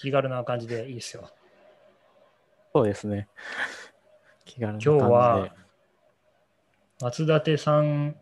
[0.00, 1.30] 気軽な感じでいいですよ。
[2.74, 3.28] そうですね。
[4.46, 5.02] 気軽な感じ今で。
[5.02, 5.54] 日は
[7.02, 8.16] 松立さん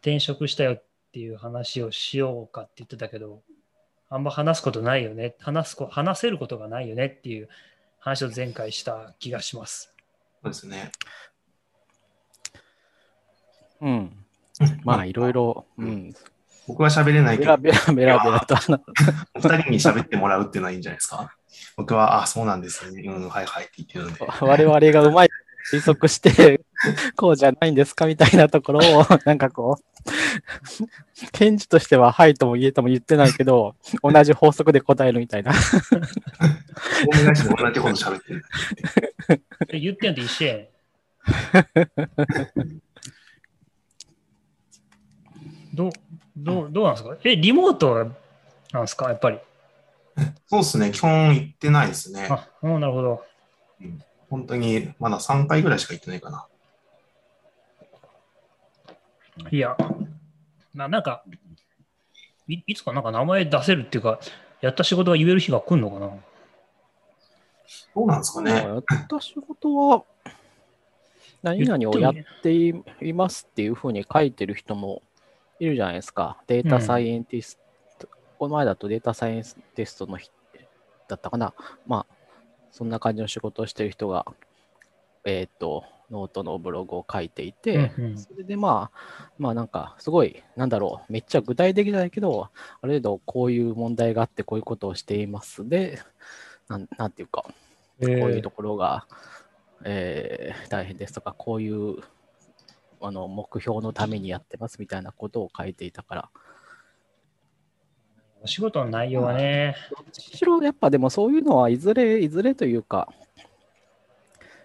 [0.00, 3.42] 転職したよっていう話をしようかって言ってたけど、
[4.08, 7.50] あんま話すことないよね、話すこ話せることがないよねっていう
[7.98, 9.94] 話を前回した気がします。
[10.42, 10.92] そうですね。
[13.82, 14.24] うん。
[14.84, 16.14] まあ、いろいろ、うん。
[16.70, 18.80] 僕は喋れないけどベラ、ベラベラベラと話
[19.34, 21.34] お 二人に喋ってもらうっていうのはいいんじゃないですか？
[21.76, 23.02] 僕は、あ、そうなんですね。
[23.02, 24.24] うん、はいはいって言ってるので。
[24.40, 25.34] 我々がうまいと
[25.76, 26.60] 推測して、
[27.16, 35.52] こうじゃないんですかみたいなところを、 なんかこう、検事としてははいとも言えとも言ってないけど、同じ法則で答えるみたいな。
[35.52, 38.44] 大見返しで同じこと喋ってる。
[39.70, 40.56] え言ってんのと一緒や
[45.74, 45.90] どう、
[46.36, 47.16] どう、どうなんですか？
[47.24, 47.94] え、リモート
[48.72, 49.08] なんですか？
[49.08, 49.38] やっぱり。
[50.46, 50.90] そうですね。
[50.90, 52.28] 基本行ってないですね。
[52.30, 53.24] あ、うん、なるほど。
[54.28, 56.46] 本当に、まだ3回ぐらいしか行ってないかな。
[59.50, 59.76] いや、
[60.74, 61.24] ななんか
[62.46, 64.20] い、いつかなんか名前出せるっていうか、
[64.60, 66.10] やった仕事が言える日が来るのかな？
[67.94, 68.52] どうなんですかね。
[68.52, 70.04] やった仕事は、
[71.42, 75.02] 何々をやっていいますっていうふうに書いてる人も
[75.60, 76.38] いるじゃないですか。
[76.46, 77.58] データサイエンティス
[77.98, 78.08] ト、
[78.38, 79.42] この前だとデータサイエン
[79.74, 80.32] ティストの人
[81.06, 81.54] だったかな。
[81.86, 82.14] まあ、
[82.72, 84.24] そんな感じの仕事をしてる人が、
[85.24, 88.18] えっ、と、ノートのブログを書いていて、うんうん。
[88.18, 92.48] それでまあ、まあなんか、すごい、なんだろう、めっちゃ具体的じゃないけど、
[92.80, 95.68] ある程度こういう問題があって、こういうことをしています。
[95.68, 96.00] で、
[96.68, 97.52] なんなんていうか、こ
[98.00, 99.06] こういうところが、
[99.84, 101.98] えー大変ですとか、こういう
[103.00, 106.30] あの目標のためにやってますみたいなことを書いていたから、
[108.42, 113.12] お仕事の内容はね、どっちろやっぱでもそういうのはいずれ、いずれというか、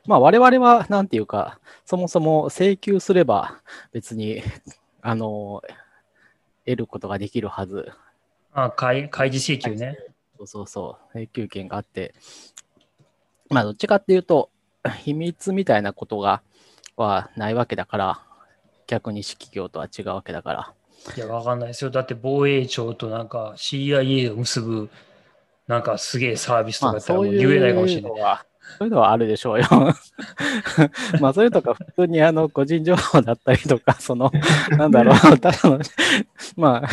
[0.06, 3.62] まあ我々はなんていうか、そもそも請求すれば
[3.92, 4.42] 別に、
[5.02, 5.62] あの、
[6.66, 7.92] 得ることができるはず。
[8.54, 9.98] あ開開示請求ね。
[10.38, 12.14] そうそうそう、請求権があって、
[13.50, 14.50] まあどっちかっていうと、
[15.04, 16.42] 秘密みたいなことが
[16.96, 18.25] はないわけだから、
[18.88, 20.74] 逆に指揮業とは違うわけだから。
[21.16, 21.92] いや、わかんないですよ。
[21.92, 24.90] だって防衛庁となんか CIA を結ぶ、
[25.68, 28.12] なんかすげえサービスとかったらそういうもう言えないかもしれない。
[28.12, 28.46] のは、
[28.78, 29.68] そういうのはあるでしょうよ。
[31.22, 34.32] まあそれとか普通にあの個人情報だったりとか、 その、
[34.72, 35.80] なんだろう、 ただの、
[36.58, 36.90] まあ、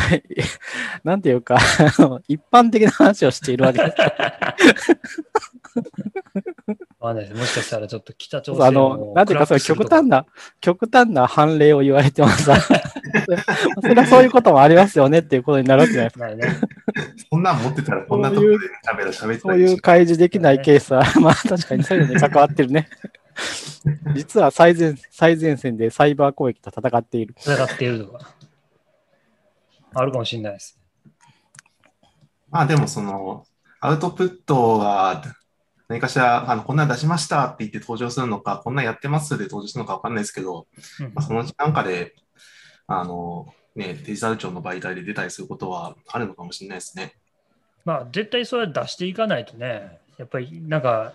[1.03, 1.57] なんていうか、
[2.27, 4.97] 一般的な話をしているわけです。
[6.99, 7.39] わかんないです。
[7.39, 10.25] もしかしたらちょっと北朝あ鮮の、をなんていうか、それ極端な、
[10.61, 12.55] 極端な判例を言われてもさ、
[13.81, 16.35] それはそういうこともありますよねっていうことになるわけじゃないですか。
[16.35, 16.67] ね。
[17.29, 22.87] そんなん持ってたらこんなところで喋ら喋ってそういう開示できないケースは、まあ確かにそういうのに関わってるね。
[24.15, 27.35] 実は最前最前線でサイバー攻撃と戦っている。
[27.37, 28.33] 戦っているとか。
[29.95, 30.79] あるかもしれないです。
[32.49, 33.45] まあでもその、
[33.79, 35.23] アウトプットが
[35.87, 40.67] 何かしら、あのこんなん出しましたって言って登場するのか、こんなんやってますで登場するのかわかんないですけど、
[40.99, 42.15] うんまあ、そのうちなんかで、
[42.87, 47.15] あの、ね、デジタル庁の媒体で出たりすることはあるのかもしれないですね。
[47.85, 51.13] まあ、絶対それは出していかないとね、やっぱりなんか、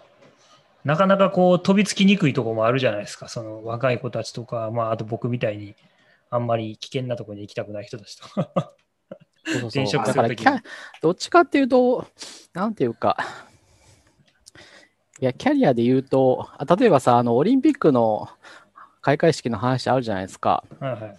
[0.85, 5.75] なかなかこう飛びつきにくいところもあるじゃないですか、その若い子たちとか、まあ、あと僕みたいに、
[6.31, 8.73] あんまり危険なところに行きたくない人たちとか。
[9.47, 10.63] そうそうそう転職だからするときにキャ、
[11.01, 12.07] どっちかっていうと、
[12.53, 13.17] なんていうか、
[15.21, 18.29] いや、キャリアで言うと、あ例えばさ、あの、オリンピックの
[19.01, 20.65] 開会式の話あるじゃないですか。
[20.79, 21.17] はいはい。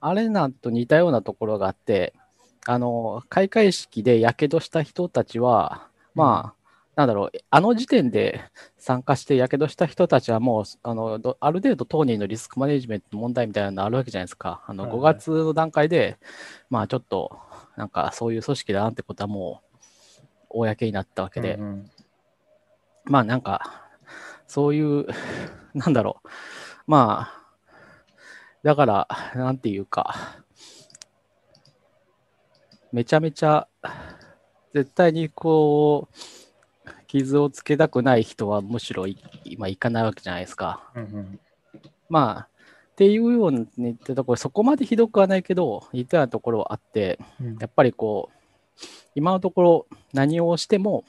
[0.00, 2.14] あれなんと似たようなところがあって、
[2.66, 6.58] あの、開会式で火傷した人たちは、まあ、
[6.96, 8.40] なんだろう、あの時点で
[8.76, 14.64] 参加して火傷した人たちはもう、あの、どある程度当人のリスクマネジメントの問題みたいなのあるわけじゃないですか。
[14.66, 16.18] あの、5はいはい月の段階で、
[16.70, 17.38] まあちょっと、
[17.76, 19.78] なんかそういう組織だなってことはもう、
[20.50, 21.90] 公になったわけで、うんうん
[23.08, 23.88] まあなんか、
[24.46, 25.06] そういう、
[25.74, 26.28] なんだろう。
[26.86, 27.38] まあ、
[28.62, 30.14] だから、なんていうか、
[32.92, 33.68] めちゃめちゃ、
[34.72, 36.18] 絶対にこう、
[37.06, 40.90] 傷をつけたくない人はむしろい今行かないわけじゃないですか。
[40.94, 41.40] うんうん
[42.10, 42.48] まあ、
[42.92, 48.36] っていうように言ってところ、そこまでひどくはないけど、似たようなところはあって、うんやっぱりこう、
[49.14, 51.04] 今のところ何をしても、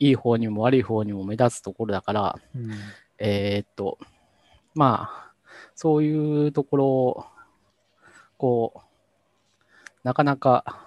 [0.00, 2.72] いい方にも悪い方にも目立つところだから、うん。
[3.18, 3.98] えーっと、
[4.74, 5.32] まあ、
[5.74, 7.24] そういうところを、
[8.38, 8.80] こう、
[10.02, 10.86] なかなか、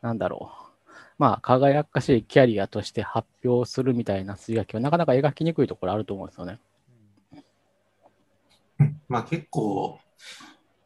[0.00, 6.58] なんだろう、まあ、輝かしいキャリアとして発表するみたいな筋書きはなかなか描きにくいところあると思うんですよね。
[9.08, 9.98] まあ結構、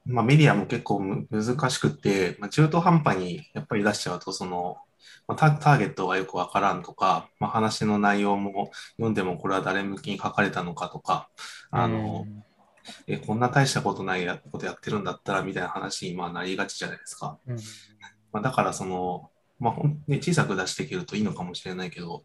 [0.05, 4.79] まあメディアも結構む難しくて、まあ、中途半端にやっぱり出しちゃうと、その、
[5.31, 11.31] まあ、タターゲットがよくわからんとか、まあ、話の内容も読んでもこれは誰向きに書かれたのかとか、
[11.71, 12.45] あの、うん
[13.07, 17.39] え、こんな大したことないやことやってるんだったらみたいな話にまあなりがちじゃないですか。
[17.47, 17.57] うん
[18.33, 19.31] まあ、だからその、
[19.61, 19.75] まあ
[20.09, 22.25] ね、小さく出していけるといいのかもしれないけど、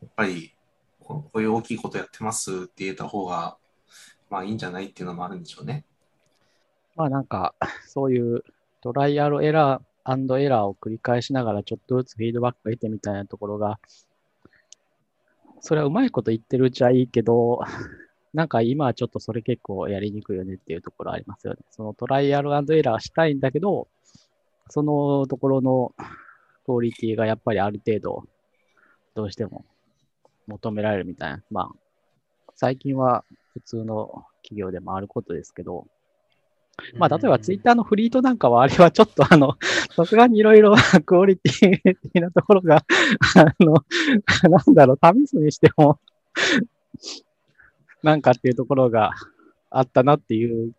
[0.00, 0.54] やっぱり
[1.00, 3.58] ここういう大きいことやってますって言えた方が、
[4.30, 5.84] まあいいんじゃないっていうのもあるんでしょうね。
[6.96, 7.54] まあなんか、
[7.86, 8.42] そういう
[8.80, 13.78] trial error and error を繰り返しながらちょっとずつフィードバックを得てみたいなところが、
[15.60, 17.60] それはうまいこと言ってるうちはいいけど、
[18.34, 21.60] なんか今はちょっとそれ結構やりにくいよねっていうところありますよね。
[21.70, 23.88] そのトライアルアンドエラーしたいんだけど、
[24.68, 25.94] そのところの
[26.64, 28.24] クオリティがやっぱりある程度、
[29.14, 29.64] どうしても
[30.46, 31.42] 求められるみたいな。
[31.50, 31.70] まあ、
[32.56, 35.86] 最近は普通の企業でもあることですけど、
[36.98, 39.56] まあ、例えばツイッターのフリートなんかは、あれはちょっとあの、
[39.94, 40.74] さすがにいろいろ
[41.04, 42.84] クオリティ的なところが、
[43.36, 43.84] あの、
[44.48, 46.00] なんだろう、試すにしても、
[48.02, 49.12] なんかっていうところが
[49.70, 50.72] あったなっていう、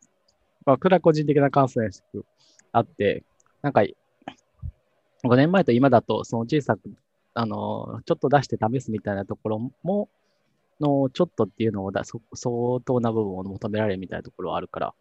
[0.66, 2.25] まあ、これは個人的な感想ですけど、
[2.72, 3.24] あって、
[3.62, 3.81] なんか、
[5.24, 6.81] 5年前と今だと、その小さく、
[7.34, 10.10] あの、ちょっと出して試すみたいなところも、
[10.80, 14.94] の、ちょっとっていうのをだそ相当な部分を求められるみたいなところはあるから、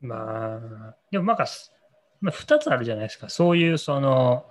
[0.00, 0.60] ま
[0.90, 1.46] あ、でもなんか、
[2.20, 3.28] まあ、2つあるじゃないですか。
[3.28, 4.46] そういう、その、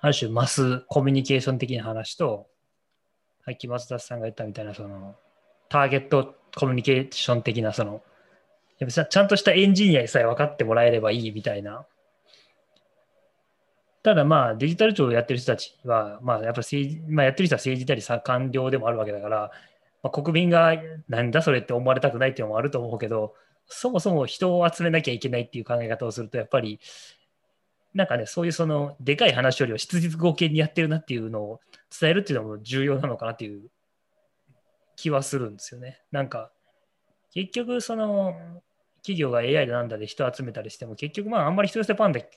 [0.00, 2.46] ある種マスコミュニケーション的な話と、
[3.44, 5.16] さっき松田さんが言ったみたいな、その、
[5.68, 8.02] ターゲットコミュニケーション的な、その、
[8.78, 11.86] やっぱちゃんとしたエンジニアにさえ分かってもらえればいいみたいな。
[14.02, 19.50] ただまあデジタル庁をやってる人たちは、まあやっぱ政治、まあやってる人は政治でありさ官僚でもあるわけだから、
[20.02, 20.74] まあ、国民が
[21.08, 23.34] なんだそれって思われたくないっていうのもあると思うけど、
[23.66, 26.80] そもそも人を集めなきゃいけないっていう考え方をすると、やっぱり、
[27.94, 31.60] なんかね、そういうその、でかい話よりは質実合計にやってるなっていうのを
[31.98, 33.70] 伝えるっていうのも重要なのかなっていう
[34.96, 36.00] 気はするんですよね。
[36.10, 36.50] なんか、
[37.32, 38.34] 結局、その、
[38.98, 42.30] 企業が AI でなんだで人集めたりしても、結局、まあ、あんまり人寄せパンで、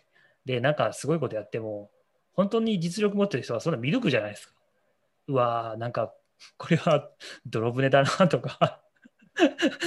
[0.45, 1.89] で、なんかすごいことやっても、
[2.33, 4.53] 本当に実力持ってる人はそんな見抜くじゃないですか。
[5.27, 6.13] うわー、なんか、
[6.57, 7.09] これは
[7.47, 8.81] 泥船だなとか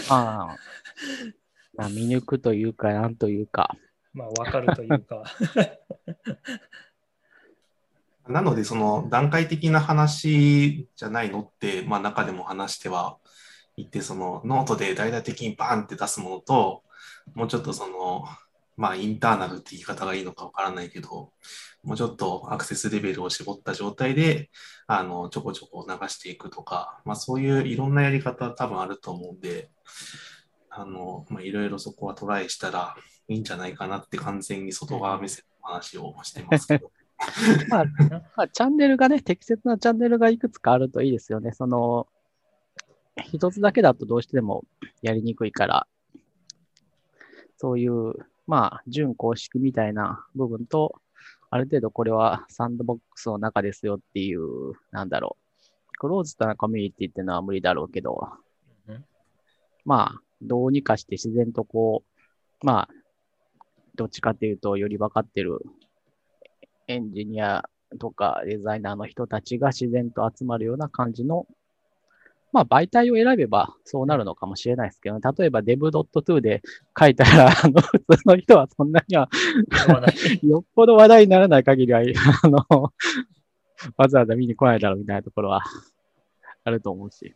[0.08, 0.56] まあ、
[1.74, 3.76] まあ、見抜くというか、なんというか、
[4.12, 5.22] まあ、わかるというか。
[8.28, 13.18] なので、その段階的な話じゃないのって、まあ中でも話しては
[13.76, 16.82] いて、そのノートで大々的にバーンって出すものと、
[17.34, 18.24] もうちょっとその、
[18.76, 21.32] まあインターナルって言い方がいいのかわからないけど、
[21.82, 24.50] もうちょっとアクセスレベルを絞った状態で、
[24.86, 29.70] あの、ちょこちょこ流していくとか、まあそういういろんなやり方多分あると思うんで、
[30.70, 32.94] あの、まあいろいろそこはトライしたら
[33.28, 36.90] いいんじゃないかなって完全に外側目線の話をしてますけど。
[37.68, 37.84] まあ、
[38.36, 41.52] まあ、チャンネルがね、適切なチャンネルがいくつかあるといいですよね。
[41.52, 42.08] その、
[43.24, 44.64] 一つだけだとどうしても
[45.02, 45.86] やりにくいから、
[47.58, 48.14] そういう、
[48.46, 50.94] まあ、準公式みたいな部分と、
[51.50, 55.50] ある程度これはサンドボックスの中ですよっていう、なんだろう。
[55.98, 58.30] クローズドなコミュニティっていうのは無理だろうけど、
[58.88, 59.04] うん
[59.84, 62.02] まあ、どうにかして自然とこ
[62.62, 62.88] う、まあ、
[63.94, 65.60] どっちかっていうと、より分かってる
[66.88, 67.64] エンジニア
[67.98, 71.46] とかデザイナーの人たちが自然と集まるような感じの、
[72.52, 76.62] まあ媒体を選べばそうなるのかもしれないですけど、例えば dev.to で
[76.98, 79.28] 書いたら、あの、普通の人はそんなには、
[80.42, 82.02] よっぽど話題にならない限りは、
[82.42, 82.92] あの、
[83.96, 85.62] わざわざ見に来ないだろうみたいなところは
[86.64, 87.34] あると思うし。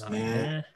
[0.00, 0.66] るほどね。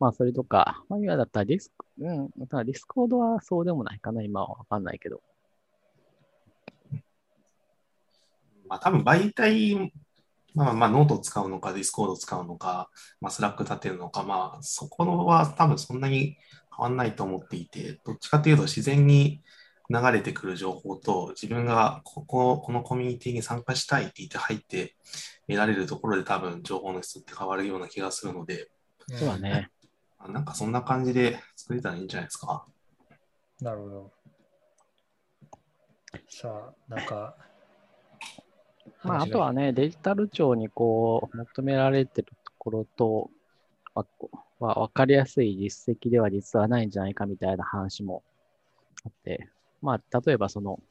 [0.00, 5.20] まあそれとか、まあ今だったらディスク、うん、ただディスコードはそうでもないかな、今はわかんないけど。
[8.68, 9.92] まあ多分媒体、
[10.54, 16.36] まあまあノートを使うのか、ディスコードを使うのか、まあスラック立てるのか、まあそこのは多分そんなに
[16.76, 19.42] 変わんないと思っていて、どっちかというと自然に
[19.90, 24.96] 流れてくる情報と、自分がここ、このコミュニティに参加したいって言って入って
[25.48, 28.70] 得られるところで多分情報の質って変わるような気がするので、
[29.08, 29.70] そうだね。
[30.18, 32.66] あなんかそんな感じで作れたらいいんじゃないですか？
[33.60, 34.12] なるほど。
[36.28, 37.34] さあ、なんか。
[39.02, 43.30] まあ、あとはね、デジタル庁にこう、求められてるところと、
[43.94, 48.22] まあこうまあ、わかりやすい実績では実はないんじゃないかみたいな話も
[49.04, 49.48] あって、
[49.80, 50.82] まあ、例えばその、うん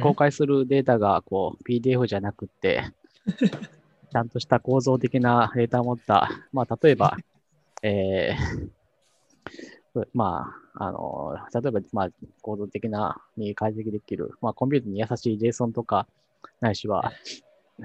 [0.00, 2.82] 公開するデータがこう PDF じゃなくって、
[4.10, 7.16] ちゃんとした構造的なデータを持った、まあ、例えば、
[7.82, 12.08] えーまあ、あの、例えば、まあ、
[12.40, 16.06] 構造的なに解析できる、まあ、コンピューターに優しい JSON とか、
[16.60, 17.12] ないしは、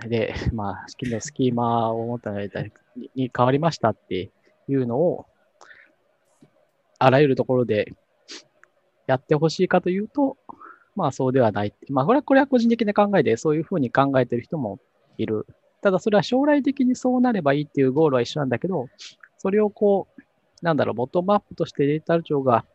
[0.08, 2.72] で、まあ、スキのスキーマを持ったデータに
[3.16, 4.30] に変わりましたって
[4.68, 5.26] いうのを、
[7.00, 7.92] あらゆるところで
[9.08, 10.38] やってほしいかというと、
[10.96, 11.74] まあそうではない。
[11.90, 14.80] まあこれは、これは個人的な考えで、そういうふうに考えてる人も
[15.18, 15.48] いる。
[15.82, 18.88] ただそれは将来的にそうなればいいっていうゴールは一緒なんだけど、
[19.38, 20.22] それをこう、
[20.62, 22.66] なんだろう、ボトムアップとしてデータ庁が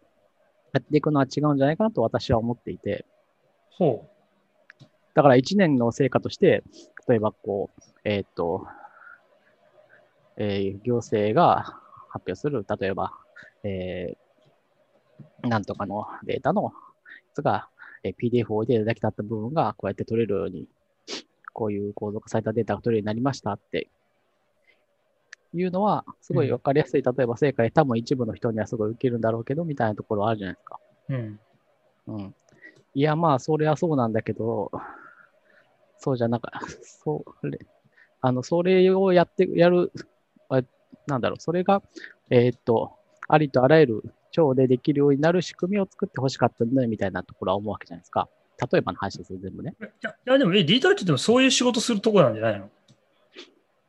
[0.75, 3.07] やっていくのは違うんじゃないかなと私は思っていて、
[3.71, 4.05] ほ
[5.15, 6.63] だから1年の成果として、
[7.09, 8.67] 例えばこう、えーっと、
[10.37, 11.63] えー行政が
[12.11, 13.13] 発表する、例えば、
[13.65, 16.71] えーなんとかのデータのや
[17.35, 17.69] つが、
[18.05, 20.67] えー PDF を置いていただきたった部分がこうやって取れるように、
[21.53, 23.89] こういう構造化されたデータが取れるようになりましたって
[25.55, 30.79] いうのは、すごいわかりやすい、例えば成果で多分一部の人にはすごい受けるんだろうけど、みたいなところあるじゃないですか。
[31.09, 31.15] う。
[31.15, 31.41] うん。
[32.07, 32.35] うん。
[32.95, 34.71] いや、まあ、それはそうなんだけど、
[35.99, 37.59] そうじゃなか、それ、
[38.21, 39.93] あの、それをやって、やる、
[40.49, 40.63] あ
[41.07, 41.83] なんだろう、それが、
[42.31, 42.93] えーっと、
[43.27, 48.29] ありとあらゆる腸でできるようになる仕組みを作ってほしかったんだよみたいなところは思うわけじゃないですか。
[48.73, 49.75] 例えばの話ですよ、全部ね。
[49.81, 52.69] いや、いやでも、え、データってでもそういう仕事するとこなんじゃないの？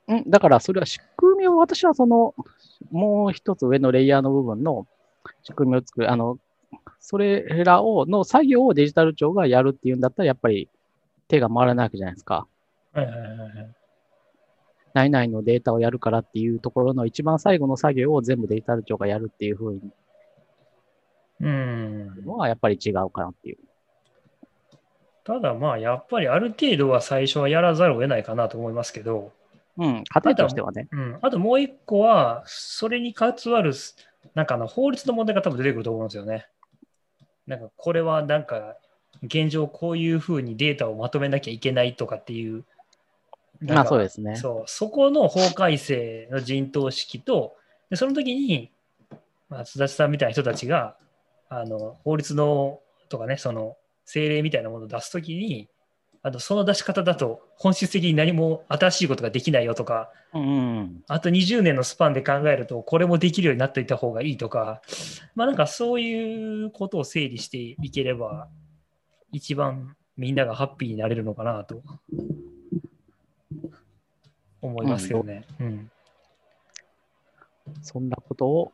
[0.10, 2.36] うん、だからそれは仕組みを私はその、
[2.92, 4.88] もう一つ上のレイヤーの部分の
[5.44, 6.38] 仕組みを作る、あの、
[7.00, 10.70] それらを、の作業をデジタル庁がやるっていうんだったら、やっぱり
[11.28, 12.48] 手が回らないわけじゃないですか。
[12.94, 13.76] はいはいはいはい。
[14.94, 19.82] 何々のデータをやるからっていうところの一番最後の作業を全部デジタル庁がやるっていうふうに
[21.42, 22.26] うん。
[22.26, 23.58] のはやっぱり違うかなっていう。
[25.24, 29.32] ただまあ、やっぱりある程度は最初はやらざるを得ないかなと思いますけど、
[29.78, 30.88] うん、過程としてはね。
[30.92, 31.20] うん。
[31.22, 33.74] あともう一個は、それに関わる、
[34.34, 36.48] なんかあの法律の問題が多分出てくると思うんですよね。
[37.48, 38.76] なんかこれはなんか、
[39.24, 42.64] 現状こういうふうにデータをまとめなきゃいけないとかっていう、
[43.62, 44.36] まあかそうですね。
[44.36, 47.56] そう、そこの法改正の陣頭指揮と、
[47.90, 48.72] でその時に、
[49.50, 50.96] まあ、津田さんみたいな人たちが、
[51.50, 52.80] あの法律の
[53.10, 53.76] とかね、その
[54.06, 55.68] 政令みたいなものを出すときに、
[56.22, 61.04] あとその出し方だと本質的に何も新しいことができないよとか、うんうん。
[61.08, 64.82] あと20年のスパンで考えると、これもできるようになっていた方がいいとか、
[65.36, 68.48] まあなんかそういうことを整理していければ、
[69.32, 71.82] 一番みんながハッピーになれるのかなと
[74.62, 75.46] 思いますけどね。
[75.60, 75.92] うん。
[77.82, 78.74] そんなことを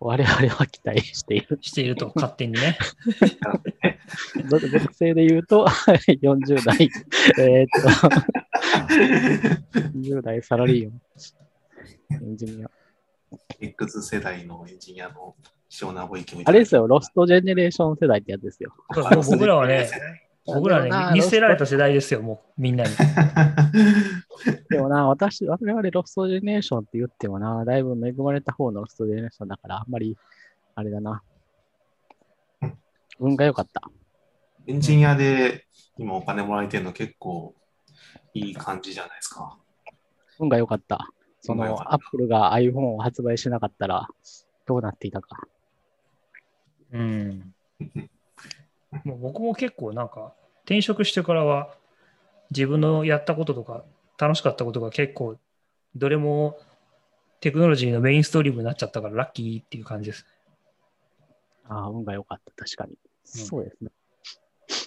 [0.00, 1.58] 我々は期待している。
[1.60, 2.78] していると勝手にね。
[4.48, 5.66] 属性で言うと、
[6.22, 6.90] 40代、
[7.38, 7.88] えーっと、
[9.98, 12.70] 20代サラリーマン、エンジニア。
[13.60, 15.34] X 世代のエンジニアの
[15.82, 16.52] 塩名保育みあ。
[16.52, 18.74] れですよ、ロストジェネレーション世代ってやつですよ。
[18.88, 19.88] 僕らはね、
[20.54, 22.90] 僕らはね、見せられた世代ですよ、もうみんなに。
[22.90, 23.02] ト
[24.70, 30.16] でもな、私、我々ロストジェネレーションって言ってもな、だいぶ恵まれた方のロストジェネレーションだから、あんまり、
[30.74, 31.22] あれだな。
[33.18, 33.82] 運が良かった。
[34.66, 37.54] エンジニアで今お金もらえてるの結構
[38.34, 39.58] いい感じじゃないですか。
[40.38, 41.08] 運が良かった。
[41.40, 44.08] その、アップルが iPhone を発売しなかったら、
[44.66, 45.48] どうなっていたか。
[46.92, 47.54] うん。
[49.04, 50.34] もう僕も結構なんか、
[50.68, 51.74] 転職してからは、
[52.50, 53.86] 自分のやったこととか、
[54.18, 55.38] 楽しかったことが結構、
[55.96, 56.58] どれも
[57.40, 60.26] テクノロジーのメインストリームになっちゃったからラッキーっていう感じです。
[61.70, 62.98] ああ、運が良かった、確かに。
[63.24, 63.90] そうですね。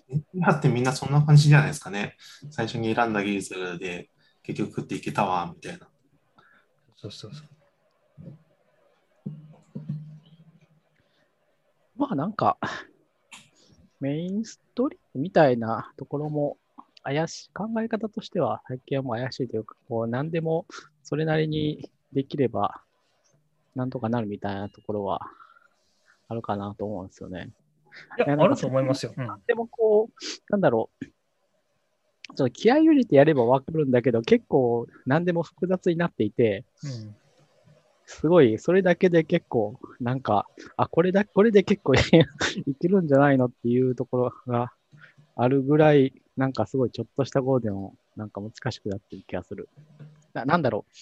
[0.10, 2.16] エンジニアってみんなそんな感じじゃないですかね。
[2.52, 4.12] 最初に選んだ技術で
[4.44, 5.90] 結局食っていけたわ、みたいな。
[6.96, 7.48] そうそうそう。
[11.96, 12.60] まあなんか、
[14.02, 16.58] メインストリームみたいなところも
[17.04, 20.66] 怪しい、考え方としては最近はもう怪しいというか、こう何でも
[21.04, 22.82] それなりにできれば
[23.76, 25.22] なんとかなるみたいなところは
[26.28, 27.50] あるかなと思うんですよね。
[28.18, 29.14] いや、いやあると思いますよ。
[29.16, 31.06] うんでもこう、なんだろう。
[31.06, 37.16] ちょっと気合い入れてやればわかるんだけど、結構何でも複雑になっていて、うん
[38.12, 44.74] すごい、それだけで結構、なんか、あ、これだ、これで結構 いけるんじゃないのっていうところが
[45.36, 49.70] あるぐらい、なんかすごいちょっとしたことでも、なんか難しくなってる気がする。
[50.34, 50.94] ななんだろう。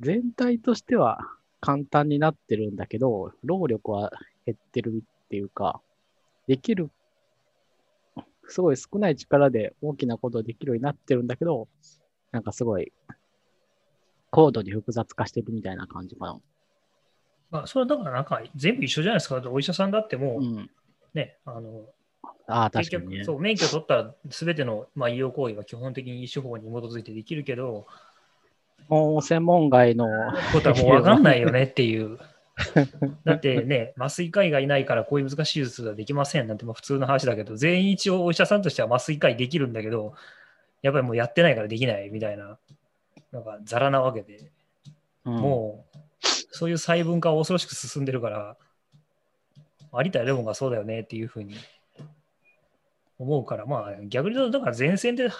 [0.00, 1.20] 全体としては
[1.60, 4.10] 簡単になってるんだけど、労力は
[4.46, 5.82] 減ってるっていうか、
[6.46, 6.90] できる、
[8.46, 11.68] すごい少ない力で大きなことできるようになってるんだけど、
[12.32, 12.90] なんかすごい、
[14.30, 16.40] 高度に複雑化してるみたいな感じかな。
[17.50, 19.42] まあ、それはだからなんか全部一緒じゃないですか。
[19.50, 20.70] お医者さんだってもう、うん。
[21.14, 21.86] ね、あの、
[22.46, 23.24] ああ、確かにね。
[23.24, 27.86] そう、免許取ったら全ての、まあ、医療行為は基本的に医師法に基づいてできるけど、
[28.88, 30.06] もう専門外の、
[30.52, 32.18] ことはもう分かんないよねっていう。
[33.24, 40.14] だってね、麻酔科医がいないからこういう難しい手術はできませんなんてまあ普通の話だけど、全員一応お医者さんとしては麻酔科医できるんだけど、
[40.82, 42.58] やっぱりもうやってないからできないみたいな、
[43.32, 44.50] なんかザラなわけで、
[45.24, 45.98] うんもう
[46.50, 48.56] そういう細分化は恐ろしく進んでるから、
[49.92, 51.54] 有田レモンがそうだよねっていうふうに
[53.18, 55.30] 思うから、まあ逆に言うと、だから前線で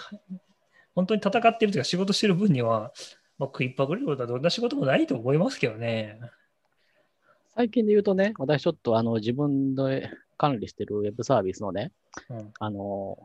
[0.95, 2.91] 本当に戦ってるというか仕事してる分には、
[3.37, 6.19] まあ、食いっぱぐれることはどんな仕事もないと思いますけどね。
[7.55, 11.91] 最近で言うとね、私ちょっとあの自分で管理してるウェブサービスのね、
[12.29, 13.17] うんあの、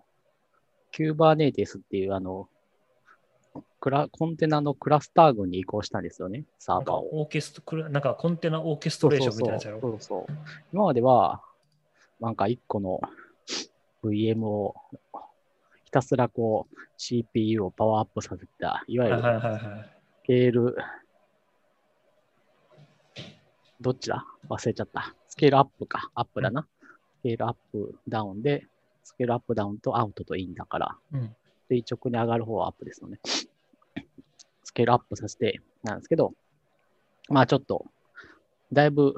[0.92, 2.48] キューバーネイティスっていうあの、
[3.84, 7.20] クラコンテナのクラスター群に移行したんですよね、サーバーを。
[7.20, 9.80] オーケストなんかコンテナオーケストレーションみたいなやつやろ。
[9.82, 10.36] そうそうそう。
[10.72, 11.42] 今までは、
[12.18, 12.98] なんか一個の
[14.02, 14.74] VM を
[15.84, 19.18] ひたすらこう CPU をパワーアップさせた、いわゆる。
[19.20, 19.22] ス
[20.22, 20.76] ケール、
[23.82, 24.24] どっちだ？
[24.48, 25.14] 忘れちゃった。
[25.28, 26.10] スケールアップか。
[26.14, 26.66] アップだな。
[27.20, 28.66] スケールアップダウンで、
[29.02, 31.36] スケールアップダウンとアウトとインだから、うん
[31.66, 33.18] 垂直に上がる方はアップですよね。
[34.74, 36.32] スケールアップさせてなんですけど、
[37.28, 37.84] まあちょっと、
[38.72, 39.14] だいぶ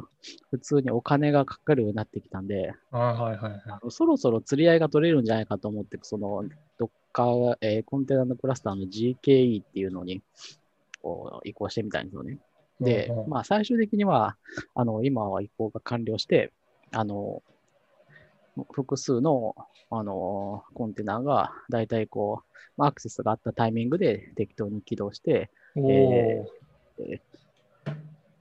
[0.50, 3.62] 普通にお金がかかるようになってきたんで、あはいはいはい。
[3.68, 6.44] あのそろそろ釣り合いが取れるんじゃないかと思って、その、
[6.78, 7.24] どっか、
[7.62, 10.20] えーコンテナのクラスターの GKE っていうのに、
[11.00, 12.38] こう移行してみたいんですよね。
[12.78, 14.36] でうんう、んまあ最終的には、
[14.74, 16.52] あの、今は移行が完了して、
[16.92, 17.42] あの、
[18.72, 19.54] 複数の、
[19.90, 27.20] あの、コンテナが、だいたいこう、まあアクセスがあったタイミングで適当に起動して、おえー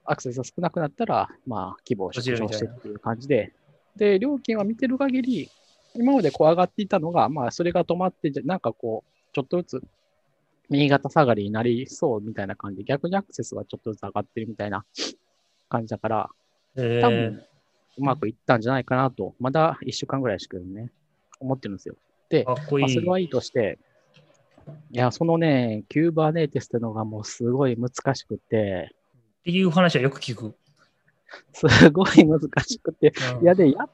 [0.05, 3.53] アクセスが少なくなったら、まあ、規模を縮小してっていう感じで、
[3.95, 5.49] で、料金は見てる限り、
[5.95, 9.83] 今までこう上がっていたのが、まあ、それが止まって、なんかこう、ちょっとずつ、
[10.69, 14.85] 右肩下がりになりそうみたいな感じで、逆にアクセスがちょっとずつ上がってるみたいな
[15.69, 16.29] 感じだから、
[16.77, 17.43] え多分、
[17.97, 20.91] うまくいったんじゃないかなと、まだ1週間ぐらいしかね、
[21.39, 21.95] 思ってるんですよ。
[22.29, 22.45] で、いい。
[22.45, 22.53] ま
[22.87, 23.79] あ、それはいいとして、
[24.91, 30.55] いや、そのね、キューバーネイティスってのがもうすごい難しくて、っていう話はよく聞く。
[31.53, 33.89] すごい難しくて、うんいや、で、やっ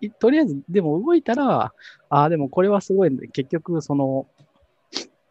[0.00, 1.72] て、とりあえず、でも動いたら、
[2.08, 4.26] ああ、でもこれはすごい、結局、その、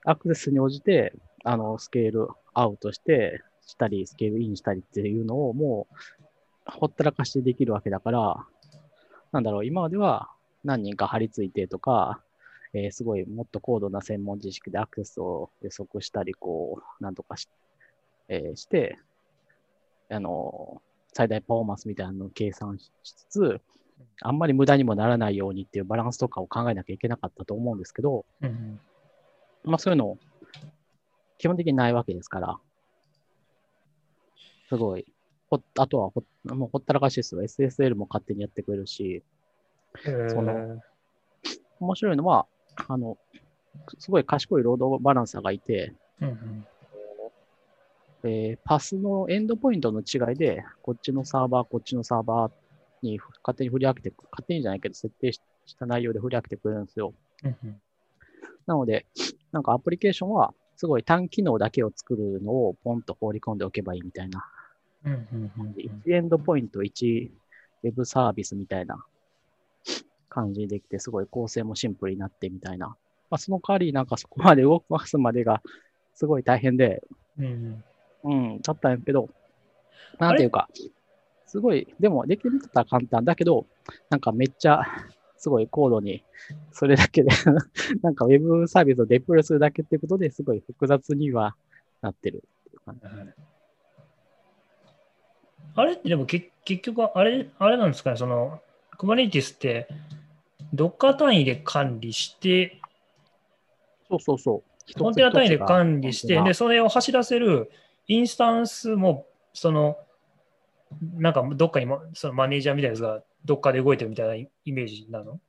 [0.05, 6.16] アクセスに応じて、あの、スケールアウトして、したり、スケールインしたりっていうのを、もう、
[6.67, 8.45] ほったらかしてできるわけだから、
[9.31, 10.29] なんだろう、今までは
[10.63, 12.21] 何人か張り付いてとか、
[12.73, 17.47] えーすごいもっと高度な専門知識でアクセスを予測したり、こう、なんとかし,、
[18.27, 18.99] えーして、
[20.09, 20.81] あの、
[21.13, 23.61] 最大パフォーマンスみたいなのを計算しつつ、
[24.21, 28.79] あんまり無駄にもならないようにっていうバランスとかを考えなきゃいけなかったと思うんですけど、うん。
[29.63, 30.17] まあそういうの、
[31.37, 32.59] 基本的にないわけですから、
[34.69, 35.05] すごい、
[35.49, 37.41] ほあとはほもうほったらかしですよ。
[37.41, 39.23] SSL も勝手にやってくれるし、
[40.05, 40.81] うんその
[41.79, 42.47] 面白いのは、
[42.87, 43.17] あの、
[43.99, 46.65] すごい賢いロードバランサーがいて、うんうん
[48.23, 52.51] えーパスのエンドポイントの違いで、こっちのサーバー、こっちのサーバー
[53.05, 57.13] に勝手に振り分けて、勝手にじゃないけど、設定しした内容で振り分けてくれるんですよ。
[57.43, 57.81] うんうん
[58.65, 59.05] なので、
[59.53, 64.45] なんかアプリケーションは、すごい単機能だけを作るのをポンと放り込んでおけばいいみたいな。
[65.05, 67.29] うんうんうん1エンドポイント、1
[67.83, 69.03] ウェブサービスみたいな。
[70.37, 72.89] 感じでできて、すごい構成もシンプルになってみたいな。
[73.29, 75.63] まあ、その代わり、なんかそこまで動かすまでが
[76.13, 77.01] すごい大変で、
[77.39, 77.83] うん
[78.23, 79.29] うん、だったんやけど、
[80.19, 80.69] なんていうか、
[81.47, 83.25] すごい、でもできてみたら簡単。
[83.25, 83.65] だけど、
[84.09, 84.83] なんかめっちゃ、
[85.39, 86.23] すごい高度に、
[86.71, 87.29] それだけで、
[88.03, 91.55] なんかウェブサービスをデプロイするだけってことですごい複雑には
[92.01, 93.05] なってるっていう感じ。
[93.05, 93.56] はい
[95.77, 98.59] あれってでもけ結局あれ、あれなんですかね、その
[98.97, 99.87] Kubernetes って、
[100.73, 102.81] ドッカー単位で管理して、
[104.09, 104.63] そうそうそ
[104.95, 104.99] う。
[104.99, 107.69] コンテナ単位で管理して、で、それを走らせる
[108.07, 109.97] インスタンスも、その、
[111.13, 115.39] なんかどっかにもそのマネージャーみたいなやつがどっかで動いてるみたいなイイメージなの、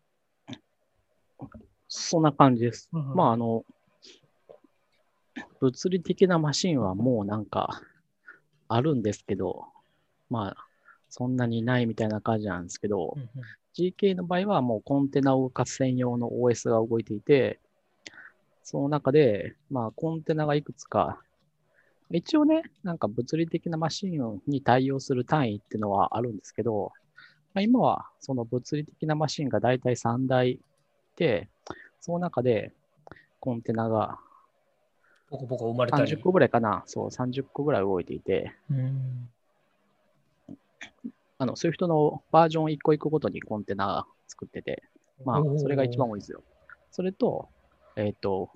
[1.88, 2.90] そんな感じです。
[2.92, 3.64] うんうんまあ、あの、
[5.60, 7.80] 物理的なマシンはもうなんか
[8.68, 9.64] あるんですけど、
[10.30, 10.56] まあ、
[11.08, 13.28] そんなにないみたいな感じなんですけどう、んうん。
[13.74, 17.60] GK の場合はもうコンテナを動かす専用の OS が動いていて、
[18.62, 21.20] その中で、まあコンテナがいくつか、
[22.10, 26.92] 一応ね、なんか物理的なマシンに対応する単位っていうのはあるんですけど、
[27.54, 30.58] まあ、今はその物理的なマシンがだいたい3台
[31.16, 31.48] で、
[32.00, 32.72] その中で
[33.40, 34.18] コンテナが
[35.30, 36.10] ポコポコ生まれたり。
[36.10, 36.20] 30。
[36.20, 39.30] 個ぐらいかな、そう、30個ぐらい動いていて、うん
[41.38, 44.82] あの、Swift のバージョン1個1個ごとにコンテナ作ってて、
[45.24, 46.42] まあ、それが一番多いですよ。
[46.90, 47.48] それと、
[47.96, 48.50] えっ、と、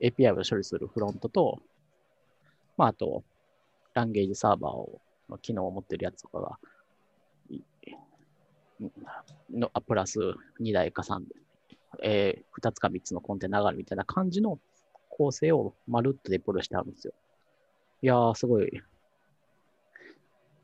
[0.00, 1.60] API を処理するフロントと、
[2.76, 3.24] まあ、あと、
[3.94, 6.58] ランゲージサーバーを、の機能を持ってるやつとかが、
[7.50, 7.60] い
[9.50, 10.18] のあプラス
[10.60, 11.22] 2台か3、
[12.02, 14.58] えー、2つか3つのコンテナがあるみたいな感じの
[15.08, 17.12] 構成をまるっとデプロイしてあるんですよ。
[18.02, 18.70] いやー、すごい、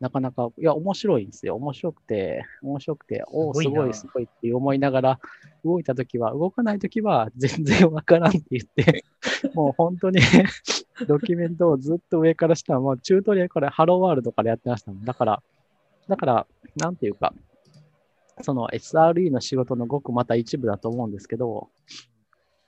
[0.05, 1.57] なかなか、いや、面白いんですよ。
[1.57, 5.21] 面白くて、面白くて、おお、すすごいすごいって思いながら、
[5.65, 9.03] 動いたときは、動かないときは、全然わからんって言って、
[9.57, 10.21] もう本当に
[11.09, 15.05] ドキュメントをずっと上から下は、もうチュートリアルからハローワールドからやってましたもん。
[15.07, 15.43] だから、
[16.07, 17.33] だから、なんていうか、
[18.43, 21.71] その SRE の仕事のごくまた一部だと思うんですけど、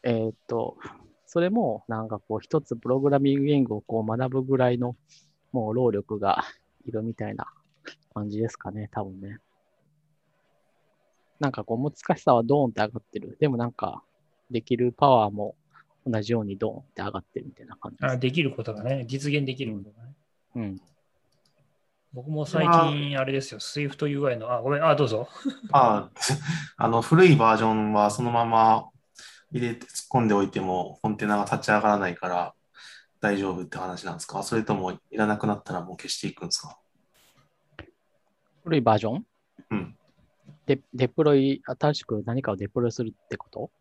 [0.04, 0.78] えーっと、
[1.26, 4.96] それもなんかこう一つプログラミング言語をこう学ぶぐらいの
[5.52, 6.44] もう労力が
[6.86, 7.46] いるみたいな
[8.14, 9.38] 感じですかね、多分ね。
[11.38, 13.36] なんかこう難しさはドーンって上がってる。
[13.40, 14.02] でもなんか
[14.50, 15.54] できるパワーも
[16.06, 18.12] 同じようにドーンって上がってるみたいな感じです。
[18.12, 20.12] あできることがね、実現できることがね。
[20.54, 20.80] うん。
[22.12, 25.28] 僕も最近、あれですよ、Swift UI の、あ、ごめん、あ、どうぞ。
[25.68, 26.10] まあ、
[26.78, 28.88] あの古いバージョンはそのまま
[29.52, 32.54] 入れて突っ込んでおいてもコンテナが立ち上がらないから
[33.26, 34.44] 大丈夫って話なんですか？
[34.44, 36.78] それともいらなくなったらもう消していくんですか？
[38.62, 39.26] 古いバージョン？
[39.70, 39.96] うん。
[40.64, 43.72] でデプロイ、新しく何かをデプロイするってこと？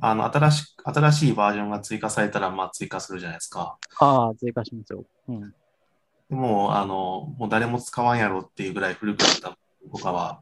[0.00, 3.76] あの、新しく、新しいバージョンが追加されたら、まあ追加するじゃないですか。
[3.98, 5.04] ああ、追加しますよ。
[5.28, 5.40] うん。
[5.40, 5.54] で
[6.30, 9.58] もう、あの、もう誰も使わんやろっていうぐらい古くなった
[9.90, 10.40] とかは、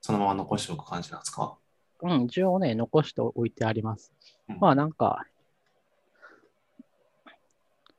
[0.00, 1.58] そのまま残しておく感じなんですか？
[2.00, 4.14] うん、一応ね、残しておいてあります。
[4.48, 5.24] うんまあなんか、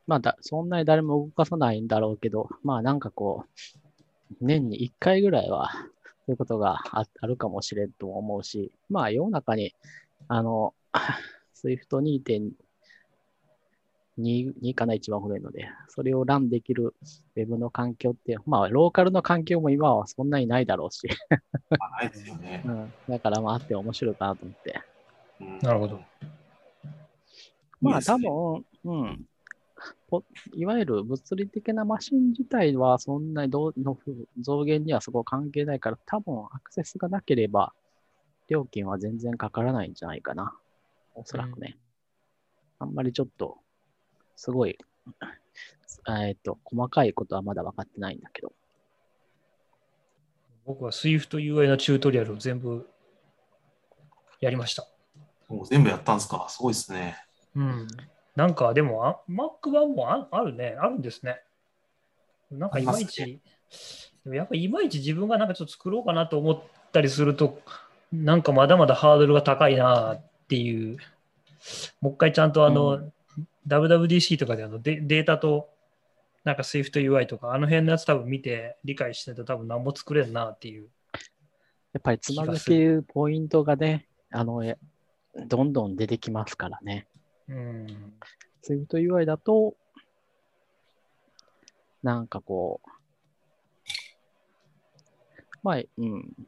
[0.07, 5.71] まあだ、そんなに誰も動かさないんだろうけど、まあなんかこう、年に1回ぐらいは、
[6.25, 9.75] そういうことがああるかもしれんとも思うし、まあ世の中に、
[10.27, 10.73] あの、
[11.55, 12.53] Swift2.2
[14.17, 16.95] 2かな、一番古いので、それをランできる
[17.35, 21.07] Web の環境って、まあローカルの環境も今はそんなにないだろうし、
[21.79, 22.71] あないですよね う。
[22.71, 24.81] ん、だからまああって面白いかなと思って。
[25.41, 25.99] うんなるほど。
[27.81, 29.25] まあ多分、うん。
[30.07, 33.97] ポいわゆる物理的なマシン自体はそんなにどうの
[34.39, 37.73] 増減にはそこ関係ないから、多分アクセスがなければ
[38.47, 40.57] 料金は全然かからないんじゃないかな。
[41.15, 41.77] おそらくね。
[42.79, 43.57] あんまりちょっと、
[44.35, 44.77] すごい、
[46.27, 48.53] えっと、細かいことはまだ分かってないんだけど。
[50.65, 52.89] 僕は Swift UI のチュートリアルを全部
[54.39, 54.87] やりました。
[55.47, 57.17] もう全部やったんですかすごいですね。
[57.55, 57.87] うん。
[58.35, 60.75] なんかでもあ、Mac 版もああるね。
[60.79, 61.41] あるんですね。
[62.51, 63.41] なんかいまいち、あり
[64.23, 67.59] でもやっぱいまいち自分がなんかちょっと作ろうかなと思ったりすると、
[68.11, 70.97] なんかまだまだハードルが高いなっていう、
[72.01, 73.13] もう一回ちゃんとあの、う
[73.67, 75.69] WWDC とかであのデデータと、
[76.43, 80.87] なんか SwiftUI とか、あの辺のやつ多分見て理解してと多分何も作れんなっていう。
[81.93, 84.77] やっぱりつまずけるポイントがね、あの、え
[85.47, 87.07] どんどん出てきますからね。
[87.49, 88.13] うん。
[88.63, 89.75] Swift UI だと、
[92.01, 92.89] なんかこう、
[95.63, 96.47] まあ、うん。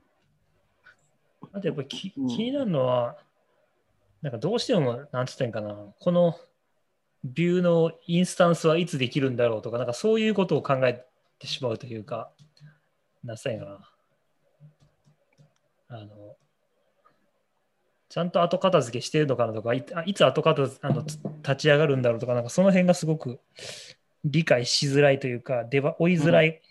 [1.52, 3.18] あとやっぱりき気うんになるのは、
[4.22, 6.36] なんかどうしても、なんつったらいいんかな、この
[7.24, 11.06] ビューのインスタンスはいつできるんだろうとか、なんかそういうことを考え
[11.40, 12.32] てしまうというか、
[13.24, 13.92] なんつったらいな。
[15.90, 16.38] あの、
[18.10, 23.40] ちゃんと後片付けしてるのかなとか、いつ後片付あのつ立ち上がるんだろうとか、なんかその辺がすごく
[24.24, 26.62] 理解しづらいというか、出ば追いづらい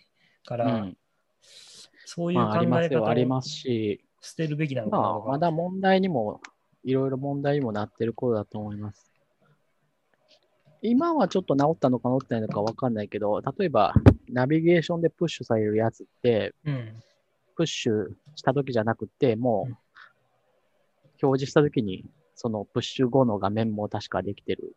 [0.45, 0.97] から、うん、
[2.05, 5.19] そういう考え方をありますし、捨てるべきなのかなまあ。
[5.19, 6.41] まだ問題にも、
[6.83, 9.11] いろいろ問題にもなってる頃だと思います。
[10.81, 13.93] 今はちょっと治ったのか治ってないのかわかんないけど、例えば、
[14.29, 17.03] ナビゲーションでプッシュされるやつって、うん。
[17.55, 19.77] プッシュした時じゃなくて、もう、うん
[21.21, 24.75] 表示した時に、そのプッシュ後の画面も確かできてる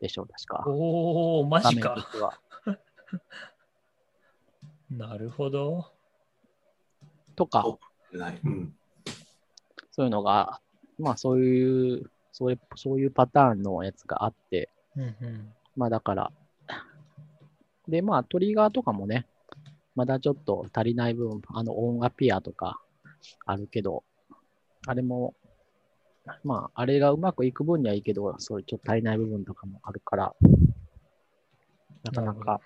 [0.00, 0.64] でしょう、確か。
[0.66, 2.08] おお、マ画面とジか。
[2.12, 2.40] しては。
[4.90, 5.92] なるほど。
[7.34, 7.78] とか、そ
[8.12, 8.40] うない。
[8.44, 8.74] うん。
[9.90, 10.60] そういうのが、
[10.98, 15.52] まあそういう、そういう、そういうパターンのやつがあって、うんうん。
[15.76, 16.32] まあだから、
[17.88, 19.26] で、まあトリガーとかもね、
[19.94, 22.80] まだちょっと足りない部分、あのオンアピアとか
[23.46, 24.04] あるけど、
[24.86, 25.34] あれも、
[26.44, 30.34] まああれがうまくいく分にはいいけど、そういうちょっと足りない部分とかもあるから、
[32.04, 32.60] なかななか、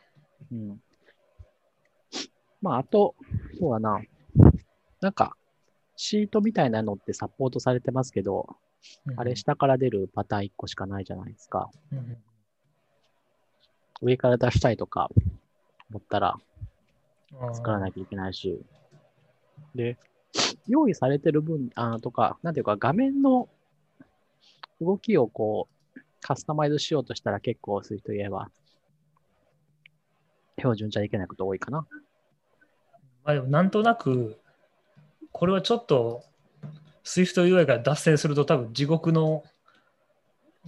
[0.51, 0.83] うん。
[2.63, 3.15] まああと、
[3.59, 4.01] そうだな、
[5.01, 5.37] なんか、
[5.97, 8.57] シートみたいなのってサポートされてますけど、
[9.17, 11.71] あれ下から出るパターン1個しかないじゃないですか。
[14.01, 15.11] 上から出したいとか
[15.91, 16.39] 思ったら
[17.53, 18.63] 作らなきゃいけないし。
[19.75, 19.99] で、
[20.67, 23.49] 用意されてる分、あとか、なんていうか画面の
[24.81, 28.51] 動きをこう、カスタマイズしようとしたら結構すると言えば、
[30.59, 31.87] 標準じゃいけないこと多いかな。
[33.25, 34.39] まあでもなんとなく、
[35.33, 36.23] これはちょっと
[37.05, 39.45] SwiftUI から脱線すると多分地獄の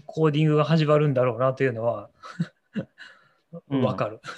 [0.07, 2.09] コーディングが始まるんだろうなというのは
[3.69, 4.21] うんわかる。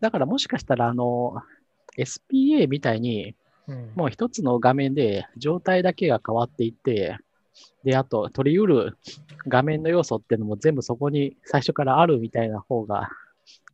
[0.00, 1.42] だからもしかしたら、あの、
[2.00, 3.34] SPA みたいに、
[3.66, 7.18] うんもう一つの画面で状態だけが変わっていって、
[7.84, 8.98] で、あと取り得る
[9.46, 13.10] 画面の要素っていうのも全部そこに最初からあるみたいな方が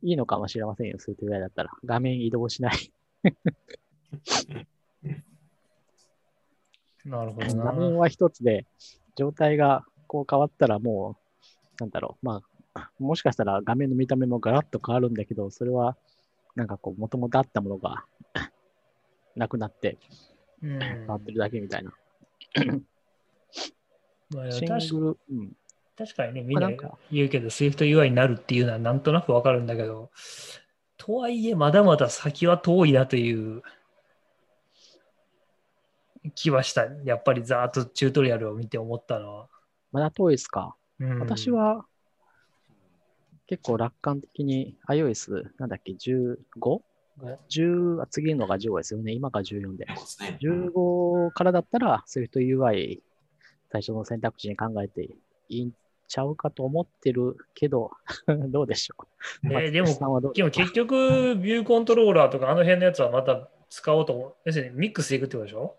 [0.03, 1.71] いいのかもしれませんよ、そういうぐらいだったら。
[1.85, 2.91] 画面移動しない。
[7.05, 7.99] なるほど画面な。
[7.99, 8.65] は一つで、
[9.15, 11.17] 状態がこう変わったらも
[11.79, 15.97] う、なんだろう、まあ、もしかしたら画面の見た目もガラッと変わるんだけど、それは
[16.57, 18.03] なんかこう、もともとあったものが
[19.37, 19.97] なくなって
[20.63, 21.93] うん変わってるだけみたいな。
[24.33, 25.55] まあシン確グル、うん。
[25.95, 26.69] 確かにね、みんな
[27.11, 30.09] 言うけど SwiftUI になるっていうのはなんとなくわかるんだけど、
[30.97, 33.61] とはいえまだまだ先は遠いなという
[36.33, 36.85] 気はした。
[37.03, 39.47] やっぱりざーっとチュートリアルを見て思ったのは。
[39.91, 40.75] まだ遠いですか？
[40.99, 41.85] うん私は
[43.47, 49.13] 結構楽観的に iOS、なんだっけ、15?10、あ次のが15ですよね。
[49.13, 49.87] 今が14で。
[49.95, 50.37] そうですね。
[50.41, 52.99] 15からだったら SwiftUI
[53.71, 55.03] 最初の選択肢に考えて
[55.49, 55.71] いいん
[56.07, 57.91] ちゃうかと思ってるけど、
[58.49, 58.95] どうでしょ
[59.43, 59.53] う？
[59.53, 64.35] えーでもでも結局、ビューコントローラーとかあの辺のやつはまた使おうと思う。
[64.45, 65.77] 要するにミックスでいくってことでしょ？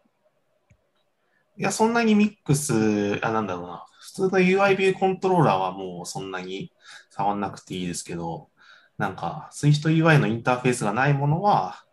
[1.57, 3.85] いや、そんなにミックス、あ、なんだろうな。
[4.09, 6.73] 普通の UI ビューコントローラーはもうそんなに
[7.11, 8.49] 触んなくていいですけど、
[8.97, 11.85] なんか、SwiftUI のインターフェースがないものは、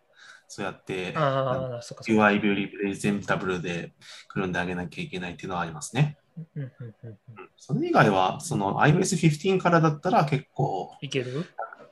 [0.47, 1.13] そうやって。
[1.13, 3.93] UI ビューリプレゼンタブルで
[4.29, 6.17] くるんであげなきゃいけないっていうのはありますね。
[6.55, 7.17] うんうんうんうんうん
[7.57, 11.45] それ以外は、その iOS15 からだったら結構いける？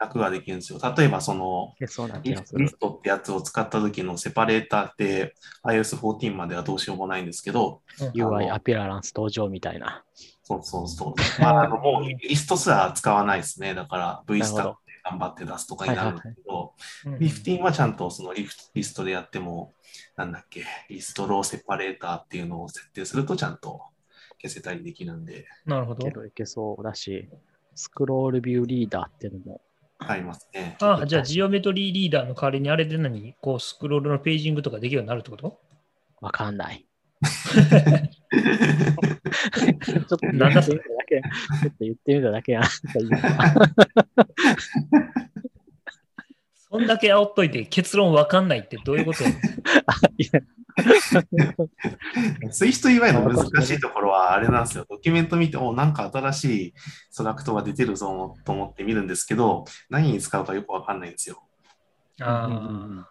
[0.04, 0.80] 楽ができるんですよ。
[0.98, 2.78] 例えば、その、リス。
[2.78, 10.04] トってやつを使った時のセパレーターって iOS14 まではどうしようもないんですけど、うん UI アピアランス登場みたいな。
[10.44, 11.42] そうそうそう。
[11.42, 13.74] まあ、でももうリストすら使わないですね。
[13.74, 16.74] だから V スタッで頑張って出すとかになるんですけど、
[17.06, 19.74] うん15はちゃんとそのリフリストでやっても、
[20.16, 23.82] なんだっけ、リストローセパレーターっていうのを設定するとちゃんと
[24.42, 27.30] 消せたりできるんで、なるほどいけそうだし、
[27.76, 29.62] スクロールビューリーダーっていうのも、
[30.00, 30.76] ありますね。
[30.82, 33.36] ああ、じゃあジオメトリーリーダーの代わりにあれで何？
[33.42, 35.60] こうスクロールのページングとかできるようになるってこと？
[36.22, 36.86] わかんない。
[39.86, 41.22] ちょっと言なんだってみただけ。
[41.22, 42.64] ちょっと言ってみただけやん。
[46.70, 49.24] そんだけ煽っといて結論わかんないってどういうこと？
[49.24, 49.30] い
[52.42, 54.86] やスイスト UI の難しいところはあれなんですよ。
[54.90, 56.74] ドキュメント見て、おなんか新しい
[57.12, 61.44] ストラクトが出てるぞと思って見るんですけど、何に使うかよくわかんないんですよ。
[62.22, 63.08] あ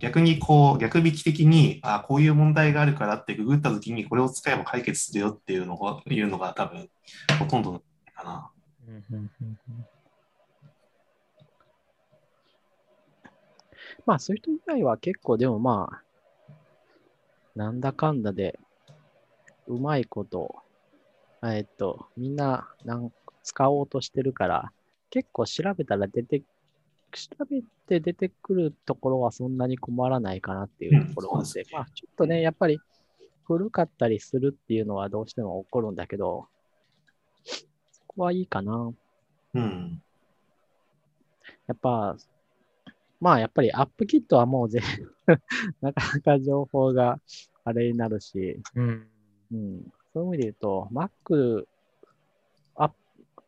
[0.00, 6.88] 逆にこう、逆引き的に、あこういう問題があるからってググったときにこれを使えば解決するよっていうのがいうのが多分
[7.38, 7.82] ほとんど
[8.14, 8.50] かな。
[8.88, 9.86] うんうんうんうん
[14.06, 16.02] まあ、そういう人以外は結構でもまあ、
[17.54, 18.58] なんだかんだで、
[19.66, 20.54] うまいこと、
[21.44, 23.12] えっと、みんななん
[23.42, 24.72] 使おうとしてるから、
[25.10, 26.40] 結構調べたら出て、
[27.12, 32.80] 調べて出てくるところはそんなに困らないかなっていうところがあって、うんまあ、ちょっとね、やっぱり
[33.44, 36.46] 古かったりするっていうのはどうしても起こるんだけど、
[37.44, 37.60] そ
[38.06, 38.92] こはいいかな。
[39.54, 40.02] うん。
[41.66, 42.16] やっぱ、
[43.22, 44.82] まあやっぱりアップキットはもう全
[45.80, 47.20] なかなか情報が
[47.62, 49.06] あれになるし、うん
[49.52, 51.66] うん、そういう意味で言うと、Mac、
[52.74, 52.88] アッ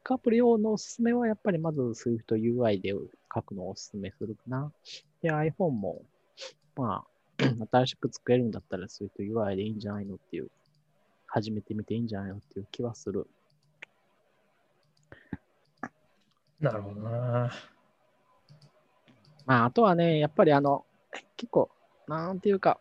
[0.05, 2.95] プアプリ用のおすすめはやっぱりまず SwiftUI で
[3.35, 4.73] 書くのをおすすめするかな。
[5.21, 6.03] で、iPhone も
[6.77, 7.05] まあ、
[7.73, 10.51] 新しく作れるんだったら、そういうと UI でいいんじゃないのっていう、
[11.27, 13.27] 始めてみていいんじゃないのっていう気はする。
[16.61, 17.51] なるほどな。
[19.47, 20.85] まあ、あとはね、やっぱりあの、
[21.37, 21.71] 結構、
[22.09, 22.79] なんていうか、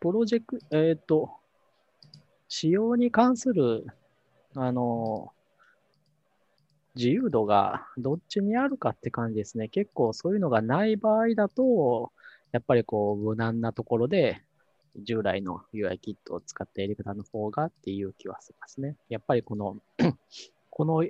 [0.00, 1.30] プロジェクト、えっ、と、
[2.48, 3.86] 仕様に関する、
[4.54, 5.32] あの、
[6.96, 9.68] 自由度がどっちにあるかって感じですね。
[9.68, 12.10] 結構そういうのがない場合だと、
[12.52, 14.42] やっぱりこう、無難なところで、
[14.96, 18.96] 従来の UI キットを使ったやり方の方がっていう気はしますね。
[19.08, 19.76] やっぱりこの、
[20.70, 21.04] この、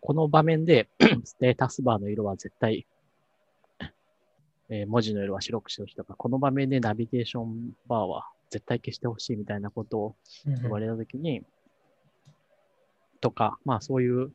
[0.00, 0.88] この場面で、
[1.24, 2.86] ステータスバーの色は絶対、
[4.68, 11.42] えー文字の色は白くしてほしいとか、この場面でナビゲーションバーは絶対消してほしいみたいなことをうん言われたときに、
[13.20, 14.32] とか、まあそういう、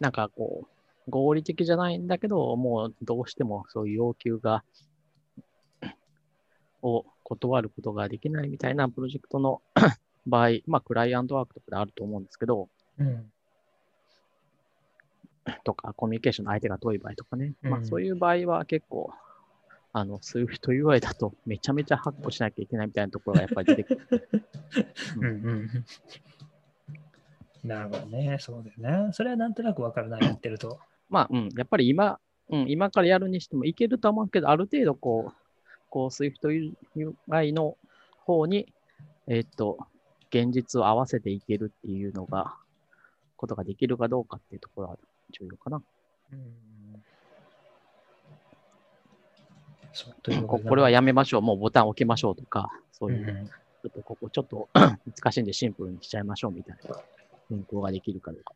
[0.00, 4.64] なんかこう、合理的じゃないんだけど、もうどうしてもそういう要求が、
[6.82, 9.62] を断ることができないみたいなプロジェクトの
[10.26, 12.68] 場合、まあクライアントワークとかであると思うんですけど、
[12.98, 13.30] うん
[15.64, 19.12] とか、コミュニケーションの相手が遠い場合とかね、まうんあそういう場合は結構、
[19.92, 24.28] あの、Swift UI だとめちゃめちゃ発行しなきゃいけないみたいなところがやっぱり出てくる。
[25.16, 25.68] うんうん
[27.64, 28.36] なるほどね。
[28.40, 29.12] そうだよね。
[29.12, 30.80] それはなんとなくわかるな、やってると。
[31.08, 35.34] まあ、うん、やっぱり今、うん、今からやるにしてもいけるとは思うけど、ある程度こう、
[35.88, 37.78] こう、Swift UI の
[38.24, 38.70] 方に、
[39.26, 39.78] えっと、
[40.28, 42.54] 現実を合わせていけるっていうのが、
[43.36, 44.98] ことができるかどうかっていうところは
[45.38, 45.82] 重要かな。
[46.32, 46.74] うん
[49.96, 53.50] そうというここれはやめましょう、もうボタン置けましょうとか、そういう、うんうん
[53.84, 56.96] ちょっとここちょっと 難しいんでシンプルにしちゃいましょうみたいな
[57.50, 58.54] 変更ができるかどうか。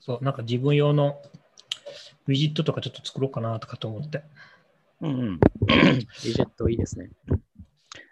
[0.00, 1.20] そう、なんか自分用の
[2.26, 4.22] ウィジットとかちょっと作ろうかなとかと思って。
[5.02, 5.34] うんうん。
[5.60, 7.10] ウィジェットいいですね。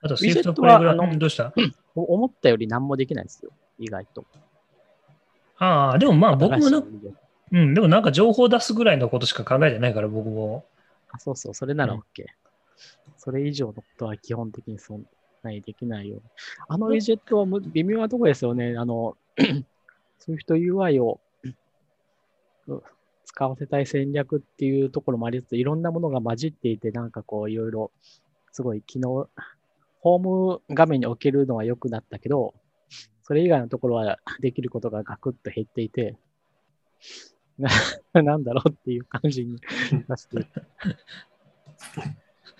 [0.02, 1.54] あと、ウィジェッ Swift トはプログラム、あのうんどうした？
[1.94, 4.26] お思ったより何もできないですよ、意外と。
[5.58, 6.82] ああ、でもまあ僕もな
[7.52, 10.64] うん、でもなんか情報出すぐらいのことしか考えてないから、僕も。
[11.10, 12.24] あそうそう、それならうん OK。
[13.16, 15.04] それ以上のことは基本的にそん
[15.42, 16.22] なにできないように。
[16.68, 18.76] あのウィジェットはむ微妙なところですよね。
[18.76, 19.16] あの、
[20.20, 21.20] Swift UI を
[22.66, 22.82] う
[23.24, 27.90] 使わせたい戦略っていうところもありつつ、いろんなものが混じっていて、なんかこう、いろいろ、
[28.52, 29.28] すごい機能、
[30.00, 32.54] ホーム画面に置けるのは良くなったけど、
[33.24, 36.16] それ以外のところはできることがガクッと減っていて、
[37.58, 37.68] な
[38.22, 39.58] なんだろうっていう感じに
[40.08, 40.46] なって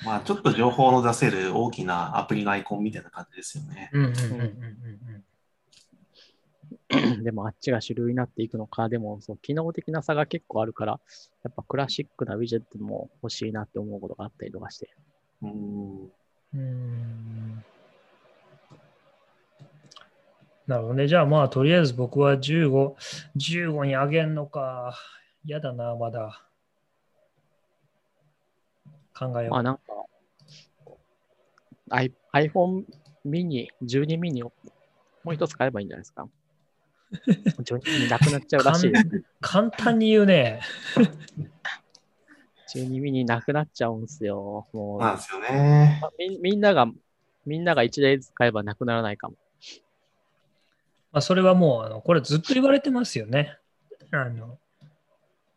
[0.05, 3.91] まあ、ちょっと情報の出せる大きなアプリのアイコンみたいな感じですよね。
[3.93, 5.25] うんうんうんうん
[7.25, 11.01] でもあっちが主流になっていくのか、でもそう機能的な差が結構あるから、
[11.43, 14.95] やっぱクラシックなウィジェットも欲しいなって思うことがあったりとかして。
[15.43, 16.13] うん。
[16.55, 17.65] うん
[20.67, 21.09] なるほどね。
[21.09, 22.97] じゃあまあ、とりあえず僕は15、
[23.37, 24.99] 15に上げんのか。
[25.45, 26.43] 嫌だな、まだ。
[29.17, 29.51] 考えよう。
[29.51, 29.83] まあなんか、
[31.91, 32.85] I- iPhone
[33.27, 34.53] mini、12 mini を
[35.23, 36.27] もう一つ買えばいいんじゃないですか。
[37.63, 39.23] 12 mini なくなっちゃうらしいですね。
[39.43, 40.61] 簡単に言うね。
[42.75, 44.67] 12 mini なくなっちゃうんすよ。
[44.73, 45.99] もう、なんですよね。
[46.01, 46.87] まあみみんなが、
[47.45, 49.37] みんなが1台ずつ買えばなくならないかも。
[51.15, 53.57] まあ、それはもう、あのこれずっと言われてますよね。
[54.11, 54.59] あの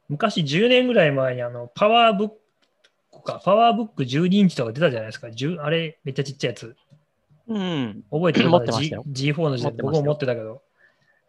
[0.08, 2.30] 昔10年ぐらい前にあのパワーブッ
[3.12, 5.28] クか、パワーブック12インチとか出たじゃないですか。
[5.28, 6.76] 10あれ、めっちゃちっちゃいやつ。
[7.48, 8.04] うん。
[8.12, 10.62] 覚えてるましたよ G- ?G4 の時代僕も持ってたけど。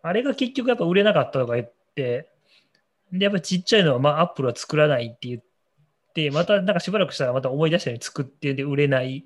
[0.02, 2.28] あれが結局やっぱ売れなかったとか言って、
[3.10, 5.42] で、やっぱちっちゃいのはまあアップルは作らないって言っ
[6.14, 9.24] て、またなんかしばらくしたらまた思い出したように作ってで売れない。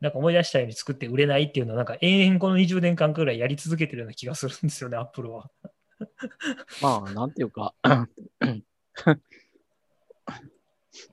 [0.00, 5.48] なんか思い出したように作って売れないっていうのはなんか延々この20年間くらいやり続けてるような気がするんですよね、アップルは。
[6.82, 7.74] まあ、なんていうか、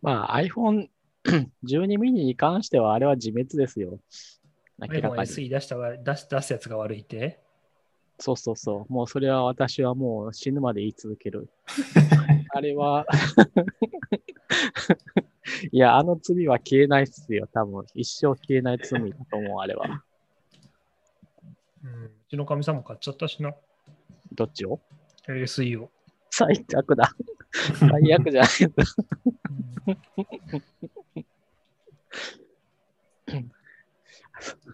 [0.01, 0.87] まあ iPhone
[1.63, 3.99] 12 mini に関してはあれは自滅ですよ。
[4.79, 5.29] 明ら iPhone かに。
[5.29, 7.39] SE 出したが出す出すやつが悪いって？
[8.19, 8.93] そうそうそう。
[8.93, 11.49] もうそれは私はもう死ぬまで言い続ける。
[12.53, 13.05] あれは、
[15.71, 17.47] いや、あの罪は消えないっすよ。
[17.53, 20.03] 多分、一生消えない罪だと思う、あれは。
[21.83, 23.53] うん、うちのかみさんも買っちゃったしな。
[24.33, 24.79] どっちを
[25.27, 25.89] ？SE を。
[26.29, 27.11] 最悪だ。
[27.79, 28.49] 最悪じゃない。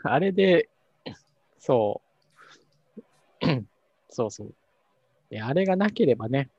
[0.03, 0.69] あれで、
[1.59, 2.01] そ
[3.41, 3.45] う。
[4.09, 4.53] そうそう。
[5.29, 6.49] であれがなければね、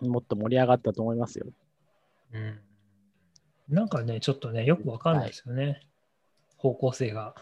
[0.00, 1.46] もっと盛り上がったと思いますよ。
[2.32, 2.60] うん。
[3.68, 5.80] なんかね、ちょっとね、よくわかんないですよね。
[6.56, 7.34] 方向性が。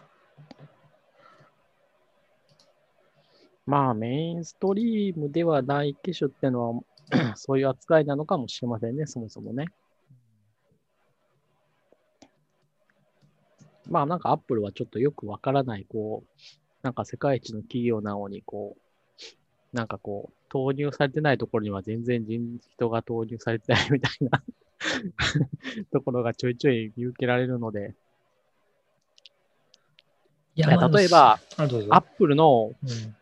[3.64, 6.82] まあ、メインストリームではない機種ってのは、
[7.36, 9.66] そういう扱いなのかもしれませんね、そもそもね。
[13.88, 16.40] まあ、なんかアップルはちょっとよくわからない、こう、
[16.82, 24.42] なんか世界一の企業なのに、こう、なんかこう、投入されてないところには全然人人が投入されてないみたいな
[25.92, 27.94] ところがちょいちょい見受けられるので、
[30.54, 31.64] いや例えば、ア
[31.98, 33.16] ップルのうん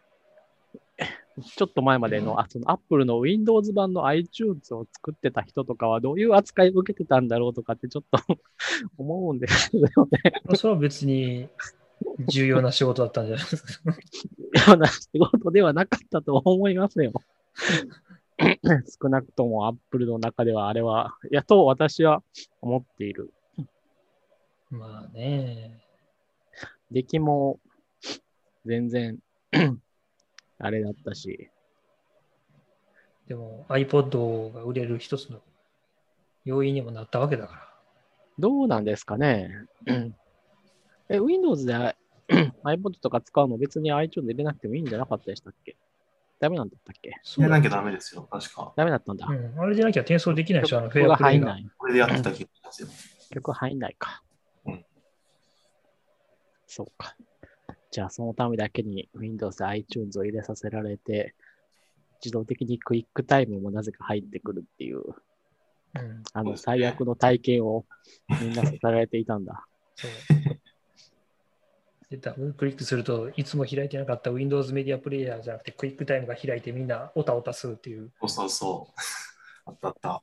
[1.43, 8.39] ちょっと前までの、あその Apple の Windows 版の iTunes を作ってた人とかはどういう扱いを受けてたんだろうとかってちょっと
[8.99, 9.89] 思うんですよね。
[10.55, 11.49] それは別に
[12.29, 13.91] 重要な仕事だったんじゃないですか。
[14.71, 17.13] ような仕事ではなかったと思いますよ。
[19.01, 22.23] 少なくとも Apple の中ではあれは、いやと私は
[22.61, 23.33] 思っている。
[24.71, 25.81] まあね。
[26.91, 27.61] 出来も
[28.65, 29.19] 全然
[30.59, 31.51] あれだったし、
[33.27, 35.41] でも iPod が売れる一つの
[36.45, 37.69] 要因にもなったわけだから。
[38.39, 39.67] どうなんですかね。
[41.09, 41.97] え、Windows で
[42.65, 45.77] iPod とか使うの別に iTunes で入れなくてもいいんじゃなかったでしたっけ？
[46.41, 47.19] ダメなんだったっけ？
[47.23, 48.73] それなきゃダメですよ、確か。
[48.77, 49.27] ダメだったんだ。
[49.27, 51.41] うん、あれでなきゃ転送できないでしょ、あのフェアプレイが。
[51.41, 51.71] 入んない。
[51.79, 52.89] これでやってた気がしますよ。
[53.31, 54.23] 曲入んないか。
[54.67, 54.85] うん
[56.67, 57.17] そうか。
[57.93, 61.37] じゃあ、そのためだけに Windows で iTunes を入れさせられて、
[62.21, 67.85] 自動的にクイックタイムもなぜか入ってくるっていう、うん、あの最悪の体験を
[68.41, 69.67] みんなさせられていたんだ。
[69.95, 70.11] そう。
[72.15, 78.13] で、ダブルクリックするといつも開いてなかった Windows メディアプレイヤーじゃなくて、クイックタイムが開いてみんなオタオタするっていう。
[78.21, 79.01] そうそうそう。
[79.67, 80.23] あったあった。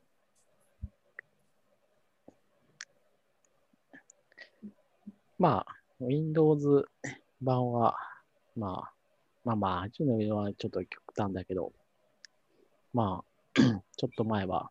[5.38, 6.86] まあ、Windows
[7.42, 7.98] 版は、
[8.56, 8.94] まあ、
[9.44, 11.74] まあまあ、iTunes の上はちょっと極端だけど、
[12.94, 13.52] まあ、
[13.98, 14.70] ちょっと前は、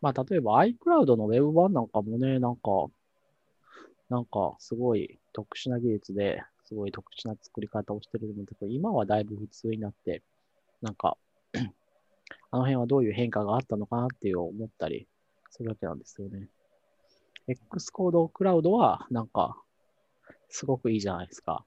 [0.00, 2.88] まあ、例えば iCloud の Web 版なんかもね、なんか、
[4.08, 10.22] なんかすごい特殊な技術で、すごい特殊な作り方をしてるんだけど、今はだいぶ普通になって、
[10.80, 11.16] なんか、
[12.50, 15.06] あの辺はどういう変化があったのかなっていう思ったり
[15.50, 16.48] するわけなんですよね。
[17.48, 19.60] X コードクラウドは、なんか、
[20.48, 21.64] すごくいいじゃないですか。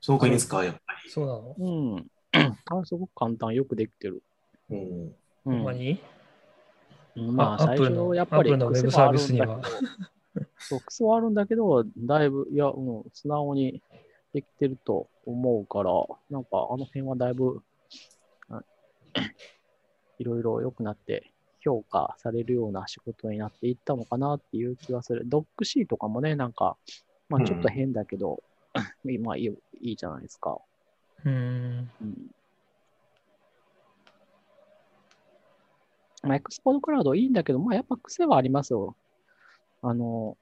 [0.00, 2.06] すごくいいんですか、やっぱそうなの、うん。
[2.66, 4.22] あれすごく簡単、よくできてる。
[4.70, 4.76] り。
[4.76, 5.06] うん。
[5.06, 5.78] うほんまん。
[5.78, 6.00] に
[7.16, 9.60] まあ、最初、やっぱりアップルのウェブサービスには
[10.58, 13.82] そう、癖はあるんだけど、だいぶ、いや、もう、素直に
[14.32, 15.92] できてると思うから、
[16.30, 17.62] なんか、あの辺はだいぶ、
[18.48, 18.62] あ
[20.18, 21.30] いろいろ良くなって、
[21.60, 25.22] 評価されるような仕事になっていったのかなっていう気がする。
[25.24, 26.76] ドックシーとかもね、なんか、
[27.30, 28.42] まあ、ちょっと変だけど、
[29.22, 29.46] まあいい、
[29.80, 30.58] いいじゃないですか。
[31.24, 31.90] うん。
[32.02, 32.14] うん。
[36.22, 38.96] まあ、エクスポートクラウドいいんだけど、まあ、やっぱ癖はありますよ。
[39.82, 40.36] あの、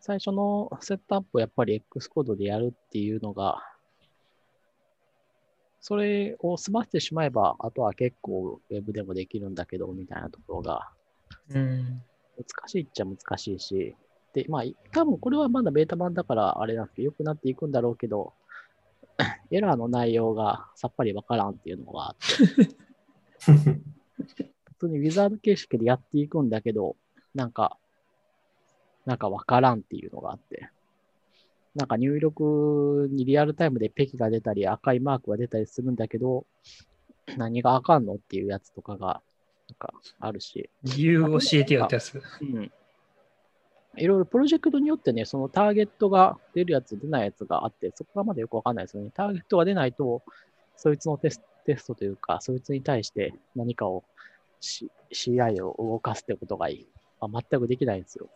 [0.00, 3.62] 最初のセットアップをやっぱり X コードでやるっていうのが、
[5.80, 10.90] それを済ませてしまえば、あとは結構 Web でもできるんだけど、みたいなところが、
[11.50, 12.02] うん。
[12.36, 13.96] 難しいっちゃ難しいし、
[14.32, 18.34] で、まあ、多分これはまだベータ版だからあれなんですけど、良くなっていくんだろうけど、
[19.50, 22.74] エラーの内容がさっぱりわからんっていうのがあって、
[24.74, 26.96] 普通にウィザード形式でやっていくんだけど、
[27.34, 27.78] なんか、
[29.08, 30.68] なんかわからんっていうのがあって、
[31.74, 36.44] なんか入力にリアルタイムでペキが出たり赤いマークが出たりするんだけど、
[37.38, 39.22] 何があかんのっていうやつとかが、
[39.66, 42.20] なんかあるし、理由教えてよってやつ。
[42.42, 42.70] うん。
[43.96, 49.10] いろいろプロジェクトによってね、そのターゲットが出るやつ、出ないやつがあって、そこがまだよくわかんないですよね。
[49.14, 50.22] ターゲットが出ないと、
[50.76, 54.04] そいつのテステストというか、そいつに対して何かを、
[54.60, 56.88] CI を動かすってことがいい。
[57.20, 58.28] あ全くできないんですよ。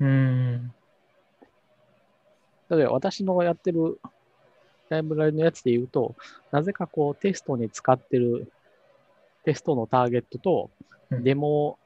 [0.00, 0.72] うん。
[2.70, 4.00] 例えば私のやってる
[4.88, 6.14] ライブラリのやつで言うと、
[6.50, 8.52] なぜかこうテストに使ってる
[9.44, 10.70] テストのターゲットと
[11.10, 11.78] うんデモ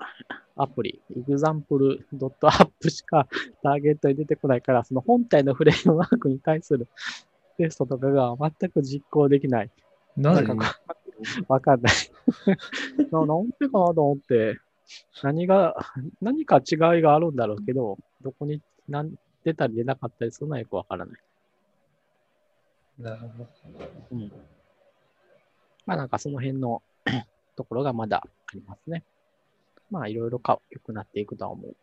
[0.56, 3.28] アプリ、example.app しか
[3.62, 6.88] ターゲットに出てこないから、その本体のフレームワークに対する
[7.58, 9.70] テストとかが全く実行できない。
[10.16, 10.80] なんか
[11.48, 11.92] わかんない。
[13.12, 14.58] ななんでかなと思って、
[15.22, 15.76] 何が、
[16.20, 19.14] 何か違いがあるんだろうけど、どこに何
[19.44, 21.20] 出たり出なかったりするのはよくわからない。
[22.98, 23.46] なるほど。
[24.12, 24.32] うん。
[25.86, 26.82] まあなんかその辺の
[27.56, 29.04] ところがまだありますね。
[29.90, 31.76] まあ、いろいろか良くなっていくとは思う。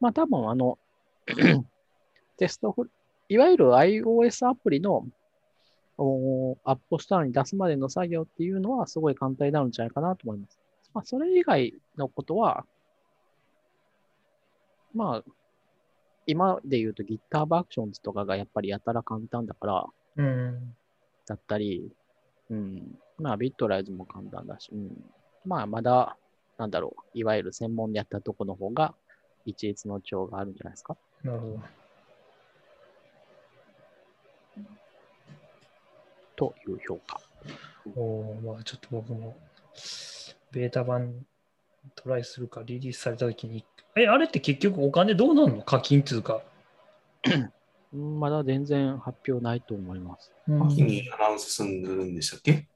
[0.00, 0.78] まあ、多分あの、
[2.36, 2.90] テストフ、
[3.28, 5.06] いわゆる iOS アプリの
[5.98, 10.58] お App Store に出すまでの作業っていうのはすごい簡単になるんじゃないかなと思います。
[10.94, 12.64] まあ、それ以外のことは、
[14.94, 15.32] まあ、
[16.26, 19.86] 今で言うと GitHub Actions とかがやっぱりやたら簡単だから、
[20.16, 20.76] うん。
[21.26, 21.90] だったり、
[22.50, 22.82] うん。
[23.18, 24.90] まあ、 Bitrise も簡単だし、うん。
[25.44, 26.16] まあ、まだ、
[26.58, 28.94] なんだろう、いわゆる専門でやったとこの方が、
[29.44, 30.96] 一律の長があるんじゃないですか？
[31.24, 31.60] なるほど。
[36.36, 37.20] という評価。
[37.96, 39.36] おーまあちょっと僕も、
[40.52, 41.26] ベータ版
[41.96, 43.64] トライするか、リリースされたときに、
[43.96, 46.42] え、あれって結局お金どうなんの課金っていうか。
[47.24, 47.52] うん
[48.18, 50.32] まだ全然発表ないと思います。
[50.48, 52.66] うん秋にアナウンスするんでしたっけ？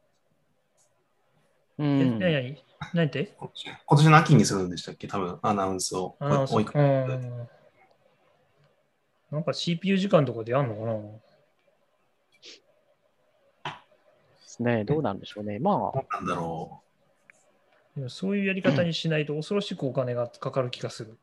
[1.79, 2.19] うえ、ん。
[2.19, 2.63] なになに
[2.93, 3.35] 何て？
[3.39, 3.51] 今
[3.97, 5.09] 年の秋にするんでしたっけ？
[5.09, 6.17] 多分アナウンスを。
[6.21, 6.81] ああ、そ追いかうか。
[6.81, 6.83] う
[7.17, 7.49] ん
[9.31, 10.93] なんか CPU 時間とかでやんのかな？
[13.65, 14.85] ですね。
[14.85, 15.59] どうなんでしょうね。
[15.59, 16.83] まあ、どうなんだろ
[17.97, 21.17] いやそういうやり方にしないと恐ろしくお金がかかる気がする。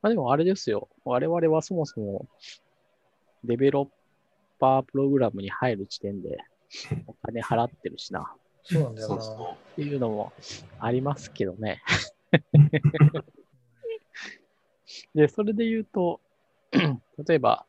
[0.00, 0.88] まあでもあれですよ。
[1.04, 2.26] 我々はそもそも
[3.44, 3.88] デベロッ
[4.58, 6.38] パープログラムに入る時点で
[7.06, 8.32] お金払ってるしな。
[8.62, 8.96] そうなんう。
[8.96, 9.22] だよな。
[9.22, 10.32] そうそっていうのも
[10.78, 11.82] ありますけどね。
[15.14, 16.20] で、それで言うと、
[17.26, 17.66] 例えば、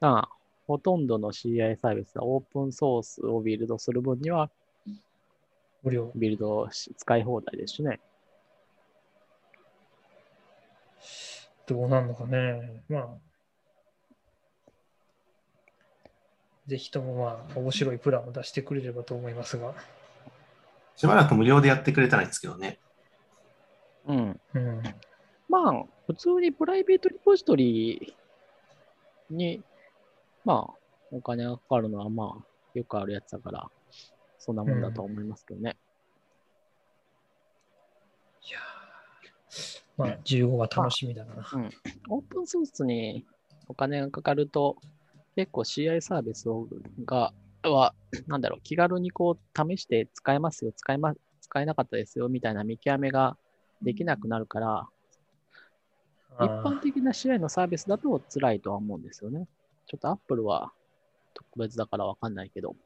[0.00, 0.28] あ
[0.66, 4.50] ほとんどの CI サービスはオープンソースをビルドする分には
[5.86, 6.10] 無料。
[6.16, 8.00] ビルドし使い放題ですしね。
[11.64, 12.82] どうなんのかね。
[12.88, 13.08] まあ。
[16.66, 19.70] ぜひともまあ、面白いプランを出してくれればと思いますが。
[19.70, 19.74] う。
[20.96, 22.80] しばらく無料でやってくれたらいいんですけどね。
[24.08, 24.40] うん。
[24.54, 24.82] うん。
[25.48, 28.16] まあ、普通にプライベートリポジトリ
[29.30, 29.62] に、
[30.44, 30.74] まあ、
[31.12, 33.70] お金がかかるのはまあ、よくあるやつだから、
[34.46, 35.76] そんなもんだと思いますけどね。
[38.48, 38.86] いやー
[39.96, 41.34] まあ、15が楽しみだな。
[42.08, 43.26] オープンソースに
[43.66, 44.76] お金がかかると、
[45.34, 46.68] 結構 CI サービスを
[47.04, 47.32] が、
[47.64, 47.94] は、
[48.26, 53.36] なんだろう、気軽にこう試して使えますよ、使えま、使えなかったですよ、みたいな見極めが
[53.82, 54.88] できなくなるから、
[56.38, 59.48] あ一般的な CI のサービスだと辛いとは思うんですよね。
[59.86, 60.72] ちょっと Apple は
[61.34, 62.76] 特別だからわかんないけど。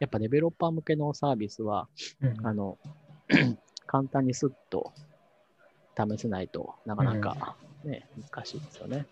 [0.00, 2.78] やっぱデベロッパー向けのサービスは、ーうんあの、
[3.86, 4.92] 簡単にスッと
[5.96, 9.06] 試せないとなかなかね、難しいですよね。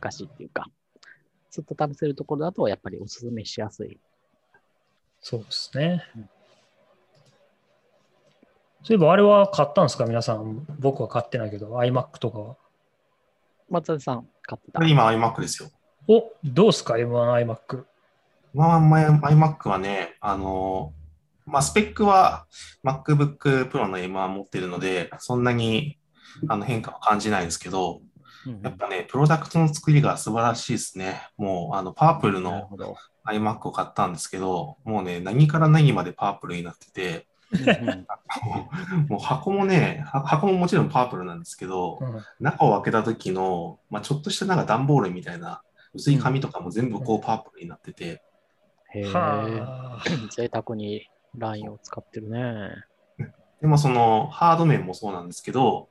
[0.00, 0.70] 難しいっていうか、
[1.50, 3.98] スッと試せるところだとやっぱりおすすめしやすい。
[5.20, 6.30] そうですねうん。
[8.84, 10.06] そういえば、あれは買ったんですか？
[10.06, 10.64] 皆さん。
[10.78, 12.56] 僕は買ってないけど、iMac とかは。
[13.68, 14.86] 松田さん、買ってた。
[14.86, 15.70] 今 iMac ですよ。
[16.06, 17.84] お、どうですか ?M1iMac。
[18.54, 20.92] まあ、まあ iMac はね、あの、
[21.46, 22.46] まあ、スペックは
[22.84, 25.98] MacBook Pro の M1 持ってるので、そんなに
[26.48, 28.08] あの変化は感じないんですけど、うん
[28.62, 31.28] やっぱね、プロダクトの作りが素晴らしいですね。
[31.36, 32.70] もう、あの、パープルの
[33.26, 37.26] iMac を買ったんですけど、もうね、何から何までパープルになってて、
[39.08, 42.22] もう箱もね、は箱ももちろんパープルなんですけどう、ん。
[42.40, 45.62] 中を開けた時の、まあ、ちょっとしたなんか段ボールみたいな
[45.94, 48.22] 薄い紙とかも全部こうパープルになってて、
[48.94, 50.04] へえ、はあ。
[50.30, 52.84] 贅沢にラインを使ってるね。
[53.60, 55.88] でもそのハード面もそうなんですけど、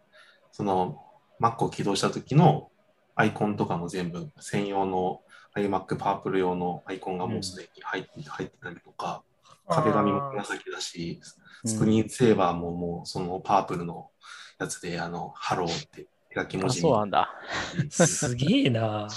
[0.52, 1.02] その
[1.42, 2.70] Mac を起動した時の
[3.16, 5.22] アイコンとかも全部専用の
[5.56, 9.24] iMac パープル用のアイコンがもうすでに入って入ってたりとか、
[9.68, 11.20] 壁紙も紫だし、
[11.66, 14.10] スクリーンセーバーももうそのパープルの
[14.60, 17.30] やつで、あの、ハローって手書き文あ、字そうなんだ。
[17.74, 19.08] めちすげえな。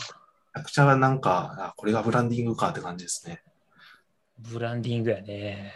[0.53, 3.43] ゃくちゃなんか、あこれがブランディングかって感じですね。
[4.49, 5.72] ブランディングやね。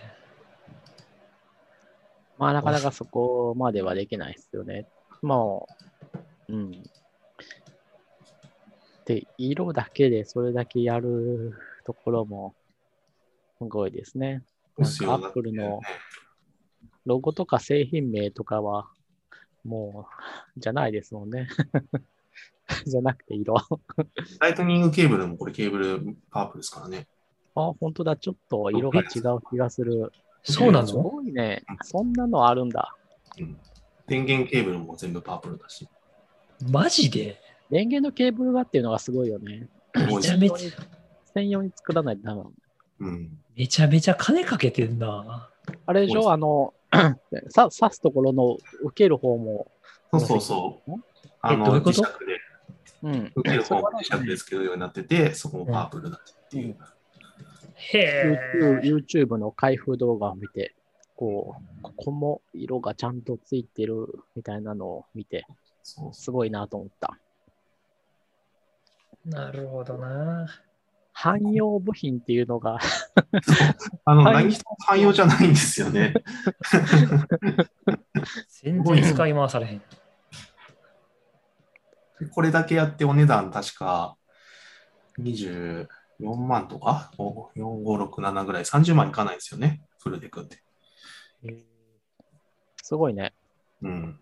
[2.38, 4.88] まあ、なかなかそこまではできないですよね。
[5.22, 5.68] も
[6.48, 6.82] う、うん。
[9.04, 11.52] で、色だけでそれだけやる
[11.84, 12.54] ところも、
[13.58, 14.42] すごいですね。
[14.76, 15.80] ですよなんか Apple の
[17.06, 18.88] ロゴとか製品名とかは、
[19.64, 20.08] も
[20.56, 21.48] う、じゃないですもんね。
[22.86, 23.54] じゃなくて色。
[24.40, 27.06] ライトニングケーブルもこれケーブルパープルですからね。
[27.54, 28.16] あ、本当だ。
[28.16, 30.12] ちょっと色が違う気がする。
[30.42, 30.92] すそうなの？
[30.92, 31.62] ごいね。
[31.82, 32.94] そんなのあるんだ。
[33.38, 33.56] うん
[34.06, 35.88] 電源ケーブルも全部パープルだし。
[36.68, 37.40] マジで？
[37.70, 39.66] 電源のケーブルがっていうのがすごいよね。
[39.94, 40.70] めちゃめちゃ。
[41.32, 42.52] 専用に作らないとダメなの。
[43.00, 43.38] うん。
[43.56, 45.48] めちゃめちゃ金かけてんな。
[45.86, 46.30] あれでしょ？
[46.30, 46.74] あの、
[47.48, 49.70] さ刺すところの受ける方も、
[50.10, 50.92] そうそうそう。
[51.40, 52.02] あえどういうこと？
[52.02, 52.40] 磁石で、
[53.04, 53.32] うん。
[53.36, 56.68] 受ける方も磁石でつけるようになってて、そこもパープルだっていう。
[56.68, 56.76] へえ。
[57.92, 60.74] YouTube, YouTube の開封動画を見て、
[61.16, 65.46] こう、ここも色がちゃんとついてるみたいなのを見て、
[65.82, 67.18] そうすごいなと思った。
[69.24, 70.46] なるほどな。
[71.12, 72.78] 汎用部品っていうのが、
[74.04, 76.14] あの、はい何一つ汎用じゃないんですよね。
[78.62, 79.82] 全然使い回されへん。
[82.30, 84.16] これだけやってお値段確か
[86.20, 89.82] 24万とか、お4、5、6、7ぐらい、30万いかないですよね。
[89.98, 90.58] フルで組んで。
[92.82, 93.32] すごいね。
[93.82, 94.20] うん。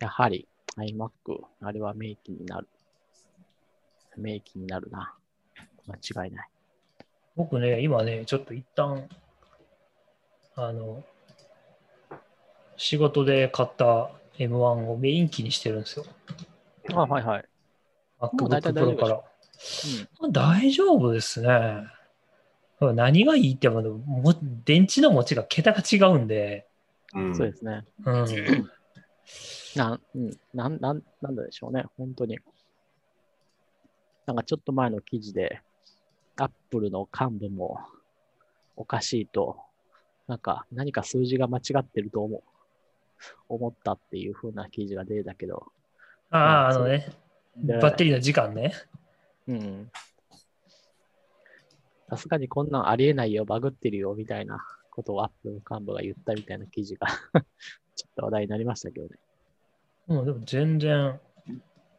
[0.00, 1.10] やはり iMac、
[1.60, 2.68] あれは名機になる。
[4.16, 5.14] 名機になるな。
[5.86, 6.48] 間違いない。
[7.36, 9.08] 僕ね、今ね、ちょっと一旦、
[10.56, 11.04] あの、
[12.76, 16.06] 仕事で買った M1 をメイン機にしてるんですよ。
[16.92, 17.44] あ、はいはい。
[18.20, 19.22] MacBook Pro から。
[20.20, 21.86] まあ大丈夫ですね。
[22.80, 24.34] 何がいいってもも、
[24.64, 26.66] 電池の持ちが桁が違うんで、
[27.14, 27.84] うんうん、そうですね。
[28.04, 28.26] うん、
[29.76, 31.84] なん、うん、なん、なん、なんだでしょうね。
[31.96, 32.38] 本当に。
[34.26, 35.60] なんかちょっと前の記事で、
[36.36, 37.78] アップルの幹部も
[38.76, 39.56] おかしいと、
[40.26, 42.42] なんか何か数字が間違ってると思う、
[43.48, 45.66] 思ったっていう風な記事が出たけど。
[46.30, 47.08] ああ、あのね、
[47.56, 48.72] でバッテリーの時間ね。
[49.48, 49.90] うん。
[52.08, 54.58] さすがにこんなんありえないよ、バグってるよ、みたいな
[54.90, 57.06] ことをアップ幹部が言ったみたいな記事が
[57.96, 59.18] ちょっと話題になりましたけどね。
[60.08, 61.18] うん、でも全然、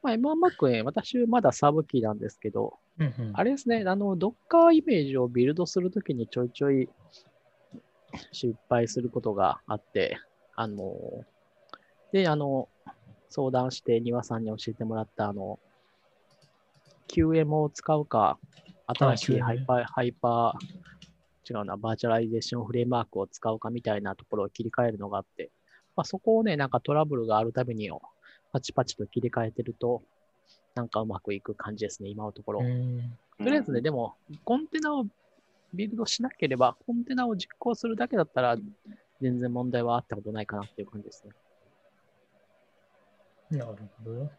[0.02, 6.88] まあ、M1Mac ね、私まだサブキーなんですけど、うんうん、あれですね、あの、Docker イメージをビルドするときにちょいちょい
[8.32, 10.18] 失敗することがあって、
[10.56, 11.26] あの、
[12.12, 12.70] で、あの、
[13.30, 15.60] 相談して庭さんに教えてもらった、あの、
[17.08, 18.39] QM を使うか、
[18.88, 25.51] 新しいハイパー、ハイパー、違うな、 Virtualization Framework を使うかみたいなところを切り替えるのがあって、
[25.95, 27.89] まあ、そこをね、なんかトラブルがあるたびに
[28.51, 30.01] パチパチと切り替えてると、
[30.76, 32.62] なんかうまくいく感じですね、今のところ。
[32.62, 35.06] うんとりあえずね、でも、コンテナを
[35.74, 38.58] ビルドしなければ、コンテナを実行するだけだったら、
[39.22, 41.34] 全然問題はあったことないかなっていう感じですね。
[43.51, 44.32] なるほど。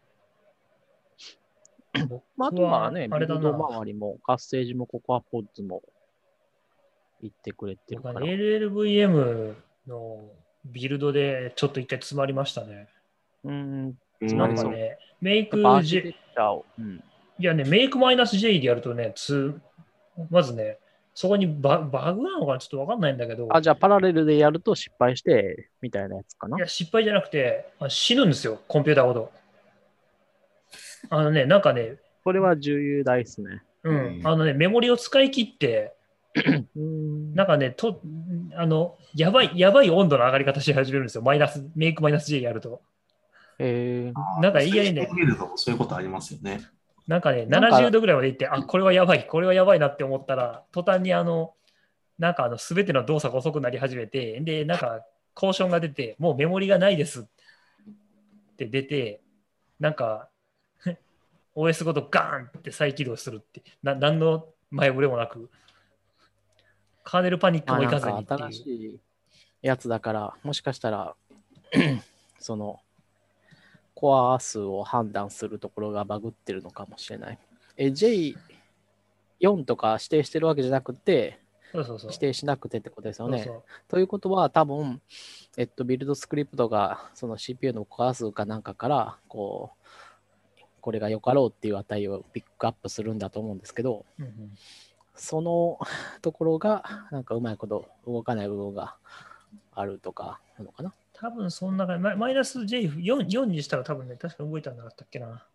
[2.04, 3.66] 僕まあ、あとはね、ビルドあれだな。
[3.66, 5.82] 周りも、カッセージもココアポッズも
[7.22, 8.20] 言ってくれてるから。
[8.20, 9.54] LLVM
[9.86, 10.24] の
[10.64, 12.88] ビルドでちょっと一回詰まりましたね。
[13.44, 16.14] うん、なんかね、メイク J。
[16.78, 17.02] うん。
[17.38, 19.60] いやね、メイクマイナス J でやるとね、つ
[20.30, 20.78] まずね、
[21.14, 29.32] そこにババグなのかなちょっとわかんないんだけど、あ、じゃあパラレルでやると失敗して、みたいなやつかないや、失敗じゃなくて、あ死ぬんですよ、コンピューターごと。
[31.10, 33.62] あのね、なんかね、これは重要大ですね。
[33.82, 35.94] うん、うんあのね、メモリを使い切って、
[36.76, 37.34] うん。
[37.34, 38.00] なんかね、と、
[38.56, 41.22] あの、やばい、やばい温度の上がり方し始めるんですよ。
[41.22, 42.82] マイナス、メイクマイナス J やると。
[43.58, 45.08] えー、なんかいきなりね
[45.54, 46.60] そういうことありますよね。
[47.06, 51.54] なんかね、なんか70度ぐらいまでいって、あ、これはやばい、これはやばいなって思ったら、途端にあの、
[52.18, 55.00] なんかあの、すべての動作が遅くなり始めて、で、なんか、
[55.34, 57.24] コーションが出て、もうメモリがないですっ
[58.56, 59.20] て出て、
[59.78, 60.28] なんか、
[61.56, 65.50] OS ごとガーンって再起動するって、な何の前触れもなく、
[67.02, 68.38] カーネルパニックまあ、もいかずにっていう。
[68.38, 69.00] 新しい
[69.62, 71.16] やつだから、もしかしたら、
[72.38, 72.80] その、
[73.94, 77.38] コア数を判断するところがバグってるのかもしれない。
[77.78, 81.40] え、J4 とか指定してるわけじゃなくて、
[81.72, 82.10] そうそうそう。
[82.10, 83.38] 指定しなくてってことですよね。
[83.38, 85.00] そうそうということは、多分、
[85.56, 89.85] えっと、ビルドスクリプトが、その CPU のコア数かなんかから、こう、
[90.86, 94.54] これがよかろうっていう値をピックアップするんだと思うんですけど、うんうん
[95.18, 95.78] その
[96.20, 98.96] ところが、なんかうまいこと動かない部分が
[99.72, 100.92] あるとか、なのかな？
[101.14, 105.46] 多分そんな感じ、マイマイナス J4 4にしたら多分ね、確か動いたんなかったっけな。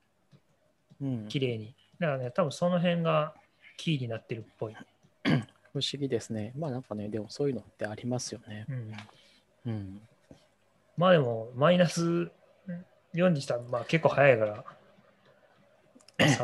[0.99, 1.27] うん。
[1.27, 1.75] 綺麗に。
[1.99, 3.35] だからね、多分その辺が
[3.77, 4.75] キーになってるっぽい。
[5.71, 6.53] 不思議ですね。
[6.57, 8.65] まあなんかね、でもそういうのってありますよね。
[8.67, 10.01] うん、うん。
[10.97, 12.31] まあでも、マイナス
[13.13, 14.63] 4にしたら、まあ結構早いから、さ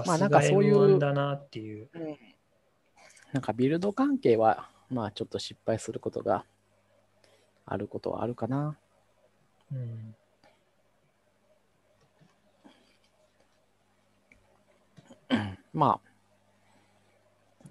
[0.06, 1.90] まあなんかそういう M1 だなっていう。
[3.34, 6.46] なんかビルド関係は、まあちょっと失敗することが
[7.66, 8.78] あることはあるかな。
[9.72, 10.16] うん
[15.74, 17.68] まあ、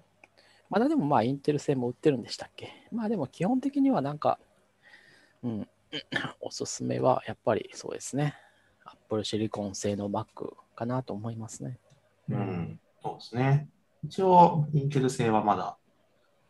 [0.69, 2.71] まだでもまあインテル製も売ってるんでしたっけ？
[2.91, 4.39] まあでも基本的にはなんか、
[5.43, 5.67] うん、
[6.39, 8.35] おすすめはやっぱりそうですね。
[8.85, 11.79] Apple シリコン製の Mac かなと思いますね。
[12.29, 12.79] うん。
[13.01, 13.69] そうですね。
[14.03, 15.77] 一応、インテル製はまだ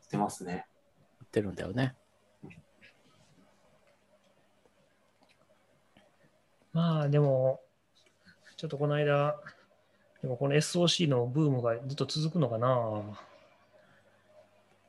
[0.02, 0.66] 売ってますね。
[1.22, 1.96] 売ってるんだよね。
[6.74, 7.60] まあでも、
[8.56, 9.36] ちょっとこの間、
[10.22, 12.68] でもこの SOC のブームがずっと続くのかな。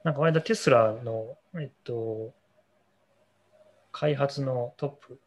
[0.04, 2.32] なんかこの間テスラの、えっと、
[3.92, 5.20] 開発のトップ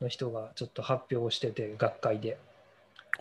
[0.00, 2.38] の人がちょっと発表をしてて、学会で。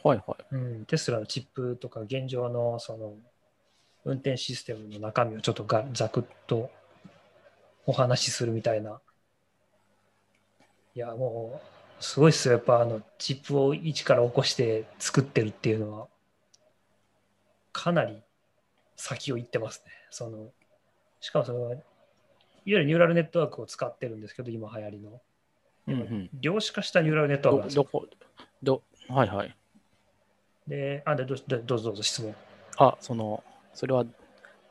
[0.03, 0.55] はいはい。
[0.55, 3.15] うん、テスラのチップとか現状のその
[4.03, 6.69] 運転システムの中身をちょっとがざくっと
[7.85, 8.99] お話しするみたいな。
[10.95, 11.61] いや、も
[11.99, 12.53] うすごいっすよ。
[12.53, 16.07] やっぱあのチップを一から起こして作ってるっていうのは
[17.71, 18.21] かなり
[18.95, 19.91] 先を行ってますね。
[20.11, 20.51] その
[21.19, 21.73] しかもその
[22.65, 25.21] いわゆるニューラルネットワークを使ってるんですけど、今流行りの。
[25.87, 26.29] うんうん。
[26.33, 27.83] 量子化したニューラルネットワークなんですよ。
[27.83, 27.99] ど
[28.63, 29.55] どこ、ど、はいはい。
[30.67, 32.35] で、あ、でどうどどうぞどうぞ質問。
[32.77, 33.43] あ、その、
[33.73, 34.05] それは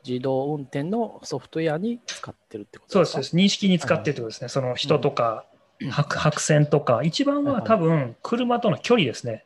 [0.05, 3.35] 自動運転のソフトウェアに使ってるってことそうですかそうです。
[3.35, 4.49] 認識に使ってるってことですね。
[4.49, 5.45] その人とか、
[5.89, 9.45] 白白線とか、一番は多分車との距離ですね。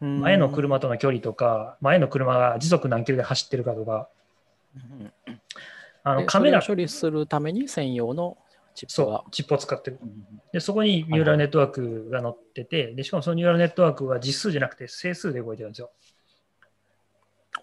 [0.00, 4.08] うん前の車との距離とか、前の車が時速何キロで走ってるかとか、
[4.76, 5.12] うん
[6.02, 8.36] あのでカメラ、処理するために専用の
[8.74, 9.98] チップがそう、チップを使ってる。
[10.02, 15.90] うんで、そこにニューラルネットワークが載ってて、でしかもそのニューラルネットワークは実数じゃなくて整数で動いてるんですよ。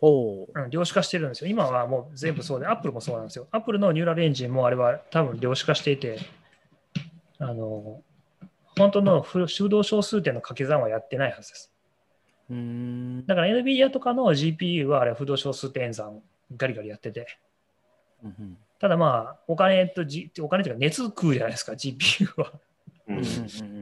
[0.01, 1.49] おーうん、量子化してるんですよ。
[1.49, 3.47] 今はもう全部そうで、アップルもそうなんですよ。
[3.51, 6.19] アップルのニューラルエンジンもあれは多分量子化していて、
[7.39, 8.01] あの、
[8.77, 11.71] 本当の不修道小数点の掛け算はやってないはずです。
[12.49, 16.21] うーんだから NVIDIA とかの GPU はあれは不動小数点演算
[16.57, 17.37] ガリガリやってて、
[18.23, 22.51] うんうんただまあ、お金と、G、お金というか熱食うじゃないですか、GPU は。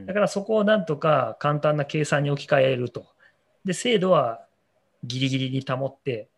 [0.06, 3.06] だからそこをなんとか簡単な計算に置き換えると。
[3.64, 4.44] で、精度は
[5.02, 6.28] ギリギリに保って、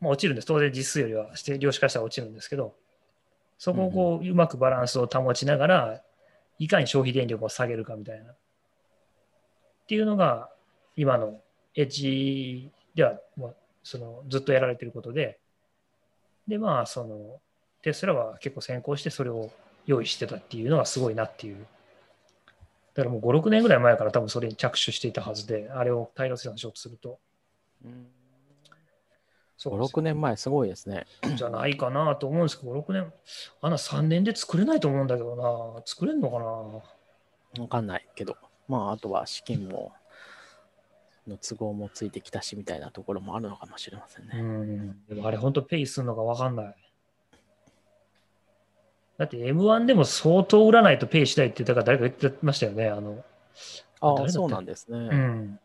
[0.00, 0.46] まあ、落ちるんです。
[0.46, 2.76] 当然実数よりはして量子化したら落ちるんですけど、
[3.58, 6.02] そこをこううまくバランスを保ちながら、
[6.60, 8.30] いかに消費電力を下げるかみたいな。
[8.30, 8.36] っ
[9.88, 10.50] ていうのが、
[10.94, 11.40] 今の
[11.74, 13.18] エッジでは
[13.82, 15.39] そのずっとやられてることで、
[16.48, 17.40] で、まあ、その
[17.82, 19.50] テスラは結構先行してそれを
[19.86, 21.66] 用意してたっていうのがすごいなっていう。
[22.94, 27.18] だからもう5、6年ぐらい前から多分それに着手していたはずで、あれを大量生産しようとすると。
[27.84, 28.06] うん
[29.60, 31.06] 5、そうです6年前、すごいですね。
[31.36, 33.12] じゃないかなと思うんですけど、5、6年、
[33.60, 35.36] あんな3年で作れないと思うんだけど
[35.76, 35.82] な。
[35.84, 38.36] 作れんのかなわかんないけど、
[38.68, 39.92] まあ、あとは資金も、
[41.26, 44.40] の都合もついてきたしみたいなところもあるのかもしれませんうね。
[44.42, 45.06] ん。
[45.08, 46.74] でもあれ本当ペイするのか分かんない。
[49.18, 52.88] だって M1 でも相当売らないとペイしたいってだから誰か言ってましたよね。
[52.88, 53.22] あの
[54.00, 54.98] あそうなんですね。
[54.98, 55.60] うん。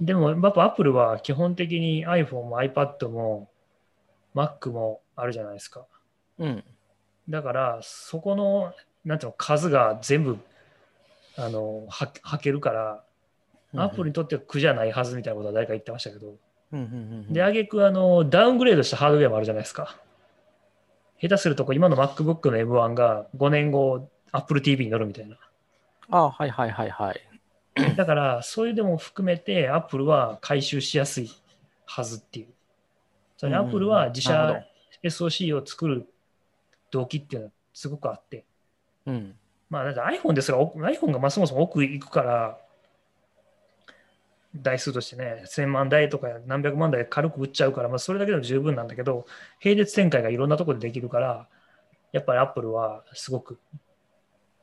[0.00, 3.48] でも、やっぱ Apple は基本的に iPhone も iPad も
[4.34, 5.86] Mac もあるじゃないですか。
[6.38, 6.64] うん。
[7.28, 10.38] だから、そこの、なんていうの、数が全部、
[11.36, 13.04] あの、ははけるから、
[13.74, 16.34] アップルにとっては苦じゃないはずみたいなことは誰か言ってましたけど、
[17.30, 19.96] で、挙句あの、ダウングレードしたハードウェアもあるじゃないですか。
[21.20, 25.36] 下手すると、こう今の MacBook の M1 が5年後、Apple TV に乗るみたいな。
[26.10, 27.20] あはいはいはいはい。
[27.96, 31.30] だから、そういうでも含めて、アップルは回収しやすい
[31.86, 32.48] はずっていう。
[33.36, 34.64] それにアップルは自社
[35.02, 36.06] SOC を作る
[36.90, 38.44] 動機っていうのはすごくあって、
[39.06, 39.34] うん。
[39.68, 42.58] まあ、だって iPhone ですが、お iPhone がまあそもそも奥行くから、
[44.54, 49.26] 台数としてね、1000万台とか何百万台軽く売っちゃうから、まあ、それだけでも十分なんだけど、
[49.64, 51.48] 並列展開がいろんなところでできるから、
[52.12, 53.58] やっぱり Apple はすごく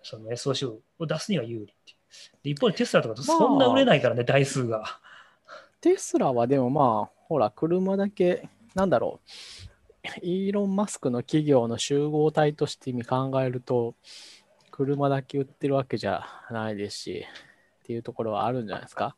[0.04, 1.96] その SOC を出すには有利って。
[2.44, 4.84] で一方でテスラとかとそんな売れないからね、台数が。
[5.82, 13.96] テスラはでもまあ、ほら、車だけ、なんだろう、イーロン・マスクの企業の集合体として考えると、
[14.72, 17.26] 車だけ売ってるわけじゃないですし、
[17.90, 19.16] っていうところはあるんじゃないですか？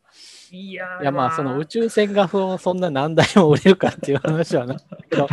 [0.50, 4.78] いやーいやまあ、その宇宙船がそそんな何台も売れるかっていう話はない
[5.10, 5.28] けど、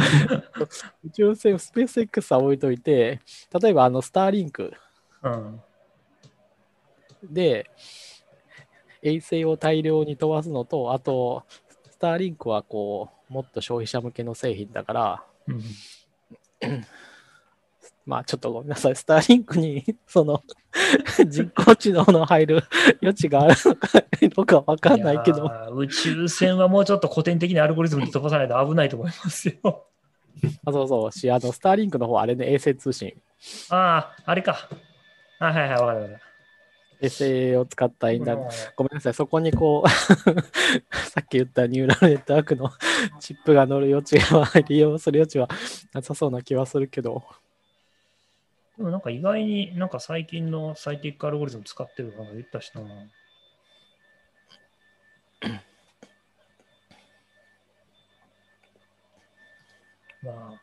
[1.07, 3.21] 宇宙船、スペース X は置いといて、
[3.63, 4.73] 例えばあのスターリンク
[5.23, 5.61] うん。
[7.23, 7.71] で
[9.03, 11.45] 衛星を大量に飛ばすのと、あと、
[11.93, 15.63] スターリンクはこう、もっと消費者向けの製品だから、うん
[18.05, 20.43] まあちょっとごめんなさい、スターリンクにその
[21.27, 22.63] 人工知能の入る
[23.03, 23.89] 余地があるのか
[24.35, 25.51] どうかわかんないけど。
[25.73, 29.87] 宇宙船はもうちょっと古典的なアルゴリズムで飛ばさないと危ないと思いますよ。
[30.65, 33.15] あそうそうし、あの、スターリンクの方、あれね、衛星通信。
[33.71, 34.69] ああ、あれか。
[35.41, 36.21] あはいはい、わかるわかる。
[37.01, 38.51] 衛星を使ったインターネット。
[38.51, 39.89] もごめんなさい、そこにこう、
[41.11, 42.71] さっき言ったニューラルネットワークの
[43.21, 45.49] チップが乗る余地は、 利用する余地は
[45.93, 47.23] なさそうな気はするけど。
[48.79, 52.83] うでもなんか意外になんか最近のサイティックアルゴリズム使ってるのが言ったしな。
[60.23, 60.61] まあ、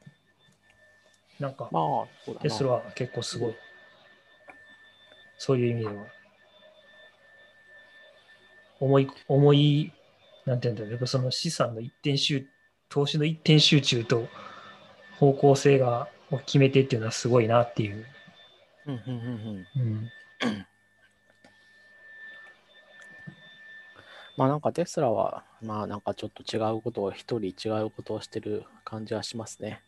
[1.39, 2.41] なんか、まあ。
[2.41, 3.55] テスラは結構すごい。
[5.37, 6.05] そういう意味では。
[8.79, 9.91] 重い、重い、
[10.45, 12.47] なんていうんだろう、やっぱその資産の一点集、
[12.89, 14.27] 投資の一点集中と
[15.19, 18.05] 方向性がを決めてっていうのはすごいなっていう。
[18.87, 20.11] うんうんうんうん
[20.41, 20.67] うん。
[24.37, 29.81] まあなんかテスラは、まあなんかちょっと違うことを、一人違うことをしてる感じはしますね。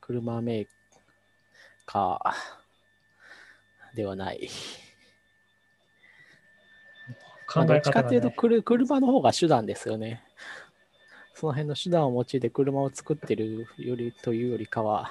[0.00, 0.66] 車メー
[1.84, 4.48] カーではない。
[7.46, 10.22] 考まあどっちかっていうと車の方が手段ですよね。
[11.34, 15.10] その辺の手段を用いて車を作ってるよりというよりかは、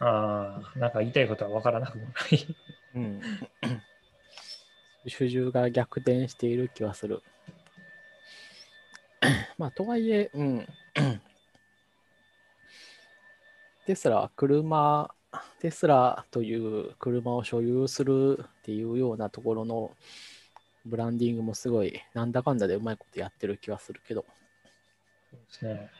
[0.00, 2.56] ああ、なんか言いたいことは分からなくもない。
[2.94, 3.20] うん、
[5.06, 7.22] 主従が逆転している気はする。
[9.58, 10.68] まあ、とはいえ、うん。
[13.86, 15.14] テスラは車、
[15.60, 19.96] テスラという車を所有するっていうようなところの
[20.84, 24.24] ブランディングもすごい、なんだかんだでうまいことやってる気はするけど、
[25.30, 25.90] そうですね。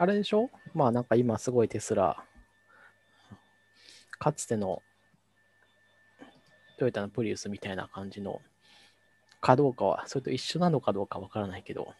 [0.00, 0.48] あれでしょ？
[0.72, 2.16] まあなんか今すごいテスラ、
[4.18, 4.82] かつての
[6.78, 8.40] トヨタのプリウスみたいな感じの
[9.42, 11.92] かどうかは、それと一緒なのかどうかわからないけど、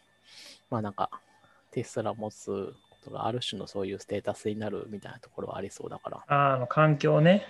[0.71, 1.11] まあなんか
[1.69, 7.45] テスラ持つことがある種のそういうステータスになるみたいなところはありそうだから、あーあの環境ね。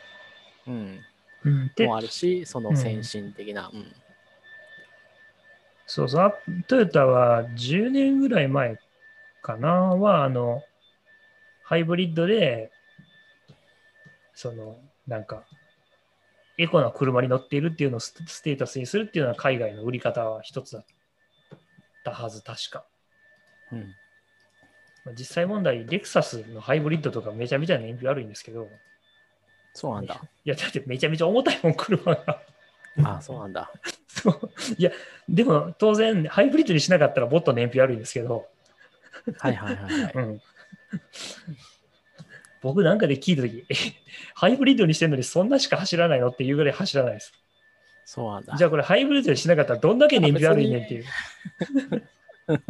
[0.67, 0.99] うん。
[1.45, 3.95] うん、でもあるし、その先進的な、うん。
[5.87, 6.33] そうそう、あ
[6.67, 8.77] トヨタは10年ぐらい前
[9.41, 10.63] かなは、あの、
[11.63, 12.71] ハイブリッドで、
[14.33, 14.77] その、
[15.07, 15.43] なんか、
[16.57, 20.85] エコな車に乗っているっていうのをスステータスにするっていうのは海外の売り方は一つだっ
[22.03, 22.85] たはず、確か。
[23.71, 23.95] うん。
[25.05, 28.69] まあ実際問題、レクサスのハイブリッドとかめちゃめちゃ燃費悪いんですけど、
[29.73, 30.21] そうなんだ。
[30.45, 32.41] いや、 だってめちゃめちゃ重たいもん、車が。
[33.03, 33.71] ああ、そうなんだ。
[34.07, 34.51] そう。
[34.77, 34.91] いや、
[35.29, 38.50] でも当然、ハイブリッドにしなかったらもっと燃費悪いんですけど、
[39.39, 40.13] はいはいはい、はい。
[40.13, 40.41] うん。
[42.61, 43.73] 僕なんかで聞いたとき、え
[44.35, 47.33] ハイブリッドにしてるのにそんなしか走らないのっていうぐらい走らないです。
[48.05, 48.55] そうなんだ。
[48.57, 51.05] じゃあこれハイブリッドにしなかったらどんだけ燃費悪いねんっていう。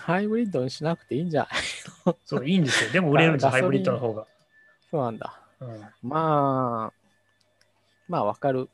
[0.00, 1.46] ハイブリッドにしなくていいんじゃ
[2.04, 2.16] ない？
[2.24, 2.90] そう、いいんですよ。
[2.90, 4.26] でも売れるんですハイブリッドの方が。
[4.90, 5.38] そうなんだ。
[5.60, 6.94] うん、まあ、
[8.08, 8.68] まあわかる。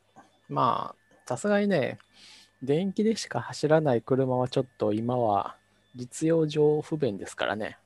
[0.47, 1.99] まあ、さすがにね、
[2.61, 5.55] 電気でしか走らない車はちょっと今は
[5.95, 7.77] 実用上不便ですからね。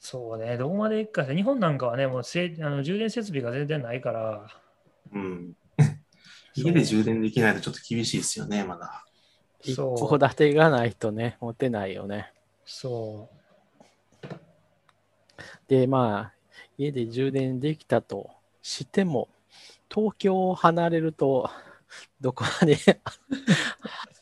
[0.00, 1.34] そうね、どこまで行くか。
[1.34, 4.46] 日本なんかはね、もうせあの充電設備が全然ないから、
[5.12, 5.56] うん。
[6.54, 9.04] 家で充電できないとちょっと厳しいですよね、まだ。
[9.60, 12.32] 一そう戸建てがないとね、持てないよね。
[12.64, 13.28] そ
[15.66, 16.32] で、まあ、
[16.76, 18.30] 家で充電できたと
[18.62, 19.28] しても、
[19.92, 21.50] 東京を離れると、
[22.20, 22.90] どこまで走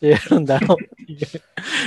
[0.03, 1.18] れるんだろうっていう、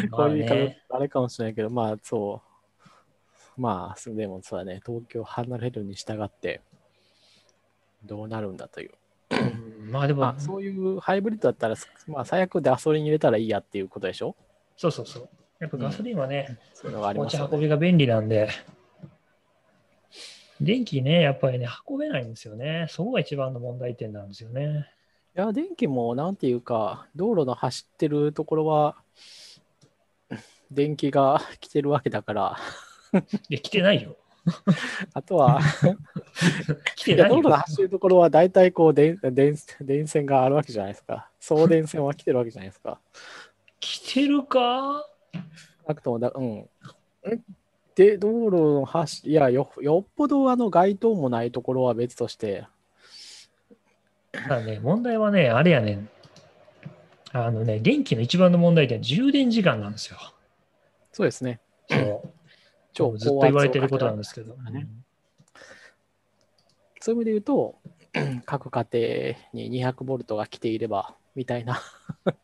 [0.07, 0.10] う。
[0.10, 3.62] こういうまあれかもしれないけど、まあそう。
[3.62, 6.62] まあ、そうでもそうだね、東京を離れるに従って、
[8.05, 8.91] どうなるんだという。
[9.32, 11.76] うんまあでも、まあ、そういうハイブリッドだったら、
[12.07, 14.36] まあ、最悪ガソリン入れたらいいやっていうことでしょ？
[14.78, 15.30] そうそうそう。
[15.60, 17.38] やっぱガソリンはね、そういうのがあり持ち。
[17.38, 18.49] 運びが便利なんで、
[20.62, 22.86] 電気ね、やっぱりね、運べないんですよね。
[22.89, 24.89] そこが一番の問題点なんですよね。
[25.36, 28.96] いや、電気もなんていうか、道路の走ってるところは、
[30.72, 32.58] 電気が来てるわけだから、
[33.50, 34.18] いや、来てないよ。
[35.14, 35.60] あとは、
[36.96, 37.36] 来てないよ。
[37.36, 41.30] 道路の走るところは大体こう電電、電線があるわけじゃないですか。
[41.40, 43.00] 送電線は来てるわけじゃないですか。
[43.80, 45.06] 来てるか？
[45.88, 46.70] なくともだ、うん。
[47.96, 52.66] で、道路の走いやよ、よっぽどあの街灯もないところは別として、
[54.32, 56.10] だからね、問題はね、あれやねん。
[57.32, 60.18] あのね、電気の一番の問題点は充電時間なんですよ。
[61.12, 61.60] そうですね。
[61.90, 62.30] そう。
[62.94, 64.56] 超ずっと言われてることなんですけど。
[64.72, 64.88] ね
[67.02, 67.76] そういう意味で言うと、
[68.46, 71.80] 各家庭に200ボルトが来ていれば、みたいな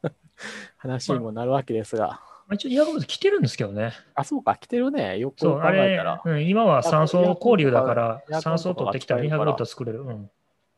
[0.78, 2.22] 話にもなるわけですが。
[2.48, 3.92] まあ、一応200ボルト来てるんですけどね。
[4.14, 5.18] あ、そうか、来てるね。
[5.18, 6.22] よくそう、考あれえたら、。
[6.24, 10.02] うん、今は酸素交流だから酸素を取ってきたら200エアコンとかボルト作れる。
[10.02, 10.32] うん。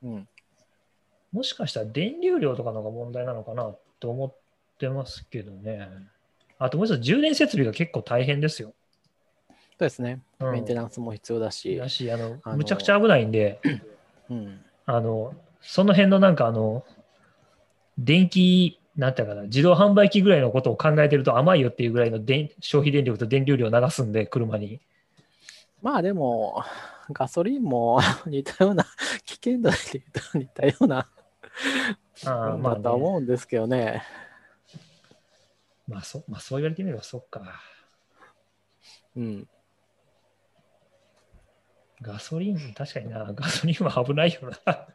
[0.03, 0.27] うん。
[1.31, 4.35] もしかしたら電流量とかのが問題なのかなと思っ
[4.79, 5.87] てますけどね。
[6.59, 8.73] あともう一つ、充電設備が結構大変ですよ。
[9.49, 10.21] そうですね。
[10.39, 11.87] うんメンテナンスも必要だしだ。
[11.89, 13.59] し、あの、あのむちゃくちゃ危ないんで、
[14.29, 14.59] うん。
[14.85, 16.83] あの、その辺のなんかあの、
[17.97, 24.79] 電気、なんていうかな、自動販売機ぐらいのことを考えてると甘いよっていうぐらいの電消費電力と電流量を流すんで、車に。
[25.81, 26.63] まあでも、
[27.11, 28.85] ガソリンも似たような、
[29.25, 31.07] 危険度で言うと似たような
[32.25, 34.03] ああまあ、もんだと思うんですけどね。
[35.87, 37.61] まあそ、まあ、そう言われてみればそっか。
[39.15, 39.47] うん。
[42.01, 44.87] ガソリン、確かにな、 ガソリンは危ないよな。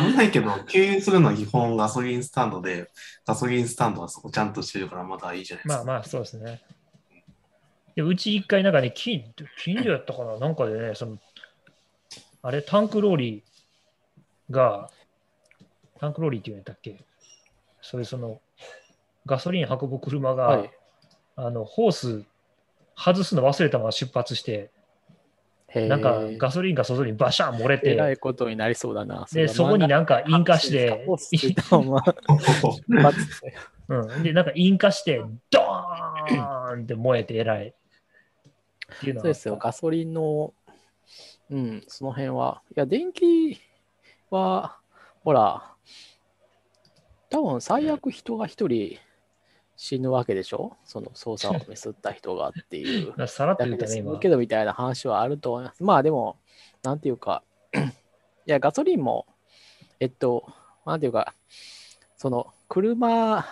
[0.00, 2.90] 危ないけど、給油するのは基本ガソリンスタンドで、
[3.26, 5.84] ガソリンスタンドはそこちゃんとしてるからまだいいじゃないですか。
[5.84, 6.60] まあまあ、そうですね。
[7.96, 9.24] でうち一回なんかね、近
[9.62, 11.18] 近所やったかな、なんかでね、その、
[12.42, 13.47] あれ、タンクローリー
[14.50, 14.90] が、
[15.98, 16.96] タンクローリーっていうんやったっけ？
[17.80, 18.40] そういうその、
[19.26, 20.70] ガソリン運ぶ車が、はい。
[21.36, 22.24] あの、ホース
[22.96, 24.70] 外すの忘れたまま出発して、
[25.74, 29.26] なんかガソリンが外にバシャン漏れえらて、いことになりそうだな。
[29.30, 31.06] で、そこになんか引火して、
[33.88, 37.68] うん、で、なんか引火して、ドーンって燃えて偉い。
[37.68, 37.72] っ
[39.00, 40.54] ていうのはそうですよ、ガソリンの、
[41.50, 42.62] うん、その辺は。
[42.70, 43.60] いや、電気
[44.30, 44.78] は、
[45.24, 45.74] ほら、
[47.30, 48.98] 多分最悪人が一人
[49.76, 50.76] 死ぬわけでしょ？
[50.84, 53.14] その操作をミスった人がっていう。
[53.28, 54.18] さらっと言ったね、今。
[54.18, 55.84] けどみたいな話はあると思います。
[55.84, 56.38] まあでも、
[56.82, 57.42] なんていうか、
[57.74, 57.78] い
[58.50, 59.26] や、ガソリンも、
[60.00, 60.52] えっと、
[60.84, 61.32] なんていうか、
[62.16, 63.46] その、車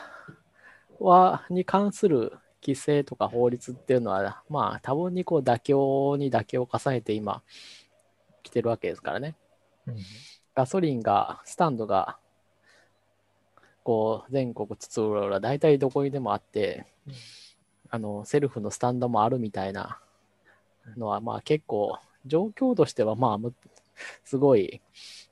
[0.98, 7.42] は、に関する規制とか法律っていうのは、まあ、多分にこう、妥協に妥協を重ねて今、
[8.42, 9.36] 来てるわけですからね。
[9.86, 9.96] うん
[10.56, 12.16] ガソリンが、スタンドが、
[13.84, 17.12] こう、全国津々浦々、大体どこにでもあってうん、
[17.90, 20.00] あの、セルフのスタンドもあるみたいな
[20.96, 23.54] のは、まあ結構、状況としては、まあ、む
[24.24, 24.80] すごい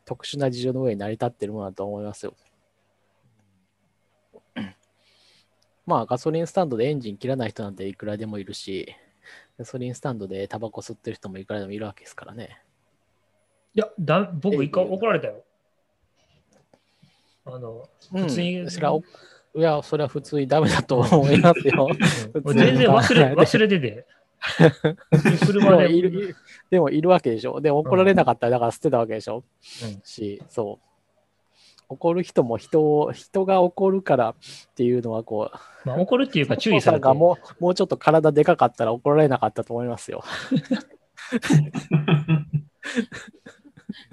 [0.05, 2.35] 特殊な事情の上に成り立ってるものだと思いますよ。
[5.87, 8.95] まあ、ガソリンスタンドでエンジン切らない人なんていくらでもいるし、
[9.59, 12.64] ガソリンスタンドでタバコ吸ってる人もいくらでもいるわけですからね。
[13.75, 15.45] いや、だ僕、一回え怒られたよ。
[17.47, 19.03] あの、うん、普通にそれはお
[19.57, 21.89] いや、それは普通にダメだと思いますよ。
[22.47, 23.87] 全然忘れはい忘れてて。
[23.89, 24.07] で
[25.47, 25.77] 車で。
[25.77, 26.37] もいるいる
[26.71, 27.61] でもいるわけでしょ。
[27.61, 29.45] で、怒られなかったら、だから捨てたわけでしょ。
[29.85, 30.87] うんし、そう。
[31.89, 34.35] 怒る人も人を、人が怒るからっ
[34.75, 35.53] ていうのは、こ
[35.85, 37.07] う、まあ、怒るっていうか注意されて。
[37.07, 40.25] もうもうちょっと体でかかったら怒られなかったと思いますよ。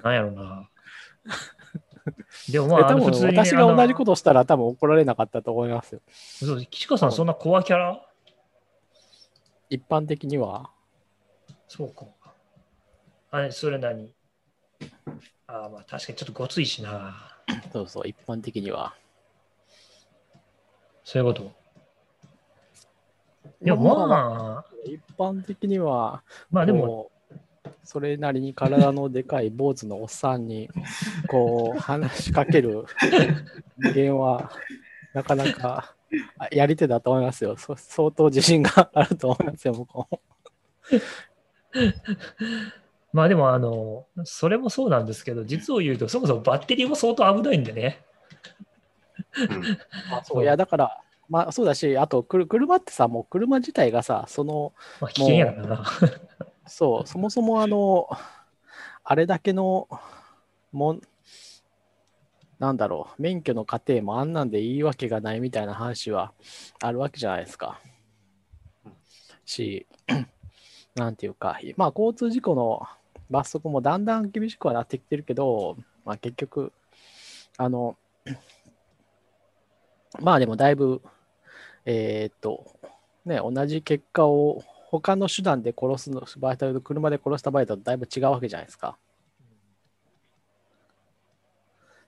[0.02, 0.68] なんやろな。
[2.50, 6.00] でもまあ、 多分私が同じこととしたら多分怒られなかったと思いますよ。
[6.12, 8.04] そう岸川さん、そんなコアキャラ
[9.70, 10.70] 一般的には？
[11.68, 12.06] そうか。
[13.30, 14.12] あれ、それ何
[15.46, 17.38] ああ、まあ確かにちょっとごついしな。
[17.72, 18.94] そうそう、一般的には。
[21.04, 21.52] そういうこと？
[23.62, 27.11] でもまあ、一般的には、まあでも、
[27.84, 30.68] それなりに体のでかい坊主のおっさんに、
[31.28, 32.84] こう、話しかける
[33.78, 34.50] 人間は、
[35.14, 35.94] なかなか
[36.38, 37.56] あやり手だと思いますよ。
[37.56, 40.08] そ相当自信があると思いますよ、僕も。
[43.12, 48.00] まあでも、あの、それもそうなんですけど、実を言うと、そもそもバッテリーも相当危ないんでね。
[48.04, 49.78] うん
[50.12, 55.84] あそういや、だから、まあそうだし、あと、くる車ってさ、もう車自体がさ、その、まあ危険やからな。
[56.66, 58.08] そう、そもそもあの、
[59.04, 59.88] あれだけの
[60.70, 61.00] もん、
[62.58, 66.32] なんだろう、免許の過程もあんなんでいいわけがないみたいな話は
[66.80, 67.80] あるわけじゃないですか。
[69.44, 69.86] し、
[70.94, 72.82] なんていうか、まあ交通事故の
[73.30, 76.72] 罰則もだんだん厳しくはなってきてるけど、まあ結局、
[77.56, 77.96] あの、
[80.20, 81.02] まあでもだいぶ、
[81.84, 82.78] えーっと、
[83.24, 84.62] ね、同じ結果を
[84.92, 88.98] 他の手段で殺すの場合と車で殺した場合だとだいぶ違うわけじゃないですか。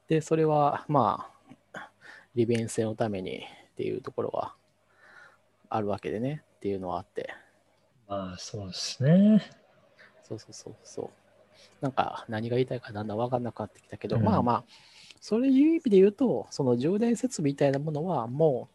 [0.06, 1.30] で、それはま
[1.72, 1.90] あ、
[2.34, 4.54] 利便性のためにっていうところは
[5.70, 7.32] あるわけでねっていうのはあって。
[8.06, 9.42] まあそうですね。
[10.22, 11.10] そうそうそうそう。
[11.80, 14.64] なんか何が言いたいかだんだん分かんなくなってきたけど、うんまあまあ、
[15.22, 18.68] そういう意味で言うと、その充電設備みたいなものはも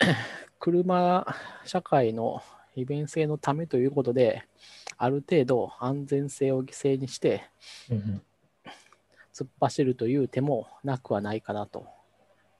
[0.00, 0.04] う、
[0.64, 1.26] 車
[1.66, 2.42] 社会の
[2.74, 4.46] 利便性のためということで、
[4.96, 7.44] ある程度安全性を犠牲にして
[7.90, 8.22] うん
[9.34, 11.86] 突っ走るという手もなくはないかなと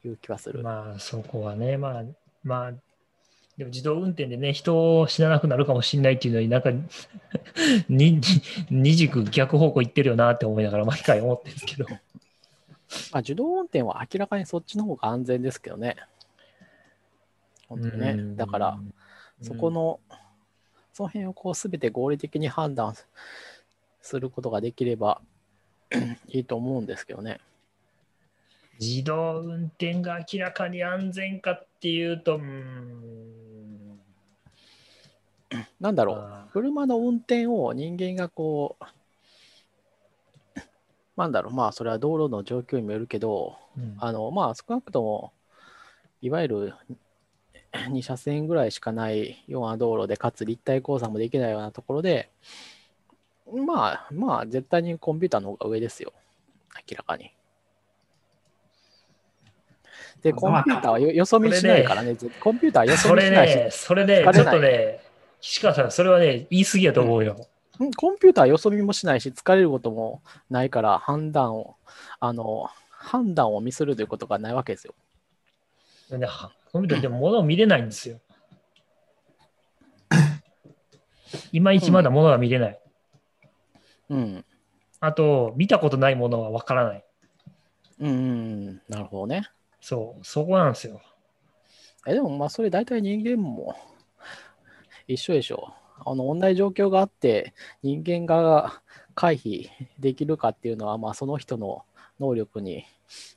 [0.05, 0.63] いう気はする。
[0.63, 2.05] まあ、そこはね、まあ、
[2.43, 2.73] まあ、
[3.57, 6.73] でも自動運転でね、人を死ななくなるかもしれないっていうのになんか
[7.89, 8.21] に、
[8.69, 11.87] 二軸逆方向行ってるよなって思いながら毎回思ってるんですけど。
[11.89, 11.97] ま
[13.13, 15.97] あ、自動運転は明らかにそっちの方が安全ですけどね。
[17.69, 18.11] 本当にね。
[18.11, 18.79] うんだから、
[19.41, 20.01] そこ、の、
[20.93, 22.95] その辺をこう全て合理的に判断
[24.01, 25.21] することができれば
[26.29, 27.41] いいと思うんですけどね。
[28.81, 34.01] 自動運転が明らかに安全かっていうと、うーん。
[35.81, 38.85] なんだろう、まあ車の運転を人間がこう、
[41.17, 45.33] なんだろう、まあそれは道路の状況にもよるけど、うんあの、まあ少なくとも、
[46.21, 46.75] いわゆる
[47.91, 52.31] 2車線ぐらいしかないような道路で、かつ立体交差もできないようなところで、
[53.53, 56.13] まあまあ絶対にコンピューターの方が上ですよ。
[56.89, 57.31] 明らかに。
[60.23, 65.01] で、コンピューターはよよそ見しないからね、コンピューターはよそ見しないし、ね、それね、疲れないちょっとね、
[65.41, 67.37] 岸川さん、それはね、言い過ぎやと思うよ。
[67.39, 67.45] うん
[67.97, 71.75] コンピューターはよそ見もしないし、疲れることもないから、判断を、
[72.21, 74.95] あの、判断をミスるということがないわけですよ。
[76.75, 78.19] コンピューターでも物を見れないんですよ。
[81.53, 82.81] いまいちまだ物が見れない。
[84.11, 84.45] うん。
[84.99, 87.05] あと、見たことないものはわからない。
[88.01, 89.45] うん、うん、なるほどね。
[89.81, 91.01] そう、そこなんですよ。
[92.09, 93.77] え、でも、まあ、それ大体人間も
[95.07, 95.75] 一緒でしょ。
[96.05, 97.55] あの、同じ状況があって、
[97.85, 98.83] 人間が
[99.15, 99.69] 回避
[100.01, 101.85] できるかっていうのは、まあ、その人の
[102.19, 102.85] 能力に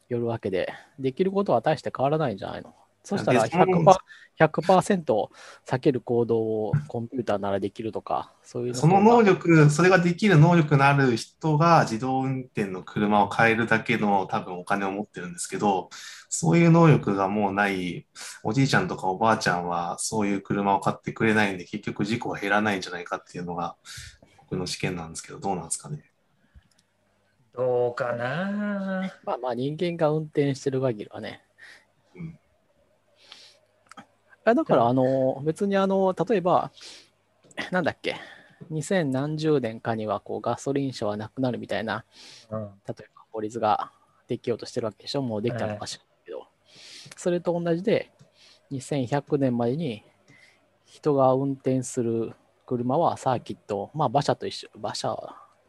[0.10, 2.74] よるわけで、できることは大して変わらないんじゃないの？
[3.08, 3.98] そしたら別の100%、
[4.38, 5.30] 100%
[5.66, 15.90] 避ける行動をコンピューターならできるとか、そういうその能力、それができる能力のある人が自動運転の車を買えるだけの多分お金を持ってるんですけど、
[16.28, 18.06] そういう能力がもうない
[18.44, 23.78] おじいちゃんとかおばあちゃんはそういう車を買ってくれないんで結局事故は減らないんじゃないかっていうのが
[24.38, 26.04] 僕の試験なんですけど、どうなんですかね？
[27.56, 31.42] どうかなまあまあ人間が運転してる限りはね。
[32.14, 32.38] うん
[34.52, 36.72] あだから、あの、別にあの、例えば、
[37.72, 38.16] なんだっけ、
[38.72, 42.06] 2000何十年かにはこうガソリン車はなくなるみたいな、
[42.50, 42.70] うん。
[42.88, 43.92] 例えば法律が
[44.28, 46.48] できようとしてるわけでしょ、もうできたのかしらんけど、
[47.16, 48.12] それと同じで、
[48.72, 50.04] 2100年までに
[50.86, 52.34] 人が運転する
[52.66, 55.18] 車はサーキット、まあ馬車と一緒、馬車、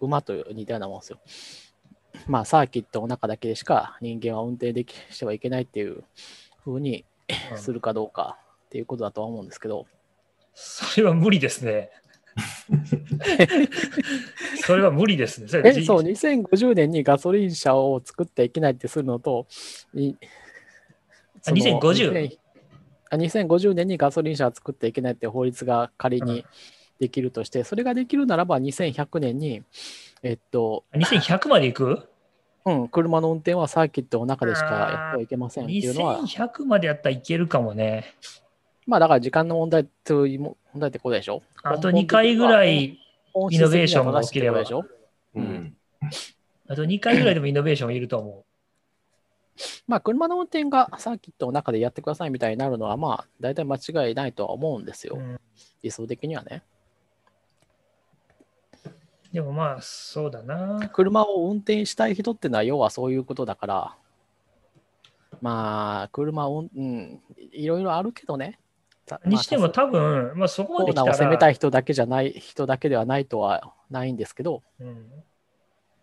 [0.00, 1.18] 馬と似たようなもんですよ。
[2.26, 6.04] まあサーキットの中だけでしか人間は運転できしてはいけないっていう
[6.64, 7.04] 風に
[7.52, 7.58] うん。
[7.58, 8.38] するかどうか
[8.68, 9.86] っていうことだとは思うんですけど、
[10.52, 11.90] それは無理ですね。
[14.62, 15.48] それは無理ですね。
[15.48, 19.46] それえ、そう、2050年にガソリン車を作っていけないってするのと、
[19.94, 20.16] いあ
[21.40, 22.38] その2050 2000
[23.10, 26.44] あ2050年にガソリン車を作っていけないって法律が仮に
[27.00, 29.62] できるとして、それができるならば2100年に、
[30.22, 32.08] えっと、2100まで行く？
[32.66, 38.14] うん、車の運転はサーキットの中でしかやってはいけませんっていうのは、2100までやったらいけるかもね。
[38.88, 41.42] まあだから時間の問題という問題ってことでしょ？
[41.62, 42.98] あと2回ぐらい、
[43.34, 44.64] 本イノベーションが起きれば
[45.34, 45.76] うん。
[46.66, 48.44] あと2回ぐらいでもイノベーションいると思
[49.86, 55.10] まあ、車の運転がサーキットの中でやってくださいみたいになるのは、まあ、大体間違いないとは思うんですう。
[55.10, 55.16] よ。
[55.16, 55.40] うん
[55.82, 56.62] 理想的にはね。
[59.32, 60.88] でもまあ、そうだな。
[60.92, 63.96] 車を運転したい人ってのは、要はそういうことだから、
[65.40, 67.20] まあ、車を、うん、
[67.52, 68.58] いろいろあるけどね。
[69.08, 69.20] た。
[69.24, 75.06] にしてもまあ多分、まあそこまで来たコーナーを攻めたら、い人だけじゃない、人だけではないとはないんですけど、うん。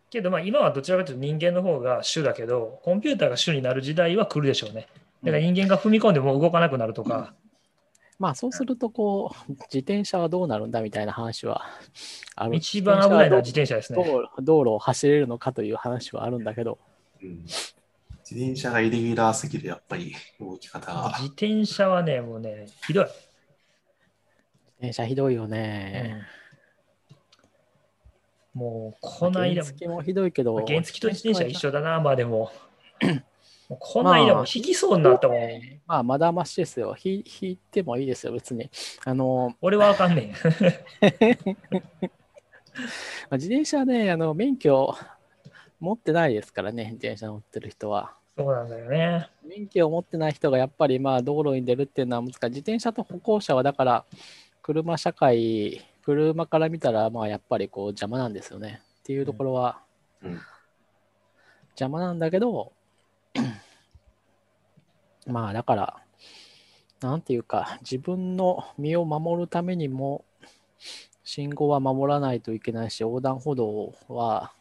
[0.10, 4.88] けどまあ今はどちらかというと人間の方が主だけど、コンピューターが主になる時代は来るでしょうね。
[5.24, 7.34] だから人間が踏み込んでもう動かなくなるとか、
[8.18, 11.66] まあそうすると、こう、自転車はどうなるんだみたいな話は
[12.36, 12.56] ある。
[12.56, 14.04] 一番危ないのは自自転車ですね。
[14.04, 16.80] 道路道路を走れるのかという話はあるんだけど、
[17.22, 17.46] うん
[18.30, 21.10] 自転車がイレギュラーすぎる、やっぱり動き方が。
[21.20, 23.06] 自転車はね、もうね、ひどい。
[23.06, 23.14] 自
[24.80, 26.26] 転車ひどいよね。
[26.30, 26.46] うん
[28.56, 32.54] もう、こないだ原付もひどいけど、原付と自転車一緒だな、まあでも。
[33.68, 35.38] もうこないだも引きそうになったもん。
[35.86, 36.94] まあ、まだましですよ。
[36.94, 38.70] ひ引いてもいいですよ、別に。
[39.04, 40.32] あの、俺はあかんねん。
[40.32, 40.38] ま
[43.32, 44.96] あ自転車ね、あの免許
[45.80, 48.14] 持ってないですからね、自転車乗ってる人は。
[48.38, 49.30] そうなんだよね。
[49.48, 52.40] 免許を持ってない人がやっぱりまあ道路に出るっていうのは難しい。
[52.48, 54.06] 自転車と歩行者はだから
[54.62, 58.82] 車社会、車から見たらまあやっぱりこう邪魔なんですよね。
[59.00, 59.80] っていうところは
[60.22, 60.40] うん
[61.76, 62.72] 邪魔なんだけど、
[65.28, 65.98] まあだから、
[67.02, 70.24] なんていうか、自分の身を守るためにも、
[71.24, 74.54] 信号は守らないといけないし、横断歩道は、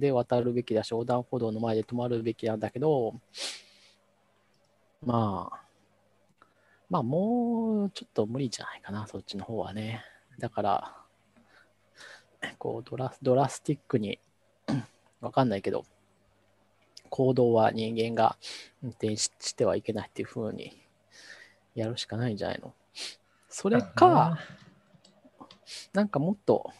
[0.00, 3.14] で渡るべきだし、横断歩道の前で止まるべきなんだけど、
[5.04, 5.60] まあ、
[6.88, 10.02] まあもうちょっと無理じゃないかな、そっちの方はね。
[10.38, 10.96] だから、
[12.58, 14.18] こうドラ、ドラスティックに、
[15.20, 15.84] わかんないけど、
[17.10, 18.36] 行動は人間が
[18.82, 20.80] 運転ししてはいけないっていう風に
[21.74, 22.72] やるしかないんじゃないの
[23.48, 24.38] それか、
[25.92, 26.72] なんかもっと、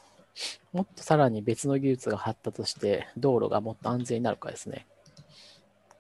[0.73, 4.87] もっとさらに別の技術が発達して、道路がもっと安全になるかですね。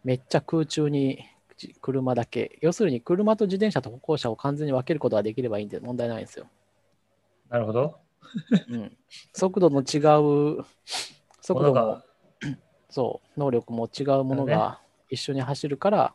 [0.05, 1.24] めっちゃ空中に
[1.60, 6.47] じ車だけ、要するに車と自転車と歩行者を完全に分けることができればいいんで問題ないんですよ。
[7.48, 7.98] なるほど。
[8.68, 8.97] うん、
[9.34, 9.98] 速度の違
[10.59, 10.64] う、
[11.40, 12.05] 速度が、
[12.88, 14.80] そう、能力も違うものだが
[15.10, 16.14] 一緒に走るから、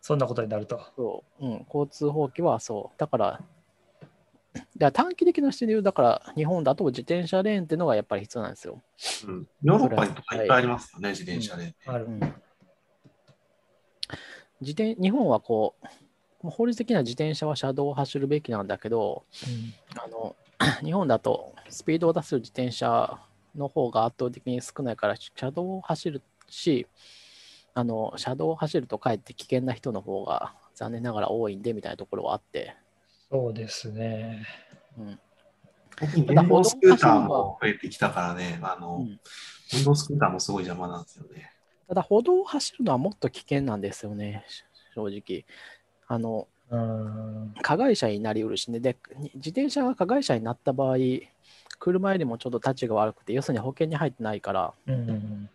[0.00, 0.80] そんなことになると。
[0.94, 2.98] そう、うん、交通法規はそう。
[2.98, 3.40] だから、だ
[4.78, 8.82] から短期的な視点で言う、だから日本だと自転車レーンっていうのがやっぱり必要なんですよ。
[9.26, 11.74] うんヨーロッパにとかいっぱいありますよね、自転車で。
[11.86, 12.08] あるう。
[12.08, 12.20] ん、
[14.60, 15.86] 自転日本はこう、
[16.50, 19.24] 法律的には自転車は車道を走るべきなんだけど、
[19.96, 20.36] あの
[20.84, 23.18] 日本だとスピードを出す自転車
[23.54, 26.86] の方が圧倒的に少ないから、車道を走るし、
[27.74, 32.74] あの車道を走るとかえって危険な人の方が残念ながら多いんでみたいなところはあって、
[33.30, 34.46] そうですね。
[34.98, 39.20] うん、電動スクーターも増えてきたからね、あの、うん
[39.72, 41.50] 電動スクーターもすごい邪魔なんですよね。
[41.88, 44.44] ただ歩道を走るのはもっと危険なんですよね、
[44.94, 45.44] 正直。
[46.06, 47.54] あのうん。
[47.62, 48.96] 加害者になりうるしね、で、
[49.34, 50.96] 自転車が加害者になった場合、
[51.78, 55.50] 車よりもちょっと立ちが悪くて、要するに保険に入ってないから、うん。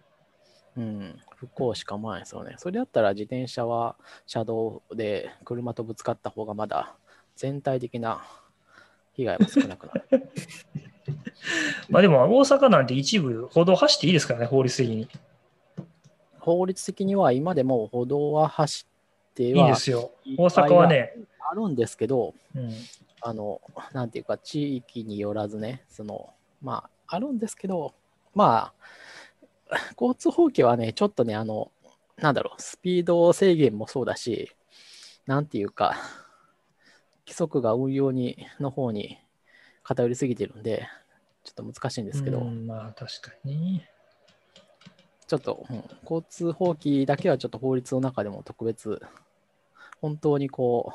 [0.77, 2.55] うん、不幸しかないですよね。
[2.57, 6.95] それだったら自転車は車道で車とぶつかった方がまだ
[7.35, 8.23] 全体的な
[9.22, 10.30] 被害は少なくなる。
[11.89, 15.07] まあでも大阪なんて一部歩道走っていいですからね、法律的に。
[16.39, 18.88] 法律的には今でも歩道は走
[19.31, 20.11] っていいはですよ。
[20.38, 21.14] 大阪はね、
[21.52, 22.72] あるんですけど、うん、
[23.22, 23.61] あの、
[23.93, 27.93] なんていうか、地域によらずね、その、まあ、あるんですけど、
[28.34, 28.73] ま
[29.69, 31.72] あ、交通法規はね、ちょっとね、あの、
[32.18, 34.52] なんだろう、スピード制限もそうだし、
[35.27, 35.95] なんていうか、
[37.26, 39.19] 規則が運用に、の方に
[39.84, 40.88] 偏りすぎてるんで、
[41.43, 43.84] ちょっと難しいんですけど、うんまあ確かに。
[45.27, 49.02] ちょっと、うん交通法規だけはちょっと法律の中でも特別、
[50.02, 50.93] 本当にこ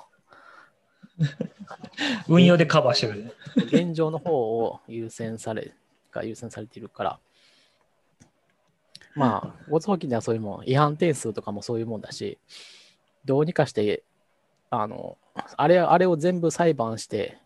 [2.29, 3.35] 運用でカバーしてる。
[3.57, 5.75] う、現状の方を優先され、
[6.13, 7.21] が優先されているから、
[9.15, 12.39] まあ、交通法規ではそういうもん、違反点数とかもそういうもんだし、
[13.25, 14.05] どうにかして、
[14.71, 15.19] あの、
[15.57, 17.39] あれ、あれを全部裁判して、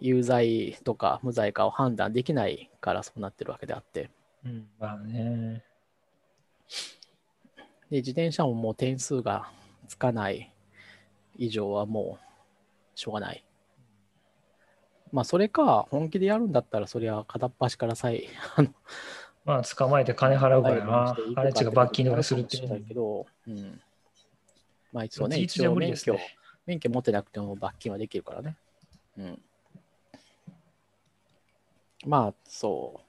[0.00, 4.10] 有罪とか無罪かを判断できないからそうなってるわけであって、
[4.44, 5.64] うん、まあね。
[7.90, 9.50] で、自転車ももう点数が
[9.88, 10.52] つかない
[11.36, 13.44] 以上はもうしょうがない。
[15.12, 18.24] まあ、それか、本気でやるんだったら、そりゃ片っ端からさえ、
[18.56, 18.68] あの、
[19.44, 23.80] まあ捕まえて金払うからなあれちが罰金逃れするっていうあるかもしれないけど、うん。
[24.94, 26.36] まあ、一応ね、事実じゃ一応免許、ね。
[26.66, 28.56] 免許持ってなくても罰金はできるからね。
[29.18, 29.42] うん。
[32.06, 33.00] まあ、そ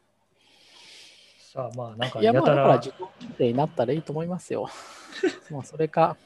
[1.54, 2.22] さあまあなんかう。
[2.24, 4.68] いや、まあ、やたらだから自動運転になったらいいと思いますよ。
[5.52, 6.18] まあ、それか。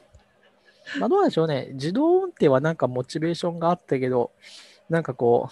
[0.98, 1.68] まあ、どうなんでしょうね。
[1.72, 4.32] 自動運転はなんかモチベーションがあったけど、
[4.88, 5.50] なんかこ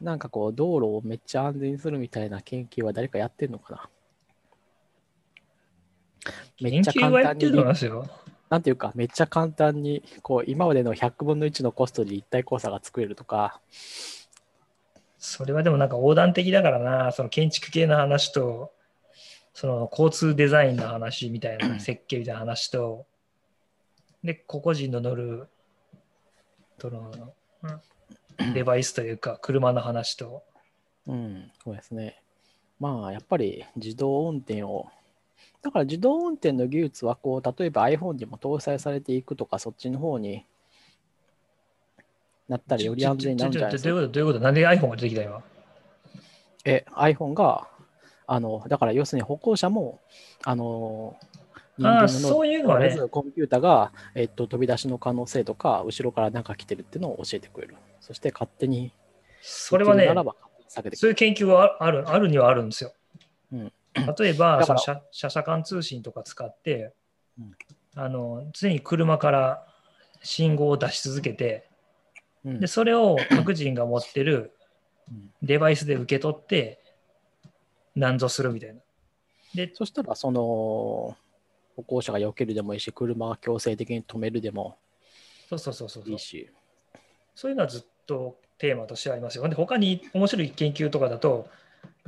[0.00, 3.90] う、なんかこう、道路をめっちゃ安全にするみたいな研究は誰かやってんのかな
[6.60, 8.08] め研っちゃ簡単に、ますよ。
[8.50, 13.60] なんていうか、めっちゃ簡単に、こう、今までの100分の1のコストで立体交差が作れるとか、
[15.18, 18.72] それはでもなんか横断的だからな、その建築系の話と、
[19.54, 23.06] その交通デザインの話みたいな、 設計みたいな話と、
[24.22, 25.48] で、個々人の乗る、
[26.78, 28.52] その、うん。
[28.52, 30.42] デバイスというか、車の話と、
[31.06, 32.20] うん、そうですね。
[32.80, 34.88] まあ、やっぱり自動運転を、
[35.64, 40.44] だから自動運転の技術は、こう、例えば iPhone にも搭載されていくとか、そっちの方に
[42.48, 43.88] なったらより安全になるんじゃないですか？
[43.88, 44.44] どういうことどういうこと？
[44.44, 45.42] なんで iPhone が出てきた今？
[46.66, 47.66] え、iPhone が、
[48.26, 50.00] あの、だから要するに歩行者も、
[50.44, 51.16] あの、
[51.78, 57.74] 人間のそういうのはねコンピュータが、えっと、飛び出しの可能性とか、後ろから何か来てるっていうのを教えてくれる。
[58.00, 58.92] そして勝手に、
[59.40, 60.06] それはね
[60.94, 61.10] そう。
[61.10, 62.92] いう研究はあるあるにはあるんですよ。
[63.52, 66.92] うん例えば、その車車車間通信とか使って、
[67.38, 67.52] うん
[67.96, 69.66] あの常に車から
[70.20, 71.68] 信号を出し続けて、
[72.44, 74.52] うんでそれを各人が持ってる
[75.08, 76.80] うんデバイスで受け取って、
[77.94, 78.80] 難造するみたいな。
[79.54, 81.16] で、そしたら、その、
[81.76, 84.76] 歩行者が避けるでもいいし、車が強制的に止めるでも
[85.48, 86.50] そうそうそうそうそういいし。
[87.34, 89.48] そういうのはずっとテーマとしてありますよ。
[89.48, 91.48] で、他に面白い研究とかだと、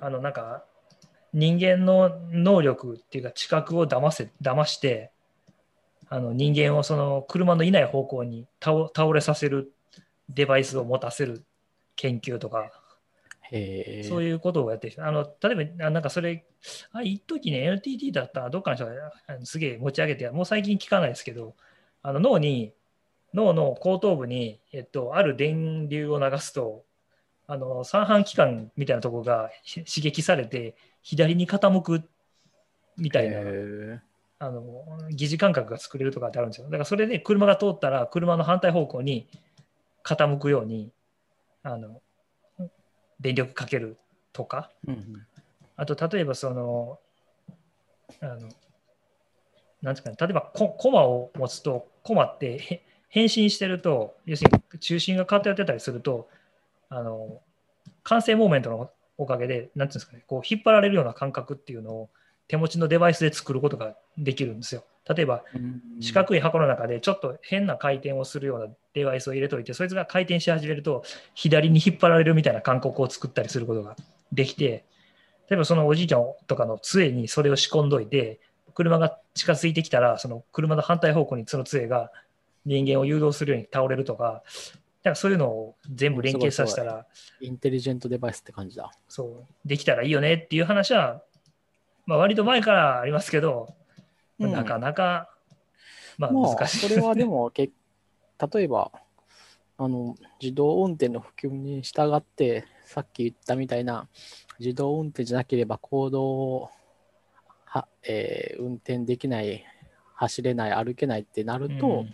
[0.01, 0.65] あの、なんか、
[1.33, 5.11] 人間の能力っていうか、知覚を騙せ、騙して、
[6.09, 9.73] あの人間をその車のいない方向に倒倒れさせる
[10.29, 11.45] デバイスを持たせる
[11.97, 12.71] 研究とか。
[14.09, 16.45] そういうことをやってる人あの例えば、あなんかそれ、
[16.91, 18.93] あ一時ね、NTT だったらどっかの人が
[19.45, 21.55] すげえ持ち上げて、もう最近聞かないですけど、
[22.03, 22.73] あの脳に、
[23.35, 26.85] 脳の後頭部に、えっと、ある電流を流すと、
[27.47, 30.75] あの三半規管みたいなところがし刺激されて、
[31.07, 32.03] 左に傾く
[32.97, 33.39] みたいな、
[34.41, 36.67] あの疑似感覚が作れるとかってあるんですよ。
[36.67, 39.29] だからそれで車が通ったら、車の反対方向に
[40.03, 40.91] 傾くように、
[41.63, 42.03] あの
[43.21, 43.99] 電力かける
[44.33, 45.27] とか、うんうん。
[45.77, 46.99] あと例えばその、
[48.21, 48.49] あの
[49.83, 56.29] なんですかね、例えばココマを持つと、コマってへ変身してると、要するに中心が偏ってたりすると、
[56.89, 57.41] あの
[58.03, 62.11] 完成モーメントのおかげで、なんていうんですかね、こう引っ張られるような感覚っていうのを
[62.49, 64.85] 手持ちのデバイスで作ることができるんですよ。
[65.09, 65.45] 例えば、
[66.01, 73.97] 四角い箱の中でちょっと変な回転をするようなデバイスを入れといて、そいつが回転し始めると、左に引っ張られるみたいな感覚を作ったりすることが
[74.33, 74.85] できて、
[75.49, 78.41] 例えばそのおじいちゃんとかの杖にそれを仕込んどいて、
[78.75, 82.11] 車が近づいてきたら、その車の反対方向にその杖が
[82.65, 84.43] 人間を誘導するように倒れるとか、
[85.07, 87.07] なんかそういうのを全部連携させたら、
[87.41, 88.91] インテリジェントデバイスって感じだ。
[89.09, 91.23] そう、できたらいいよねっていう話は、
[92.07, 93.73] まあ割と前からありますけど、
[94.41, 95.31] うんなかなか、
[96.19, 96.89] まあまあ、難しい。
[96.89, 97.71] それはでも、け
[98.53, 98.91] 例えば、
[99.79, 104.09] あの、自動運転の普及に従って、さっき言ったみたいな、
[104.59, 106.71] 自動運転じゃなければ行動を
[107.65, 109.65] は、えー運転できない、
[110.17, 112.13] 走れない、歩けないってなると、うん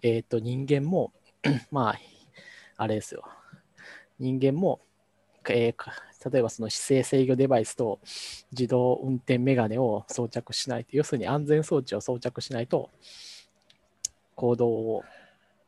[0.00, 1.12] えっ、と、人間も、
[1.70, 1.98] まあ、
[2.76, 3.24] あれですよ。
[4.18, 4.80] 人間も、
[5.48, 5.92] えーか
[6.30, 7.98] 例えばその姿勢制御デバイスと
[8.52, 12.90] 自動運転メガネを装着しないと、要するに安全装置を装着しないと、
[14.36, 15.04] 行動を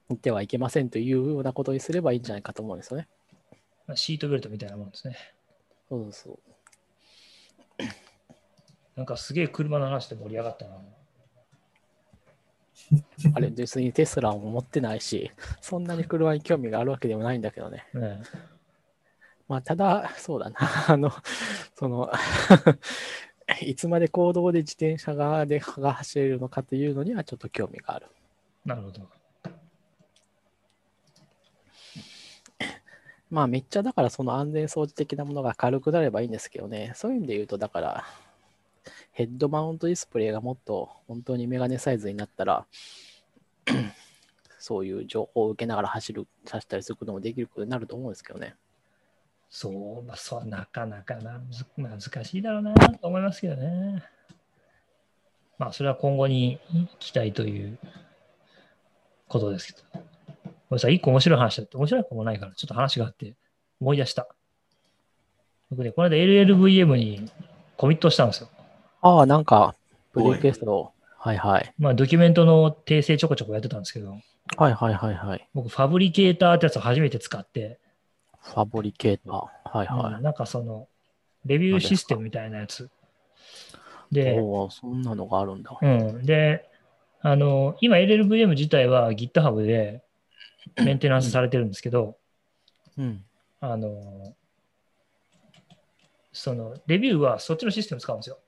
[0.09, 3.09] 持ってはいけませんというようなことにすればいいんじゃないかと思うんですよね。
[3.86, 5.16] まあシートベルトみたいなもんですね。
[5.89, 6.39] そうそう。
[8.97, 10.81] なんかすげえ車の話で盛り上がったな。
[13.35, 15.31] あれ、別にテスラも持ってないし、
[15.61, 17.86] そんなに車に興味があるわけでもないんだけどね。
[17.94, 18.23] ね
[19.48, 20.56] まあ、ただ、そうだな、
[20.89, 21.11] あの、
[21.74, 22.11] その、
[23.61, 28.06] いつまで公道で自転車がでが走れるのかというのにはちょっと興味がある。
[28.65, 29.09] なるほど。
[33.31, 38.05] まあ、めっちゃだからその安全装置的なものが軽くなればいいんですけどね、そういう意味で言うと、だから、
[39.15, 42.66] ヘッドマウントディスプレイがもっと本当にメガネサイズになったら、
[44.59, 48.57] そういう情報を受けながら走る、走ったりすることもできることになると思うんですけどね。
[49.49, 51.41] そう、まあ、そうなかなかな
[51.77, 54.03] 難しいだろうなと思いますけどね。
[55.59, 56.59] まあ、それは今後に
[56.99, 57.78] 期待という
[59.28, 60.03] ことですけど。
[60.69, 63.36] これさい、一個面白い話だって、面白い子もないから、ちょっと話があって、
[63.81, 64.27] 思い出した。
[65.70, 67.31] 僕ね、この間 LLVM に
[67.77, 68.49] コミットしたんですよ。
[69.05, 69.76] ああ、なんか、
[70.14, 71.74] プレイクエスト、はいはい。
[71.78, 74.16] まあ、ドキュメントの訂正ちょこちょこやってたんですけど、
[74.56, 75.47] はいはいはいはい。
[75.52, 77.78] 僕、ファブリケーターってやつを初めて使って、
[78.40, 79.35] ファブリケーター。
[79.78, 80.14] はいはい。
[80.14, 80.89] うんなんかその、
[81.44, 82.89] レビューシステムみたいなやつ。
[84.10, 85.76] で、おお、そんなのがあるんだ。
[85.82, 86.24] うん。
[86.24, 86.66] で、
[87.20, 90.02] あの、今 LLVM 自体は GitHub で
[90.82, 92.16] メンテナンスされてるんですけど、
[92.97, 93.22] うん。
[93.60, 94.35] あの、
[96.32, 98.39] その、レビューはそっちのシステム使うんですよ。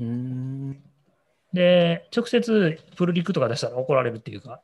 [0.00, 0.82] うーん。
[1.52, 4.60] で、直接プルリクとか出したら怒られるっていうか、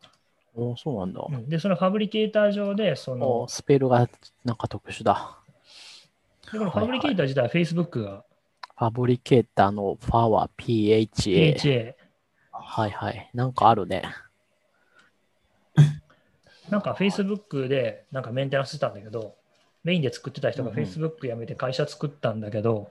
[0.55, 1.25] おお、そうなんだ。
[1.29, 4.09] うんで、そのファブリケーター上で、そおの、スペルが
[4.45, 5.39] なんか特殊だ。
[6.51, 8.25] でこのファブリケーター自体は Facebook が
[8.79, 11.57] ファブリケーターのファは PHA。
[11.57, 11.95] PHA。
[12.53, 13.31] はいはい。
[13.33, 14.03] なんかあるね。
[16.71, 19.35] なんか Facebook でなんかメンテナンスしてたんだけど、
[19.83, 22.91] メインで作ってた人が Facebook 辞めて会社作ったんだけど、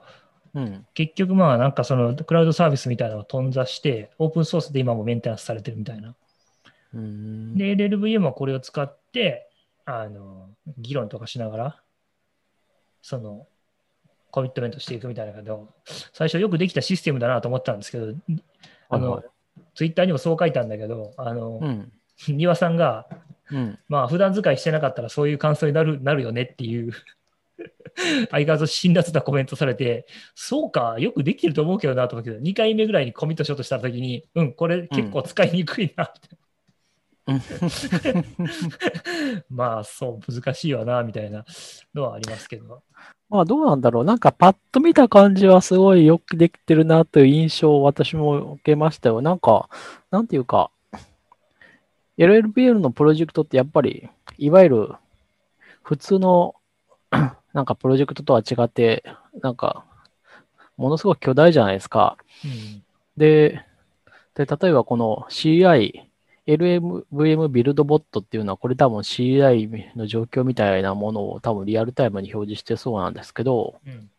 [0.56, 0.86] うん。
[0.94, 6.14] 結局まあなんかそのクラウドサービスみたいなのを頓挫して、オープンソースで今もメンテナンスされてるみたいな。
[6.94, 7.54] うーん。
[7.56, 9.50] で、LLVM はこれを使って、
[9.84, 11.82] あの、議論とかしながら、
[13.02, 13.46] その、
[14.30, 15.68] コミットメントしていくみたいだけど、
[16.12, 18.14] 最初よくできたシステムだなと思ったんですけど、
[18.88, 19.22] あの
[19.74, 21.92] ツイッターにもそう書いたんだけど、あの、うん。
[22.28, 23.06] 庭さんが、
[23.50, 23.78] うん。
[23.88, 26.92] まあ、普段使いしてなかったらそういう感想になるなるよねっていう、
[28.30, 36.20] 相変わらず辛辣なコメントされて、そうか、よくできてると思うけどなと思うけど、2回目ぐらいにコミットしようとしたときに、うん、これ結構使いにくいなって。
[39.50, 41.44] まあ、そう、難しいわな、みたいな
[41.94, 42.82] のはありますけど。
[43.28, 44.04] まあどうなんだろう。
[44.04, 49.20] なんかパッと見た感じはすごいよくできてるなという印象を私も受けましたよ。
[49.20, 49.68] なんか、
[50.12, 50.70] なんていうか、
[52.18, 54.08] LLBL のプロジェクトってやっぱり、
[54.38, 54.94] いわゆる
[55.82, 56.54] 普通の
[57.56, 59.02] なんかプロジェクトとは違って、
[59.40, 59.86] なんか、
[60.76, 62.18] ものすごく巨大じゃないですか。
[62.44, 62.82] うん
[63.16, 63.64] で、
[64.34, 66.02] で例えばこの CI、
[66.46, 74.10] LMVM ビルドボットっていうのは、これ多分 CI の状況みたいなものを多分リアルタイムに表示してそうなんですけど、うん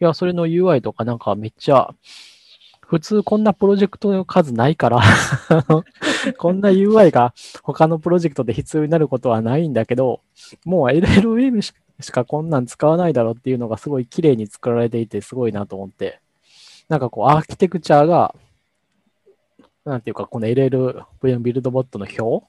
[0.00, 1.94] いや、それの UI とかなんかめっちゃ、
[2.80, 5.00] 普通こんなプロジェクトの数ないから、
[6.38, 10.22] こんな UI が他のプロジェクトで必要になることはないんだけど、
[10.64, 11.62] もう LLVM
[12.00, 16.20] しかこんなん使わないだろうっていうのがすごい綺麗に作られていてすごいなと思って、
[16.88, 18.34] なんかこうアーキテクチャが、
[19.84, 22.46] なんていうかこの LLVM ビルドボットの表？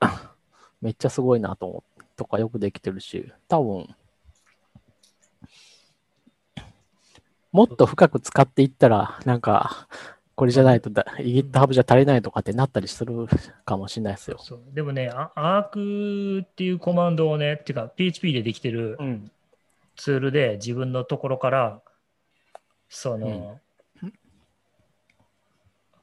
[0.82, 3.94] めっちゃすごいなと思って、とかよくできてるし、多分、
[7.52, 9.86] もっと深く使っていったら、なんか、
[10.36, 13.26] これじゃないとだ GitHub じゃ足りないとかってなったりする
[13.64, 14.38] かもしれないですよ。
[14.40, 19.30] そうでもね、あアークっていうコマンドをね、っていうか PHP でできてるうん。
[19.96, 21.80] ツールで自分のところから、
[22.88, 23.58] その、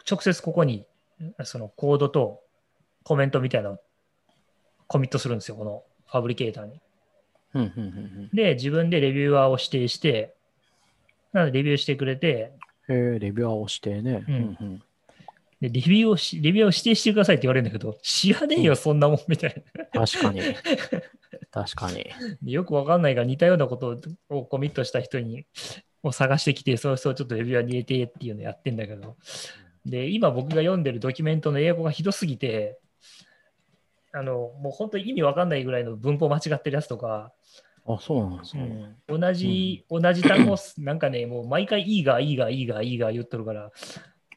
[0.09, 0.85] 直接ここに
[1.43, 2.41] そのコードと
[3.03, 3.79] コメントみたいなのを
[4.87, 6.81] コミットするんですよ、このファブリケーターに。
[7.53, 10.33] うん、うん、うんで、自分でレビュアーを指定して、
[11.31, 12.72] なのでレビューしてくれて、うん。
[12.89, 14.23] へえ、レビュアーをしてね。
[14.27, 14.83] うんうん
[15.63, 20.05] でレビューをし、レビューを指定してくださいって言われるんだけど、知らねえよ、そんなもんみたいな。
[20.05, 20.41] 確かに。
[21.51, 22.05] 確かに。
[22.41, 23.97] でよくわかんないが似たようなこと
[24.27, 25.45] をコミットした人に
[26.03, 29.15] を探してきて、その人をちょっとレビューアーに入れてっていうのやってんだけど、
[29.85, 32.77] で、今僕が読んでるドキュメントの英語がひどすぎて、
[34.11, 37.31] あの、もう本当に意味わかんないぐらいの文法間違ってるやつとか、
[37.85, 38.95] あ、そうなんですね。
[39.07, 43.71] 同じ、同じ単語、 なんかね、もう毎回いいが、いいが、いいが、いいが言っとるから、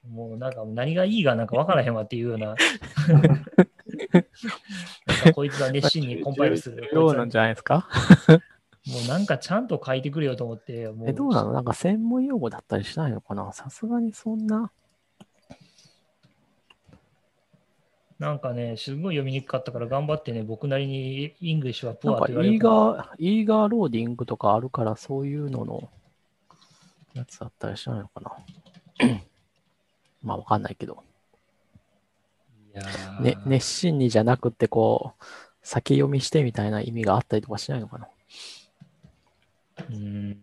[0.09, 2.55] もうなんか何がいいがなんかわからへんわっていうような、
[3.07, 3.25] なん
[5.25, 6.91] かこいつは熱心にコンパイルする。
[6.93, 7.89] どうなんじゃないですか。
[8.87, 11.09] もうなんかちゃんと書いてくれよと思って、もう。
[11.09, 11.53] え、どうなの？
[11.53, 13.53] なんか専門用語だったりしないのかな？
[13.53, 14.71] さすがにそんな。
[18.19, 25.91] なんかね、すごい読みにくかったから頑張ってね、僕なりに English は poor なんかイーって言われるからガー、 eager loading とかあるから、そういうのの
[27.13, 28.33] やつだったりしないのかな
[30.23, 31.03] まあわかんないけど。
[33.21, 35.25] ね、熱心にじゃなくて、こう、
[35.63, 38.11] 先読みしてみたいな意味があったりとかしないのかなわ
[39.91, 40.39] うん、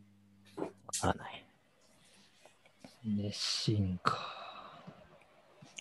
[0.99, 1.45] からない。
[3.05, 4.17] 熱心か。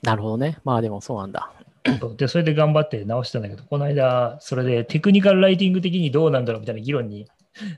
[0.03, 0.59] なるほどね。
[0.65, 1.53] まあでもそうなんだ。
[2.01, 7.27] そうで、それで頑張って直したんだけど、この間、それでテクニカルライティング的にどうなんだろうみたいな議論に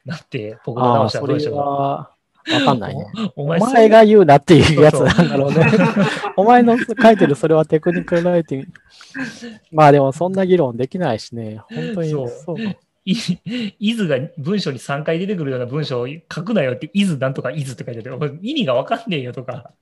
[0.04, 1.60] なって、僕が直したらどうでしょうか。
[1.60, 2.10] は
[2.52, 3.06] わかんないね。
[3.36, 5.66] おお前前が言うなっていうやつそうなんだろうね。
[6.36, 8.68] お前の書いてるそれはテクニカルライティング。
[9.72, 11.62] まあでもそんな議論できないしね。
[11.74, 12.60] 本当にそそうう。
[12.60, 12.76] い
[13.06, 19.72] イズが文章に3回出てくるような文章を書くなよって、イズなんとかイズって書いてあって、意味がわかんねえよとか、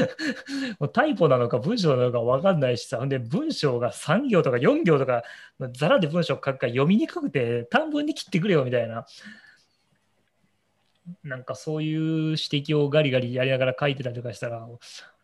[0.92, 5.22] タイポなのか文章なのかわかんないしさ、ほんで文章が3行とか4行とか、
[5.72, 9.06] ざらで文章書くから読みにくくて短文に切ってくれよみたいな、
[11.22, 14.68] なんかそういう指摘をガリガリやりながら書いてたりとかしたら、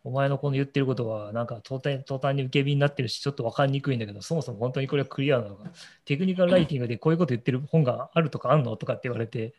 [0.03, 5.71] お前のこの言ってることは、なんか途端途端に受け身になってるし、ちょっと分かりにくいんだけど、そもそも本当にこれはクリアなのか、
[6.05, 9.53] テクニカルライティングでこういうこと言ってる本があるとかあんのとかって言われて、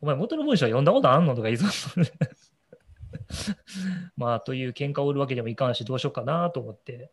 [0.00, 2.04] お前元の文章は読んだことあんのとか言いそう。
[4.16, 7.10] まあ、という喧嘩を売るわけでもいかんし、どうしようかなと思って、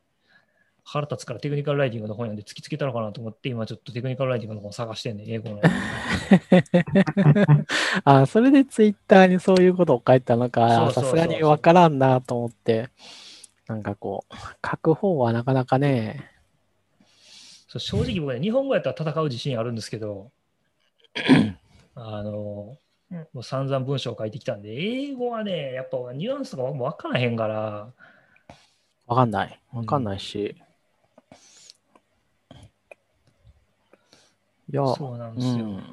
[0.85, 5.61] 腹立つからテクニカルライティングの本読んで突きつけたのかなと思って、今ちょっとテクニカルライティングの本探してんね、英語の。
[8.03, 12.89] あ、それでツイッターにそういうことを書いたのか、さすがにわからんなと思って。
[13.67, 14.33] なんかこう、
[14.65, 16.33] 書く方はなかなかね、
[17.73, 20.31] そう正直僕ね、日本語やったら戦う自信あるんですけど、
[21.95, 22.77] あの、も
[23.33, 27.91] う散々文章を書いてきたんで、英語はね、やっぱニュアンスとかも分からへんから、
[29.07, 29.59] わかんない。
[29.71, 30.55] わかんないし。
[34.73, 35.65] いや、そうなんうですよ。
[35.65, 35.77] ん。
[35.77, 35.83] だ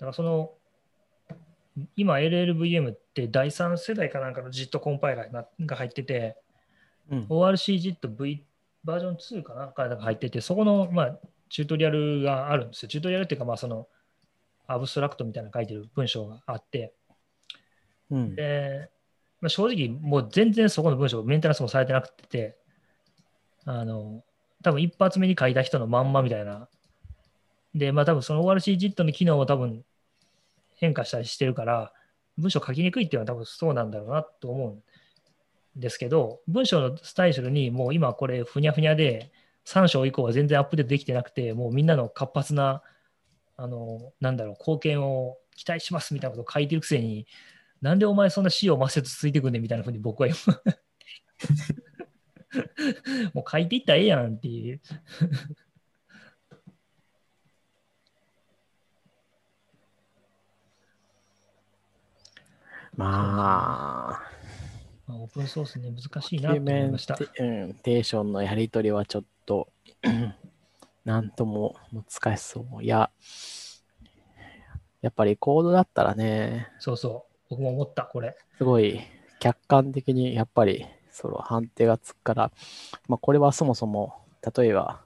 [0.00, 0.50] からその、
[1.96, 6.36] 今 LLVM って第3世代かなんかの JIT コンパイラーがが入ってて、
[7.10, 7.26] うん。
[7.28, 8.44] ORCJIT V
[8.84, 11.18] バージョン2かなかなんか入ってて、そこの、まあ、
[11.48, 12.88] チュートリアルがあるんですよ。
[12.88, 13.88] チュートリアルっていうか、まあ、その、
[14.66, 16.94] アブストラクトみたいなの書いてる文章があって、
[18.10, 18.34] うん。
[18.34, 18.90] で、
[19.40, 22.56] まあ、正直、もう全然そこの文章、メンテナンスもされてなくて、
[23.64, 24.22] あの、
[24.62, 26.68] 多分一発目に書いた人のまんまみたいな。
[27.74, 29.84] で、まあ多分その ORCJIT の機能を多分
[30.76, 31.92] 変化したりしてるから、
[32.38, 34.82] 文章書きにくいっていうのは多分そうなんだろうなと思うん
[35.80, 39.32] ですけど、文章のスタイルにもう今これふにゃふにゃで、
[39.66, 42.82] 3章以降は全然アップデートできてなくて、もうみんなの活発な、
[43.56, 47.26] あの、なんだろう、貢献を期待しますみたいなことを書いてるくせに、
[47.80, 50.28] なんでお前そんな死を抹殺ついてくんねんみたいなふうに僕は
[53.34, 54.80] もう書いていったらええやんっていう。
[62.96, 64.22] まあ、
[65.06, 67.16] まあオープンソースね、難しいドなと思いました。
[67.16, 69.68] テうんテーションのやり取りはちょっと、
[71.04, 72.82] なんとも難しそう。
[72.82, 73.10] いや、
[75.02, 77.34] やっぱりコードだったらね、そうそう。
[77.50, 78.36] 僕も思った、これ。
[78.56, 79.00] すごい
[79.40, 82.52] 客観的にやっぱりその判定がつくから、
[83.08, 84.14] まあ、これはそもそも
[84.56, 85.02] 例えば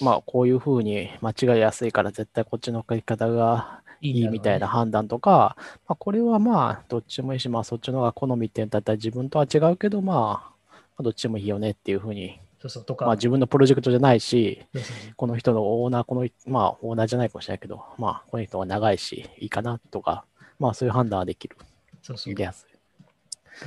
[0.00, 5.56] まあこういうふうに間違いやすいから絶対こっちの書き方がいいみたいな判断とか、
[5.86, 12.84] まあ、これはまあどっちもいいし、まあ、そっちの方が好みってだったら自分とは違うけど、まあ、まあどっちもいいよねっていうふうに、そうそう。
[12.84, 15.14] とか、まあ、自分のプロジェクトじゃないしそうそうそう。
[15.16, 20.24] この人のオーナーこのまあオーナーじゃないかもしれないけどまあこの人は長いしいいかなとか
[20.58, 21.56] まあそういう判断はできる。
[22.02, 22.32] そうそう。
[22.32, 22.72] 入れやすい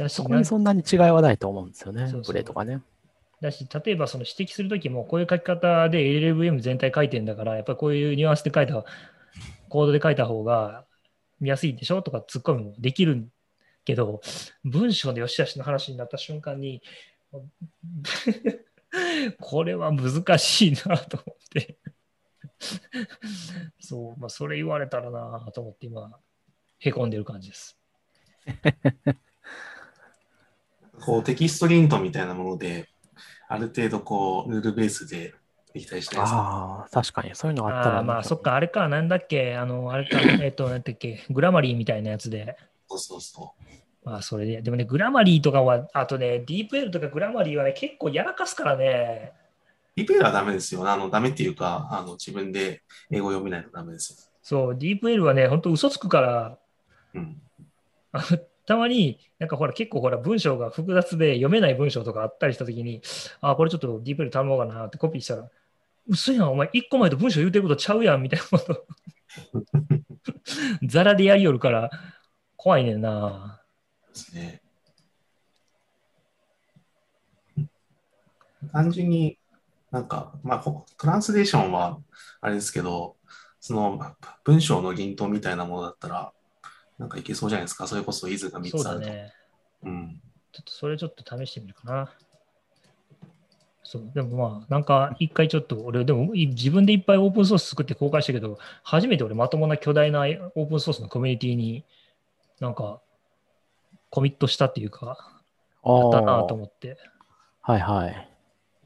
[0.09, 2.81] そこにそんなに違いはないと思うんですよねそうそう、プレーとかね。
[3.41, 8.83] だし、例えばその指摘するときも、こういう書き方で LLVM 全体書いてんだから、やっぱりこういうニュアンスで書いた、
[9.75, 10.85] コードで書いた方が
[11.41, 13.27] 見やすいでしょとか突っ込みもできる
[13.83, 14.21] けど、
[14.63, 16.81] 文章でよしあしの話になった瞬間に、
[19.41, 21.77] これは難しいなと思って。
[23.81, 26.17] そう、まあ、それ言われたらなと思って今、
[26.79, 27.77] へこんでる感じです。
[31.01, 32.87] こうテキストリントみたいなもので、
[33.49, 35.35] ある程度こう、ルールベースで
[35.81, 36.21] したいですね。
[36.21, 37.99] ああ、確かにそういうのあったら。
[37.99, 42.57] あまあ、そっか、あれか、なんだっけ、あの、あれか、 えっと、なんだっけ、グラマリーみたいなやつで、
[42.87, 44.09] そうそうそう。
[44.09, 49.33] まあ、それで、でもね、グラマリーとかは、あとね、ディープ L とかグラマリーはね、結構やらかすからね、
[49.95, 50.87] リペイはダメですよ。
[50.89, 56.59] あの、ダメっていうか、あの、自分で英語読めないとダメですそう、ディープ L はね、本当嘘つくから、
[57.13, 57.21] よ。
[57.21, 57.41] うん。
[58.67, 63.01] たまに、なんかほら、結構ほら、文章が複雑で読めない文章とかあったりしたときに、
[63.41, 65.49] あ、これちょっとディープ L 頼もうかなってコピーしたら、
[66.07, 68.85] 嘘やん、お前、一個前と文章言うてることちゃうやん、みたいなこと。
[70.87, 71.89] ザラでやりよるから、
[72.55, 73.61] 怖いねんな。
[74.09, 74.61] ですね。
[78.71, 79.37] 単純に
[79.91, 81.99] なんか、まあ、こトランスレーションは
[82.41, 83.15] あれですけど、
[83.59, 86.33] その文章の輪頭みたいなものだったら、
[86.97, 87.87] なんかいけそうじゃないですか。
[87.87, 89.05] それこそイズが3そうつあると。
[89.05, 89.33] だね。
[89.83, 90.21] うん。
[90.51, 92.13] ちょっとそれちょっと試してみるかな。
[93.85, 101.85] そう、でもまあ、なんか一回ちょっと俺、でもい自分でいっぱいオープンソース作って公開したけど、初めて俺まともな巨大なオープンソースのコミュニティに
[102.59, 102.99] なんか
[104.09, 105.39] コミットしたっていうか、
[105.83, 106.97] あやったなあと思って、
[107.61, 108.29] はいはい。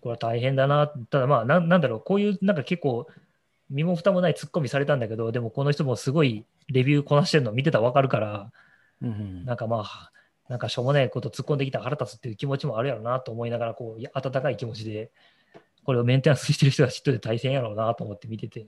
[0.01, 0.87] これは大変だな。
[0.87, 3.07] ただまあ、なんなんだろう、こういうなんか結構
[3.69, 8.51] 身も蓋もないツッコミされたんだけど、でもこの人もすごいレビューこなしてるの見てたらわかるから、
[9.01, 9.45] うんうん。
[9.45, 10.11] なんかまあ、
[10.49, 15.11] なんかしょうもないこと突っ込んできた腹立つっていう気持ちもあるやろうなと思いながら、こう、温かい気持ちで、
[15.85, 18.61] これをメンテナンスしてる人が知っといて大変やろうなと思って見てて。
[18.61, 18.65] い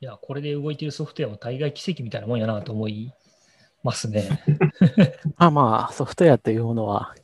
[0.00, 3.10] や、これで動いてるソフトウェアも大概奇跡みたいなもんやなと思い
[3.82, 4.44] ますね。
[5.36, 7.14] あまあ、ソフトウェアというものは、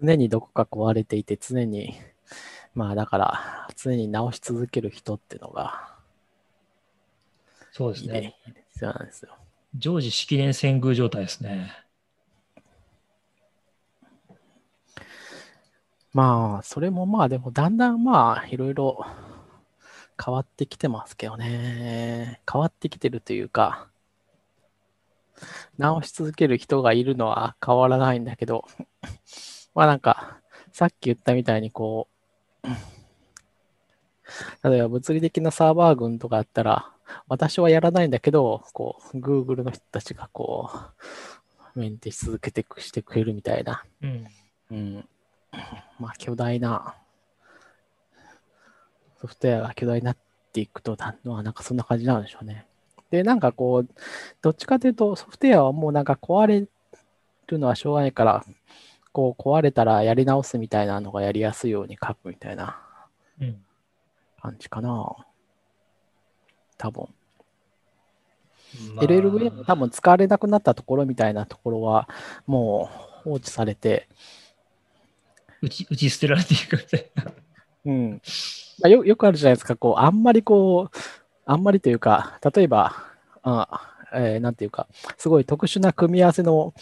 [0.00, 1.96] 常にどこか壊れていて、常に、
[2.74, 5.95] まあだから、常に直し続ける人っていうのが
[7.76, 8.14] そうですね。
[8.14, 8.34] いいね。
[8.70, 9.36] 必要なんですよ。
[9.76, 11.70] 常時式年遷宮状態ですね。
[16.14, 19.04] まあ、それもまあ、でもだんだんまあ、いろいろ
[20.18, 22.40] 変わってきてますけどね。
[22.50, 23.88] 変わってきてるというか、
[25.76, 28.64] 直し続ける人がいるのは変わらないんだけど、
[29.74, 30.40] まあなんか、
[30.72, 32.08] さっき言ったみたいにこ
[32.64, 32.68] う、
[34.66, 36.95] 例えば物理的なサーバー群とかあったら、
[37.28, 40.70] 私はやらないんだけど、こう、Google の人たちがこ
[41.74, 43.84] う、メンテし続けてくしてくれるみたいな。
[44.02, 44.26] うん。
[44.70, 45.08] うん。
[45.98, 46.96] まあ、巨大な、
[49.20, 50.16] ソフトウェアが巨大になっ
[50.52, 52.66] ていくとなのは、なんかそんな感じなんでしょうね。
[53.10, 53.88] で、なんかこう、
[54.42, 56.66] どっちかというと、ソフトウェアはもうなんか壊れ
[57.46, 58.44] るのはしょうがないから、
[59.12, 62.78] こう、壊れたらやり直すみたいなのがやりやすいように書くみたいな
[63.40, 63.64] うん。
[64.40, 65.25] 感じかな。
[66.78, 67.08] 多分。
[68.94, 72.08] まあ LLVM も多分使われなくなったところみたいなところは、
[72.46, 74.08] もう放置されて、
[75.62, 77.32] 打ち打ち捨てられていくみたいな。
[77.86, 78.10] うん。
[78.80, 80.98] まあ、よよくあるじゃないですか、こう、あんまりこう、
[81.46, 82.94] あんまりというか、例えば、
[83.42, 84.86] あえーなんていうか、
[85.16, 86.74] すごい特殊な組み合わせの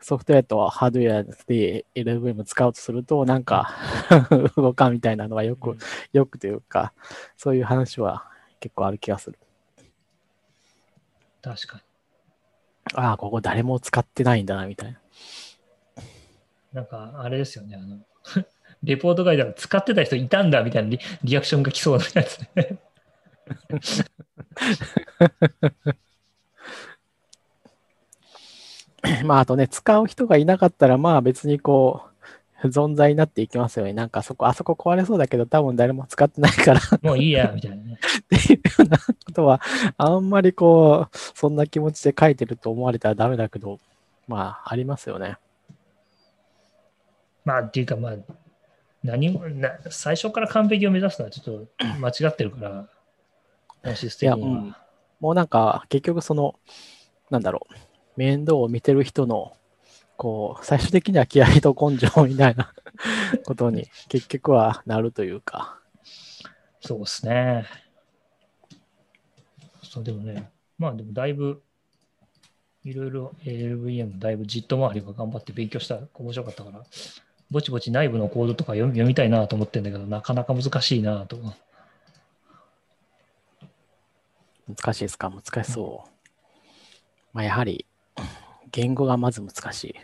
[0.00, 3.74] ソフトウェアとハードウェアで LLVM 使おうとすると、なんか
[4.56, 5.76] 動かんみたいなのはよく、
[6.12, 6.92] よくというか、
[7.36, 8.29] そういう話は
[8.60, 9.38] 結構ある気がする。
[11.42, 11.82] 確かに。
[12.94, 15.00] ああ、ここ誰も使ってないんだな、みたいな。
[16.72, 17.76] なんか、あれですよね。
[17.76, 17.98] あの、
[18.82, 22.78] レポート書いたら使ってた人いたんだみたいなリリアクションが来そうなやつね。
[29.24, 32.09] まあ、あとね、使う人がいなかったら、まあ別にこう、
[32.64, 33.92] 存在になっていきますよね。
[33.92, 37.98] なんかそこ、あそこ壊れそうだけど、多分誰も使ってないからっもういいや、みたいなね。
[38.28, 39.60] ていうようなことは、
[39.96, 43.78] あんまりこう、そんな気持ちで書いてると思われたらダメだけど、
[44.28, 45.38] まあ、ありますよね。
[47.44, 48.12] まあ、っていうか、まあ、
[49.02, 52.88] 何もな、最初から完璧を目指すのはちょっと間違ってるから、
[53.82, 54.76] 本質的には。
[55.20, 56.54] もうなんか、結局その、
[57.30, 57.74] なんだろう、
[58.16, 59.56] 面倒を見てる人の、
[60.20, 62.74] こう、最終的には気合と根性みたいな
[63.46, 65.80] ことに結局はなるというか。
[66.82, 67.64] そうですね。
[69.82, 71.62] そう、でもね、まあでもだいぶ、
[72.84, 76.84] いろいろ LVM だいぶじっと周りが頑張って勉強したら面白かったから、
[77.50, 81.38] ぼちぼち内部のコードとか読み読みたいなと思ってんだけど、なかなか難しいなと。
[84.68, 85.30] 難しいですか？
[85.30, 86.10] 難しそう。
[87.32, 87.86] まあ、やはり、
[88.70, 89.94] 言語がまず難しい。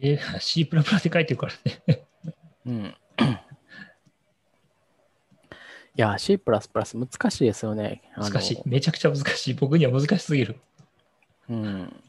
[0.00, 2.06] え、 C++ で書いてるからね。
[2.66, 2.94] うん。
[5.96, 8.02] いや、C++ 難しいですよね。
[8.16, 8.62] 難しい。
[8.66, 9.54] めちゃくちゃ難しい。
[9.54, 10.56] 僕には難しすぎる。
[11.48, 12.02] うん。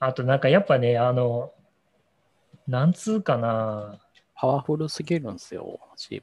[0.00, 1.52] あとなんかやっぱね、あの、
[2.68, 3.98] なんつうかな、
[4.34, 6.22] パワフルすぎるんですよ、C++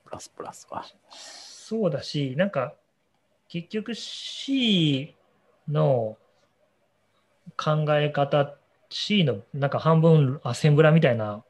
[0.69, 0.85] は。
[1.09, 2.73] そうだし、なんか
[3.49, 5.15] 結局 C
[5.67, 6.17] の
[7.57, 8.55] 考え方、
[8.89, 11.43] C のなんか半分アセンブラみたいな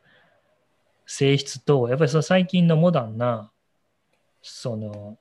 [1.06, 3.52] 性質と、やっぱりその最近のモダンな、
[4.42, 5.18] その、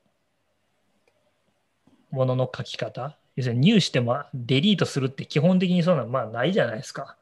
[2.10, 7.16] ものの書き方、要するに入してもデリートするって基本的にそうなのまあないじゃないですか。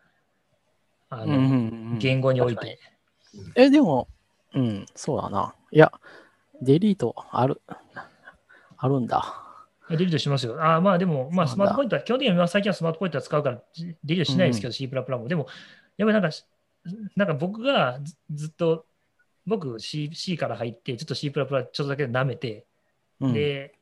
[1.09, 2.79] あの、言語において。
[3.55, 4.09] え、でも、
[4.55, 5.55] うん、そうだな。
[5.71, 5.93] いや、
[6.61, 7.61] デリートある、
[8.77, 9.42] あるんだ。
[9.97, 10.63] デリートしますよ。
[10.63, 15.29] あまあでも、まあ、スマートポイントは、基本的には最近はスマートポイントは使うからデリートしないですけど、C プラプラも。
[15.29, 15.47] でも、
[15.97, 16.37] やっぱりなんか、
[17.17, 18.87] なんか僕がずずっと、
[19.47, 22.67] 僕 C, C から入って、ちょっと C プラプラちょっとだけ舐めて、
[23.21, 23.75] うん、で、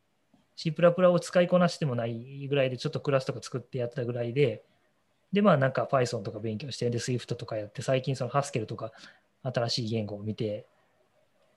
[0.57, 4.62] C プラプラを使いこなしてもないぐらいで、ちょっとクラスとか作ってやったぐらいで、
[5.32, 8.93] で、まあなんか Python とか勉強して、で、Swift とかやって、最近その Haskell とか
[9.43, 10.66] 新しい言語を見て、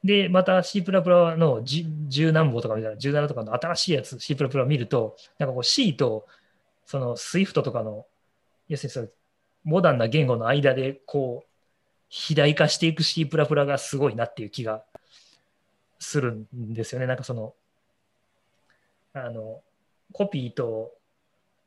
[0.04, 6.28] で、また C の10 10何本とか見たら、17とかの新しいやつ、C を見ると、なんかこう C と
[6.86, 8.06] その Swift とかの、
[8.68, 9.08] 要するにその
[9.64, 11.50] モダンな言語の間で、こう、
[12.10, 14.84] 肥大化していく C がすごいなっていう気が
[16.00, 17.08] するんですよね。
[17.08, 17.56] なんかその、
[19.14, 19.62] あの、
[20.12, 20.92] コピーと、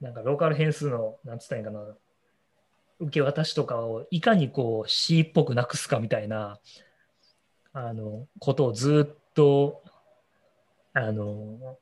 [0.01, 1.81] なんかローカル変数の、なんつったらいいかな、
[3.01, 6.61] 受け渡しとかをいかにこう C っぽくなくすかみたいな、
[7.79, 9.83] あの、ことをずっと、
[10.95, 11.77] あの、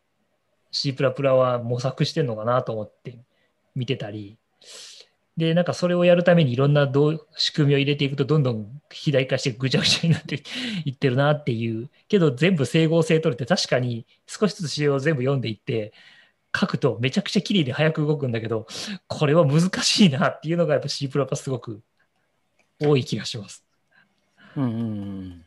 [0.72, 3.20] C プラプラは模索してるのかなと思って
[3.76, 4.36] 見てたり、
[5.36, 6.90] で、なんかそれをやるためにいろんな
[7.36, 10.42] 仕組みを入れていくとどんどん肥大化してぐちゃぐちゃになって
[10.84, 11.88] いってるなっていう。
[12.08, 15.92] けど全部整合性取れて確かに少しずつ仕様を全部読んでいって
[16.56, 18.66] 書くとめちゃくちゃ綺麗で早く動くんだけど、
[19.06, 21.82] これは難しいなっていうのがやっぱ C プラプラすごく
[22.80, 23.64] 多い気がします。
[24.56, 25.44] うんうんうん。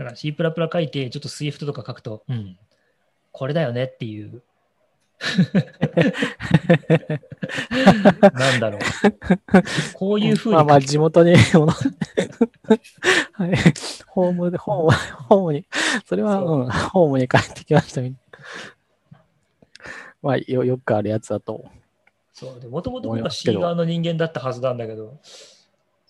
[0.00, 2.56] だから C プラプラ書いてちょっと Swift とか書くと、うん、
[3.32, 4.42] これだよねっていう。
[8.32, 8.80] なんだろう。
[9.92, 11.42] こういうふうにまあまあ、地元に、 は
[13.46, 13.52] い。
[14.06, 14.96] ホームで、ホーム、
[15.28, 15.66] ホームに、
[16.06, 18.20] それは、そううん、ホームに帰ってきましたみたい
[19.12, 19.20] な。
[20.22, 21.66] まあ、よ、よくあるやつだと。
[22.32, 25.20] そうで、もともと僕は C ど側の人間だったはずなんだけど、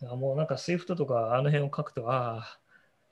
[0.03, 2.61] もうなんか Swift とかあの辺を書くと、ああ、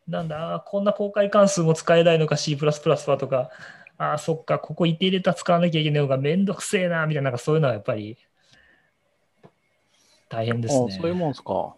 [0.08, 3.50] なんだ、こんな公開関数も使えないのか C++ はとか、
[3.98, 8.16] ああ、そっか、ここ一定データ使わなきゃいけないのがめんどくせえな、みたいな、なんかそういうのはやっぱり
[10.30, 10.94] 大変ですね。
[10.94, 11.76] あそういうもんすか。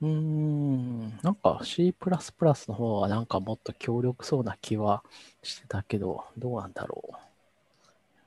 [0.00, 5.04] うーん、なんか C++ の方はなんかもっと強力そうな気は
[5.42, 7.16] してたけど、どうなんだろう。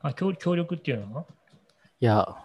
[0.01, 1.25] あ協協力っていうのは？
[1.99, 2.44] いや、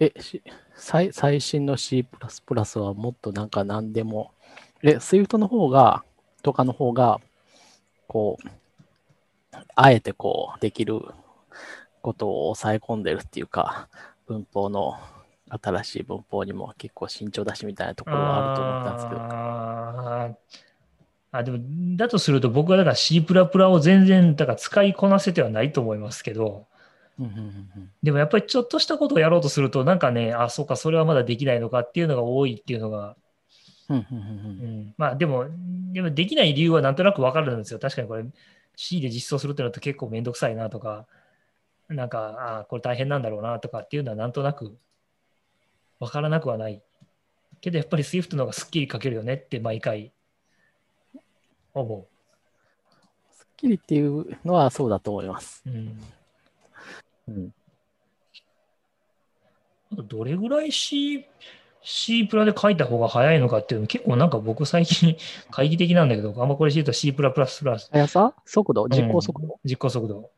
[0.00, 0.12] え、
[0.74, 2.06] 最最新の C++
[2.76, 4.32] はもっとなんか何でも、
[4.82, 6.04] え、Swift の方が、
[6.42, 7.20] とかの方が、
[8.06, 8.48] こう、
[9.74, 11.00] あえてこう、できる
[12.02, 13.88] ことを抑え込んでるっていうか、
[14.26, 14.94] 文法の、
[15.62, 19.20] 新しい文法にも結構慎重だしみたいなところはあると思ったんですけど。
[19.20, 20.30] あ
[21.32, 21.58] あ、でも、
[21.96, 26.66] だとすると僕はだから C++ を全然だから使いこなせてはないと思いますけど、
[27.18, 33.16] うんうんうんうんでもやっぱりちょっとしたことをやろうとすると、なんかね、あ、そうか、それはまだできないのかっていうのが多いっていうのが、
[33.88, 35.46] うんうんうんううんん、まあでも、
[35.92, 37.78] でもできない理由はなんとなくわかるんですよ。
[37.78, 38.24] 確かにこれ
[38.76, 41.06] C で実装するってなると結構めんどくさいなとか、
[41.88, 44.76] なんか、あこれ大変なんだろうなとかっていうのはなんとなく
[46.00, 46.82] わからなくはない。
[47.60, 50.12] けどやっぱり Swift の方がすっきり書けるよねって毎回
[51.72, 52.06] 思
[53.30, 55.62] すっきりっていうのはそうだと思います。
[55.66, 55.70] う。
[55.70, 56.02] うん
[57.28, 57.54] うん
[59.92, 61.24] あとどれぐらい C、
[61.82, 65.16] C プラで書いた方が早いのかっていうの結構なんか僕最近
[65.50, 68.34] 懐疑的なんだけど、あんまこれ知ると C プラプラスプラス速さ？
[68.44, 68.88] 速度？
[68.88, 70.30] 実行速度、実行速度。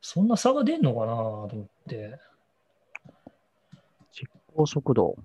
[0.00, 2.18] そんな差が出んのかなと思って。
[4.12, 5.16] 実行速度？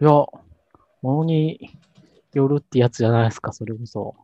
[0.00, 0.30] いや、も
[1.02, 1.78] のに
[2.32, 4.14] よるってやつじゃないですか、それこそ。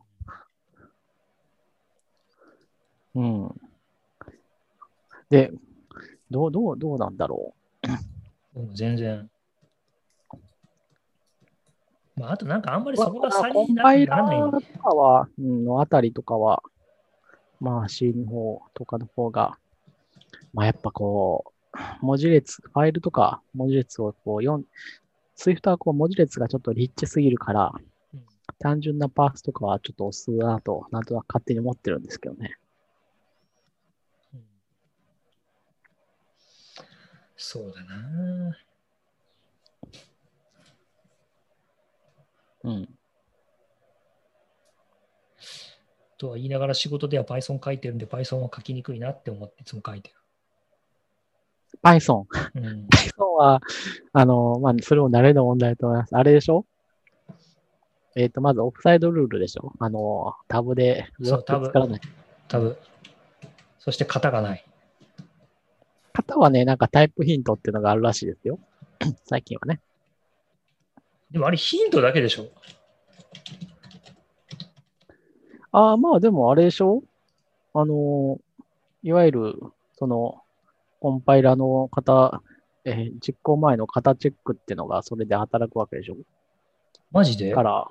[3.15, 3.61] うん。
[5.33, 5.51] で、
[6.29, 7.55] どう、どう、どうなんだろ
[8.55, 8.61] う？
[8.61, 9.27] ん全然。
[12.15, 13.03] まあ、あとなんかあんまりう。
[13.03, 14.05] そこが差にならない。
[14.05, 16.61] ーとかは、うん、のあたりとかは、
[17.59, 19.57] まあ C の方とかの方が、
[20.53, 24.65] まあやっぱこう、文字列、ファイルとか文字列をこう読ん、
[25.35, 27.83] Swift はこう文字列がちょっとリッチすぎるから、うん
[28.59, 32.55] 単純なパースとかはちょっと遅いなと、なんとなく勝手に思ってるんですけどね。
[34.33, 34.43] うん
[37.35, 38.57] そうだな。
[42.63, 42.89] うん。
[46.17, 50.13] とは言いながら仕事では Python 書いてるんで Python は書きにくいなって思っていつも書いて
[51.83, 52.23] Python？
[52.53, 52.61] る。
[52.61, 53.61] うん、 Python は、
[54.13, 56.15] あの、まあ、それも慣れの問題だと思います。
[56.15, 56.65] あれでしょ？
[58.15, 59.73] えっ、と、まずオフサイドルールでしょ？
[59.79, 62.01] あの、タブでそうタブ作らない。
[62.47, 62.77] 多分。
[63.79, 64.65] そして型がない。
[66.13, 68.59] 型はね、なんかタイプヒントっていうのがあるらしいですよ。
[69.25, 69.81] 最近はね。
[71.31, 72.47] でもあれヒントだけでしょ？
[75.71, 77.03] ああ、まあでもあれでしょ？
[77.73, 78.39] あの、
[79.01, 79.55] いわゆる、
[79.97, 80.41] その、
[80.99, 82.41] コンパイラの型、
[82.85, 86.17] えー実行前の型チェックっていうのがそれで働くわけでしょ？
[87.11, 87.53] マジで？
[87.53, 87.87] から、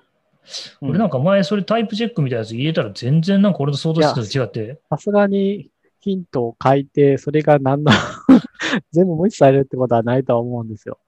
[0.82, 4.80] うん俺なんか前それタイプチェックみたいなやつ入れたら全然なんか俺の想像してたのと違って。
[4.90, 5.70] さすがに
[6.02, 7.92] ヒントを書いて、それが何の
[8.90, 10.98] 全部無視されるってことはないとは思うんですよ。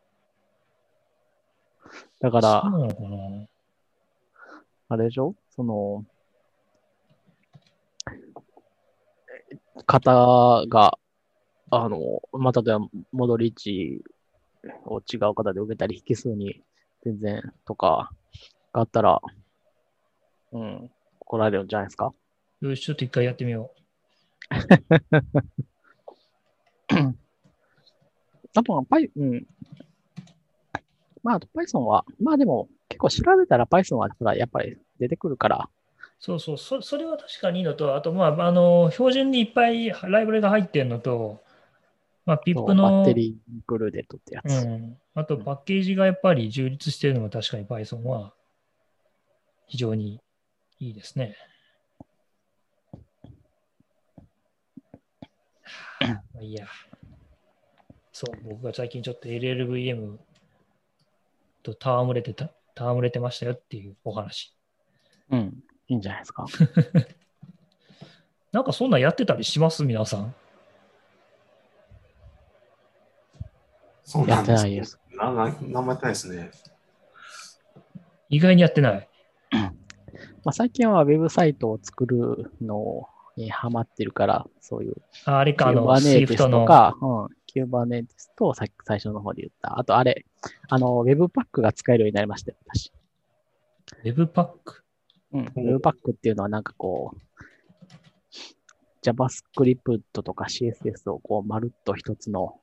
[2.21, 2.63] だから、
[4.89, 5.35] あれでしょ？
[5.51, 6.05] その、
[9.87, 10.97] 型が、
[11.71, 14.01] あの、まあ、例えば戻り値
[14.87, 16.63] を違う方で受けたり、引数に
[17.03, 18.11] 全然とか
[18.73, 19.21] があったら、
[20.53, 20.91] うん、
[21.21, 22.15] 怒られるんじゃないですか？
[22.61, 23.73] よし、ちょっと一回やってみよ
[28.57, 29.47] あとは Py、うん。
[31.23, 35.61] まあ、Python は、まあでも、結構調べたら Python は、ほら、やっぱり出てくるから、う。
[36.21, 41.43] そうそう、そそれは確かにいいのと、あと、まあ、あの、標準にいっぱいライブラリが入ってるのと、
[42.27, 44.65] まあ、ピップの、ッテリーインクルーデットってやつ。
[44.65, 48.33] うん、あとパッケージがやっぱり充実しているのも確かに Python は
[49.67, 50.21] 非常に
[50.79, 51.37] いいですね。
[56.09, 56.67] まあいいや。
[58.13, 60.17] そう、僕が最近ちょっと LLVM
[61.63, 64.55] と戯れてた、戯れてましたよっていうお話。
[65.31, 65.63] うん。
[65.89, 66.47] いいんじゃないですか。
[68.53, 69.85] なんかそんなんやってたりします？
[69.85, 70.35] 皆さん。
[74.05, 76.51] そうなんですやってないですなななんもやってないですね。
[78.29, 79.09] 意外にやってない。
[79.51, 84.95] まあ、最近はウェブサイトを作るのにハマってるから、そういう
[85.25, 86.65] ああれか、あの、キューバネ Swift ーティスとの。
[86.65, 89.79] か、うん、キューバネーティスとさっき最初の方で言った。
[89.79, 90.25] あとあれ、
[90.69, 92.93] あの、ウェブパックが使えるようになりましたよ、私。
[94.05, 94.57] Webpack。
[95.33, 95.41] うん。
[95.41, 97.19] ウェブパックっていうのはなんかこう、
[99.05, 102.61] JavaScript とか CSS をこう、まるっと一つの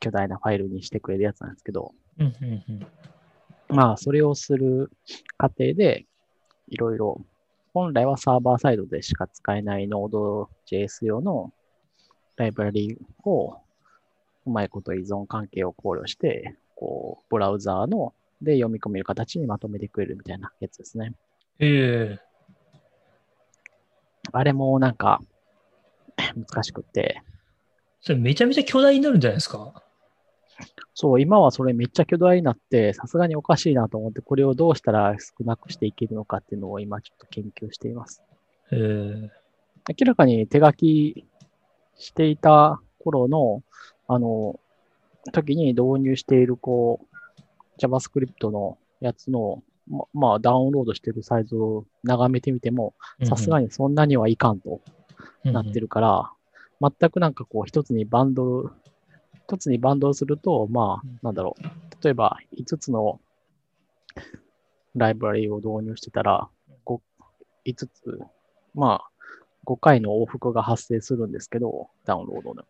[0.00, 2.64] 巨大なファイルにしてくれるやつなんですけど、うんうん
[3.70, 3.76] うん。
[3.76, 4.90] まあ、それをする
[5.36, 6.06] 過程で、
[6.68, 7.20] いろいろ、
[7.72, 11.52] 本来はサーバーサイドでしか使えない Node.js 用の
[12.36, 13.58] ライブラリを、
[14.46, 21.12] うまいこと依存関係を考慮して、こう、ブラウザーので読み込める形にまとめてくれるみたいなやつですね。
[21.58, 22.30] ええ
[24.32, 25.20] あれもなんか、
[26.16, 27.22] 難しくって、
[28.00, 29.82] それめちゃめちゃ巨大になるんじゃないですか？
[30.94, 38.22] そう、今はそれめっちゃ巨大になって、さすがにおかしいなと思って、これをどうしたら少なくしていけるのかっていうのを今ちょっと研究しています。
[38.72, 39.40] ええ
[39.88, 41.24] 明らかに手書き
[41.96, 43.62] していた頃の、
[44.08, 44.60] あの、
[45.32, 54.80] 時に導入している、こう、JavaScript のやつの、ま、まあ、ダウンロードしてるサイズを眺めてみても、さすがににそんなにはいかんと
[55.44, 55.80] なってる。
[55.82, 56.30] るから、
[56.80, 58.70] 全くなんかこう、一つにバンドル、
[59.50, 62.04] 一つにバンドルすると、まあうん、なんだろう。
[62.04, 63.20] 例えば、5つの
[64.94, 66.48] ライブラリを導入してたら、
[66.86, 67.00] 5,
[67.66, 67.88] 5つ、
[68.76, 69.10] まあ、
[69.66, 72.62] 5回の往復が発生するんですけど、ダウンロードの。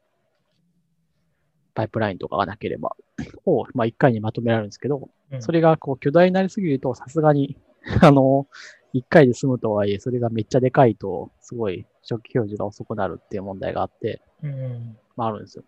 [1.74, 2.96] パイプラインとかがなければ、
[3.44, 7.58] を、まあ、1回にまとめられるんですけど、うんそれがこう巨大になりすぎると、さすがに、
[8.02, 8.48] あの、
[8.94, 15.64] 1回で済むとはいえ、それがめっちゃでかいと、すごい初期表示が遅くなるっていう問題があって、うんまああるんですよ。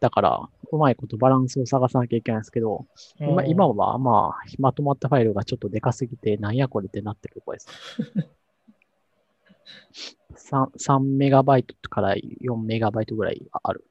[0.00, 2.86] だから、うまいことバランスを探さなきゃいけないんですけど、
[3.18, 7.68] 今今はまあ、まとまったファイルがちょっとでかすぎて、なんやこれってなってるところです。
[10.50, 13.84] 3, 3メガバイトから4メガバイトぐらいある。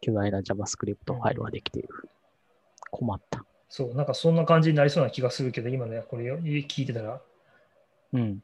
[0.00, 1.88] 巨大な JavaScript ファイルができている。
[2.90, 3.44] 困った。
[3.68, 7.20] そう、なんかそんな感じになりそうな気がするけど、今ね、これ聞いてたら。
[8.12, 8.42] うん。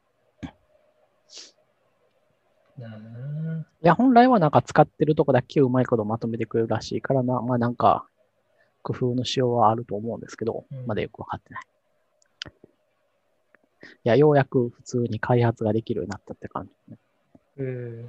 [2.78, 8.06] いや、本来はなんか使ってるとこだけうまいことまとめてくれるらしいからな、まあなんか、
[8.82, 11.62] 工夫のしようはあると思うんですけどうん、まだよくわかってない。
[13.82, 16.98] いや、ようやく普通に開発ができるようになったって感じね。
[17.59, 18.05] え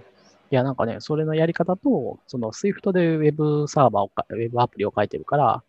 [0.51, 5.63] いや、なんかね、それのやり方と、その Swift で Web サーバーをか、Web アプリを書いてるから、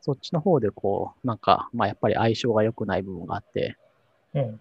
[0.00, 3.76] そっちの方でこう、なんか、まあやっぱり相性が良くない部分があって、
[4.32, 4.60] えうん。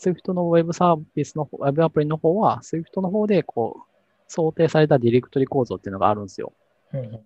[0.00, 3.90] Swift の Web サービスの方、Web アプリの方は、Swift の方でこう、
[4.26, 6.52] 想定されたディレクトリ構造っていうのがあるんですよ。
[6.92, 7.20] うん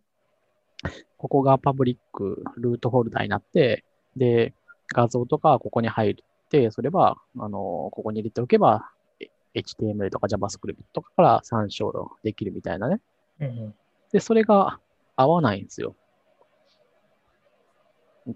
[1.17, 3.85] ここがパブリックルートフォルダになって、
[4.17, 4.53] で、
[4.89, 6.15] 画像とかはここに入っ
[6.51, 13.01] て、それは、あの、ここに入れておけば、え HTML とか JavaScript とかから参照できるみたいなね。
[13.41, 13.75] うんうん
[14.13, 14.79] で、それが
[15.17, 15.97] 合わないんですよ。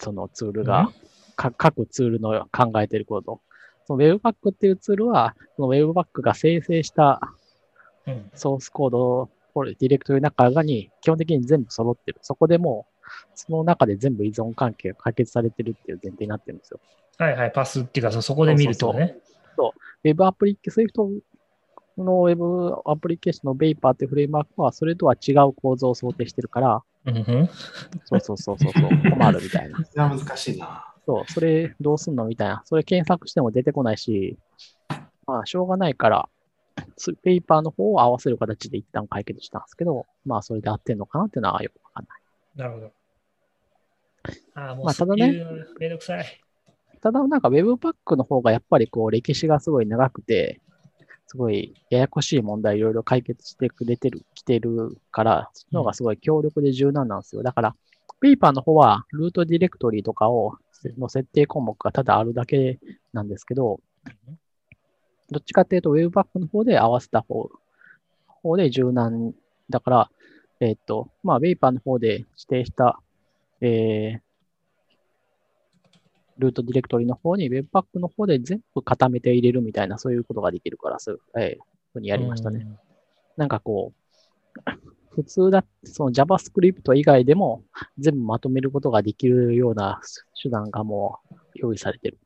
[0.00, 0.90] そのツールが、
[1.36, 3.40] か各ツールの考えてること。
[3.88, 7.20] その Webpack っていうツールは、その Webpack が生成した
[8.06, 12.18] うんソースコード、これディレクトリの中に基本的に全部揃ってる。
[12.20, 13.02] そこでもう、
[13.34, 16.80] その中で全部依存関係が解決されてるっていう前提になってるんですよ。
[17.16, 19.16] はいはい、パスっていうか、そそこで見るとね。
[20.04, 20.92] Web アプリケ、Swift
[21.96, 27.48] の Web アプリケーションの Vapor っていうフレームワークは、それとは違う構造を想定してるから、うんうん
[28.04, 29.78] そうそうそうそうそう、困るみたいな。
[29.96, 30.87] 難しいな。
[31.08, 32.62] そう、それどうすんのみたいな。
[32.66, 34.36] それ検索しても出てこないし、
[35.26, 36.28] まあ、しょうがないから、
[36.98, 42.20] スペーパーの方を合わせる形で一旦解決したんですけど、まあ、それで合ってんのかなっていうのはよくわかんない。
[42.56, 42.92] なるほど。
[44.54, 45.32] ああ、もうまあただね
[45.80, 46.26] めんどくさい。
[47.00, 50.60] ただ、なんか Webpack の方がやっぱりこう、歴史がすごい長くて、
[51.26, 57.42] すごいややこしい問題いろいろ解決してくれてる、来てるから、その方がすごい強力で柔軟なんですよ。
[57.42, 57.76] だから、
[58.20, 60.54] ペーパーの方は、ルートディレクトリとかを、
[60.98, 62.78] の設定項目がただあるだけ
[63.12, 63.80] なんですけど、
[65.30, 67.50] どっちかっていうと、Webpack の方で合わせた方、
[68.26, 69.34] 方で柔軟。
[69.68, 70.10] だから、
[70.60, 73.00] えっ、と、まあ、Vapor の方で指定した、
[73.60, 74.20] えー、
[76.38, 82.66] ルートディレクトリの方に Webpack の方で全部固めて入れるみたいな、そういうことができるから、そういう、えーふうにやりましたね。
[83.36, 83.92] なんかこ
[84.56, 84.60] う、
[85.18, 87.64] 普通だ、その JavaScript 以外でも
[87.98, 90.00] 全部まとめることができるような
[90.40, 92.18] 手段がもう用意されてる。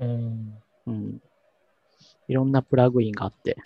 [0.00, 0.54] うん。
[0.86, 1.22] うん。
[2.28, 3.58] いろんなプラグインがあって、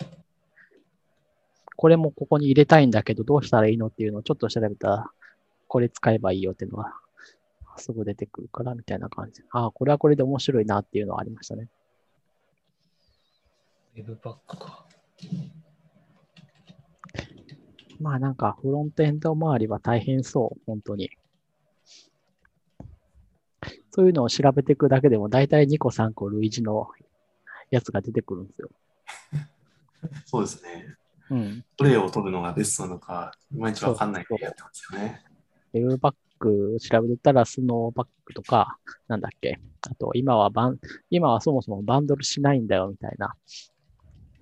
[1.77, 5.11] これもここに入れたいんだけど、どうしたらいいのっていうのをちょっと調べたら、
[5.69, 6.93] これ使えばいいよっていうのが、
[7.77, 9.43] すぐ出てくるから、みたいな感じ。
[9.51, 11.69] ああ、これはこれで面白いなっていうのはありましたね。
[13.95, 14.85] ウェブパックか。
[17.99, 21.09] まあなんか、フロントエンド周りは大変そう、本当に。
[23.91, 26.87] そういうのを調べていくだけでも、だいたい2個3個類似の
[27.71, 28.69] やつが出てくるんですよ。
[30.25, 30.95] そうですね。
[31.29, 31.65] うん。
[31.77, 35.23] プレイを取るのがベストなのか、いまいちわかんないでやってますよね。
[35.73, 39.59] ウェブバック調べてたら、スノーバックとか、なんだっけ。
[39.89, 40.79] あと、今はバン、
[41.09, 43.35] 今はそもそもバンドルしないんだよ、みたいな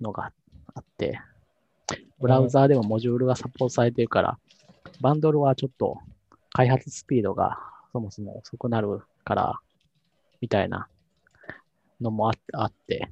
[0.00, 0.32] のが
[0.74, 1.20] あって、
[2.20, 4.38] ブラウザーでもモジュールがサポートされてるから、
[5.00, 5.98] バンドルはちょっと
[6.52, 7.58] 開発スピードが
[7.92, 9.60] そもそも遅くなるから、
[10.40, 10.88] みたいな
[12.00, 13.10] のもああって、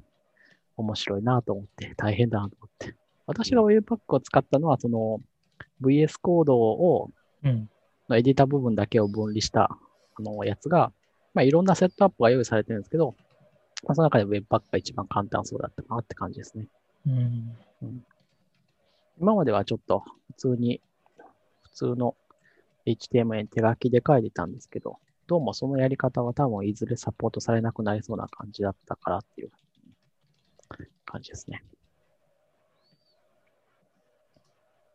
[0.77, 2.95] 面白いなと思って、大変だなと思って。
[3.27, 5.21] 私が Webpack を使ったのは、その
[5.81, 7.11] VS コードを
[7.43, 7.69] うん。
[8.09, 10.91] のエディター部分だけを分離したあのやつが、
[11.33, 13.15] まあ、いろんなセットアップが用意されてるんですけど、
[13.83, 16.67] まあ、その中で Webpack が一番簡単そうだったかなって感じですね。
[17.07, 18.05] うん。
[19.19, 20.81] 今まではちょっと普通に、
[21.61, 22.15] 普通の
[22.85, 24.97] HTML に手書きで書いてたんですけど、
[25.27, 29.51] どうもそのやり方は多分いずれサポートされなくなりそうな感じだったからっていう
[31.05, 31.63] 感じですね。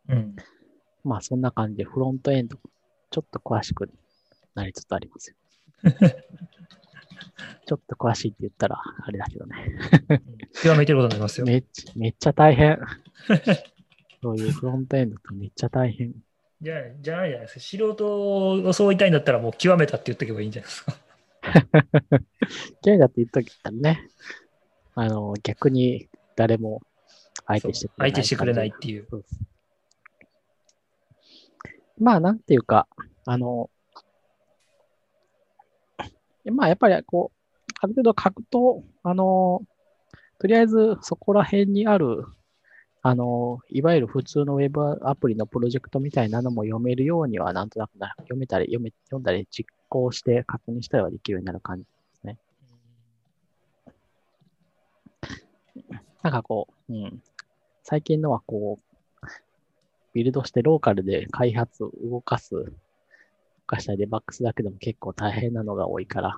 [0.07, 0.35] うん。
[1.03, 2.57] まあそんな感じでフロントエンド、
[3.09, 3.89] ちょっと詳しく
[4.53, 5.35] なりつつありますよ。
[7.65, 9.77] ちょっと詳しいって言ったらあれだけどね。
[10.61, 11.45] 極めてることになりますよ。
[11.45, 12.79] めっちゃ、めっちゃ大変。
[14.21, 16.13] そういうフロントエンドってめっちゃ大変。
[16.61, 17.59] じゃあ、じゃないじゃないですか。
[17.59, 20.93] 素人をそう言いたいんだったら、もう極めたって言っとけばいいんじゃないですか。
[22.83, 24.07] ゲイだって言っときたらね、
[24.95, 26.81] あの、逆に誰も
[27.47, 28.11] 相手してくれない。
[28.11, 29.07] 相手してくれないっていう。
[29.09, 29.25] そう
[31.99, 32.87] まあ、なんていうか、
[33.25, 33.69] あの、
[36.45, 39.61] まあ、やっぱり、こう、ある程度書くと、あの、
[40.39, 42.25] とりあえずそこら辺にある、
[43.03, 52.37] あの、いわゆる普通のウェブアプリのプロジェクトみたいなのも読めるようには、なんとなくな読めたり、読め、読んだり、実行して確認したりはできるようになる感じですね。
[56.21, 57.23] なんかこう、うん。
[57.83, 59.27] 最近のはこう、
[60.13, 62.65] ビルドしてローカルで開発を、動かす、動
[63.65, 66.37] かしたりデバックスだけでも結構大変なのが多いから、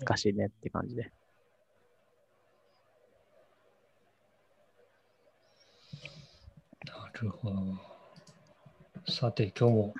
[0.00, 1.12] 難しいねって感じで。
[6.86, 7.56] なるほど。
[9.08, 9.94] さて、今日も、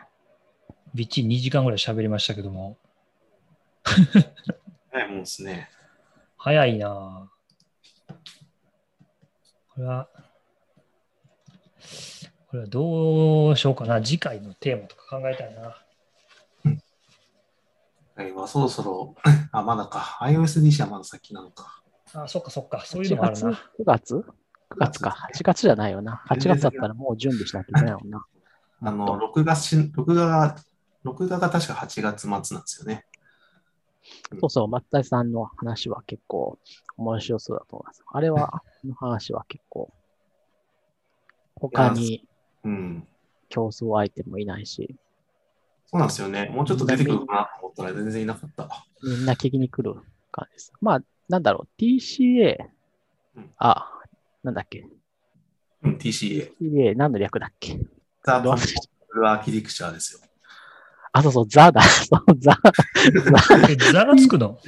[0.94, 2.78] びっちり2時間ぐらい喋りましたけども、
[4.92, 5.70] はい、もうですね。
[6.36, 8.10] 早いなぁ
[9.74, 10.08] これは、
[12.48, 14.02] これはどうしようかな。
[14.02, 15.76] 次回のテーマとか考えたいな。
[18.16, 19.14] はい、まあ、そろそろ、
[19.52, 20.18] あ、まだか。
[20.22, 21.82] iOSDC はまだ先なのか。
[22.12, 22.82] あ、そっかそっか。
[22.84, 23.58] そういうのもある8な。
[23.86, 24.39] 月 ?9 月？
[24.70, 25.16] ?9 月か。
[25.34, 26.22] 8月じゃないよな。
[26.28, 28.24] 8月だったらもう準備しなきゃいけないもんな。
[28.82, 30.56] あの、録画し、録画が、
[31.02, 33.06] 録画が確か8月末なんですよね。
[34.40, 36.58] そうそう、松田さんの話は結構
[36.96, 38.02] 面白そうだと思います。
[38.06, 39.92] あれは、あの話は結構、
[41.56, 42.26] 他に
[42.64, 43.06] うん。
[43.48, 44.96] 競争相手もいないし、
[45.86, 46.50] そうなんですよね。
[46.54, 48.86] もうちょっと出てくるかなと思ったら全然いなかった。
[49.02, 50.72] みんな聞きに来る感じです。
[50.80, 52.58] まあ、なんだろう、TCA
[53.36, 53.99] うん、あ、
[54.42, 54.86] なんだっけ、
[55.82, 56.52] うん、TCA。
[56.60, 57.78] TCA 何の略だっけ？
[58.24, 58.62] ザ・コント
[59.14, 60.20] ロールアーキテクチャーですよ。
[61.12, 61.82] あ、そうそう、ザだ。
[61.82, 62.56] そう、ザ。
[63.68, 64.58] えザがつくの？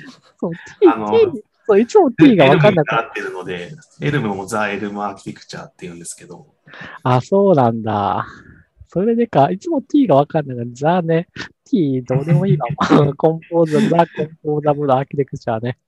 [0.41, 1.09] そう、T、あの
[1.67, 6.55] そう、いつも T が分かんなかっエルムに習ってるので、エルムもザ・エルムアーキテクチャーって言うんですけど、
[7.03, 7.15] た。
[7.17, 8.27] あ、そうなんだ。
[8.89, 11.29] それでか、いつも T が分かんないから、ザね。
[11.65, 12.67] T どうでもいいわ。
[13.17, 15.79] コンポーザ、ザ・コンポーザブルアーキテクチャーね。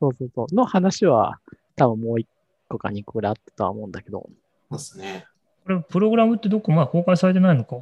[0.00, 0.54] そうそうそう。
[0.54, 1.38] の話は、
[1.76, 2.28] 多分もう一
[2.68, 4.28] 個か二個ぐらいあったとは思うんだけど。
[4.70, 5.26] そうですね。
[5.64, 7.76] これ、プログラムってどこまだ公開されてないのか。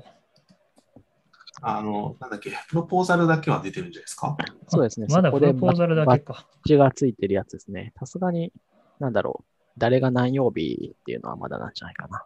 [1.61, 4.37] あの、なんだっけ、プロポーザルだけは出てるんじゃないですか？
[4.69, 5.07] そうですね。
[5.11, 6.33] まだプロポーザルだけか。
[6.33, 7.93] バッチがついてるやつですね。
[7.99, 8.53] さすがに、
[8.99, 9.45] なんだろう。
[9.79, 12.25] 誰が何曜日っていうのはまだなんじゃないかな。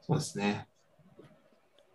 [0.00, 0.66] そうですね。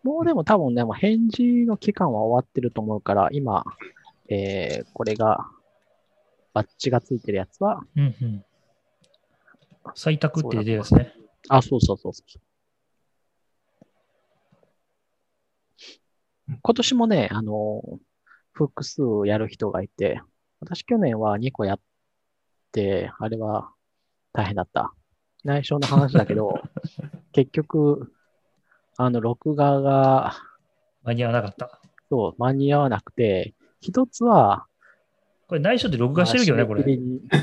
[0.03, 3.65] もうでも多分ね、もう返事の期間は終わってると思うから、今、
[4.29, 5.49] えー、これが、
[6.53, 8.45] バッチがついてるやつは、うんうん。
[9.95, 11.13] 採択って出てるやつね。
[11.49, 12.41] あ、そうそうそうそう。
[16.61, 17.81] 今年もね、あの、
[18.53, 20.21] 複数やる人がいて、
[20.59, 21.79] 私去年は2個やっ
[22.71, 23.71] て、あれは
[24.33, 24.93] 大変だった。
[25.43, 26.61] 内緒の話だけど、
[27.33, 28.11] 結局、
[28.97, 30.33] あの、録画が、
[31.03, 31.81] 間に合わなかった。
[32.09, 34.65] そう、間に合わなくて、一つは、
[35.47, 36.81] これ内緒で録画してるけどね、これ。
[36.81, 37.35] まあ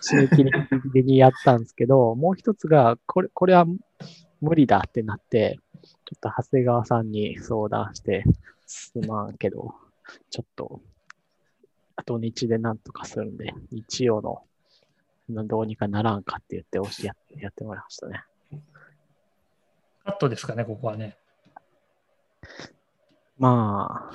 [0.00, 3.66] 締め切りに 締め切りギリギリにやったんですけど、もう一つが、これ、これは
[4.40, 8.24] 無理だってなって、ちょっと長谷川さんに相談して、
[8.66, 9.74] すまんけど、
[10.30, 10.80] ちょっと、
[12.06, 18.22] 土日でなんとかするんで、日曜の、どうにかならんかって言って、押しややってもらいましたね。
[20.04, 21.16] カットですかね、ここはね。
[23.42, 24.10] まあ、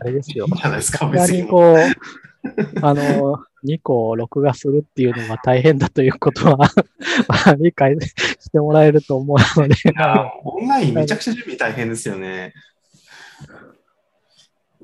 [0.00, 0.56] あれですよいいん。
[0.56, 1.42] じゃないですか、さすが別に。
[1.42, 1.76] にこう、
[2.80, 6.56] あの、2個録画するっていうのが大変だということは、
[7.28, 12.54] まあ理解してもらえると思うので、いやオンラインめちゃくちゃ準備大変ですよね。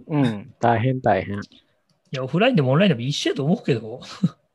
[0.08, 1.36] うん、大変大変。
[1.36, 1.40] い
[2.10, 4.00] や、オフラインでもオンラインでも一緒やと思うけど。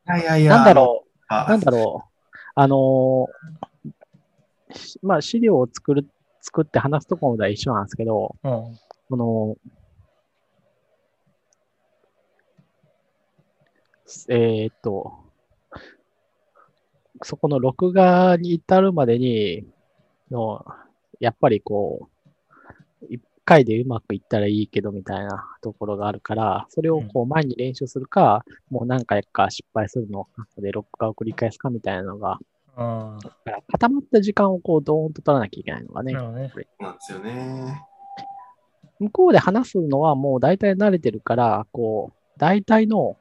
[0.07, 0.56] いやいやいや。
[0.57, 3.28] なんだろう、あなんだろう、あの
[4.76, 6.07] しまあ資料を作る、
[6.41, 8.80] 作って話すところでは一緒なんですけど、うん。
[9.10, 9.58] この、
[14.30, 15.14] えーっと、
[17.22, 19.66] そこの録画に至るまでに、
[20.32, 20.66] の、
[21.20, 22.10] やっぱりこ
[23.02, 30.28] う、一回でうまくいったらいいけどみたいなところがあるから、それをこう前に練習するか、もう何回か失敗するの
[30.58, 32.40] で録画を繰り返すかみたいなのが、
[32.76, 36.52] あだから固まった時間をこうドーンと取らなきゃいけないのがあ、ねな、るほどね。
[36.56, 37.93] そうなんですよね。
[39.04, 43.18] 向こうで話すのはもう大体慣れてるから、こう、大体の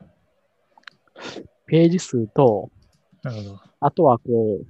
[1.66, 2.70] ページ数と。
[3.80, 4.66] あとはこう、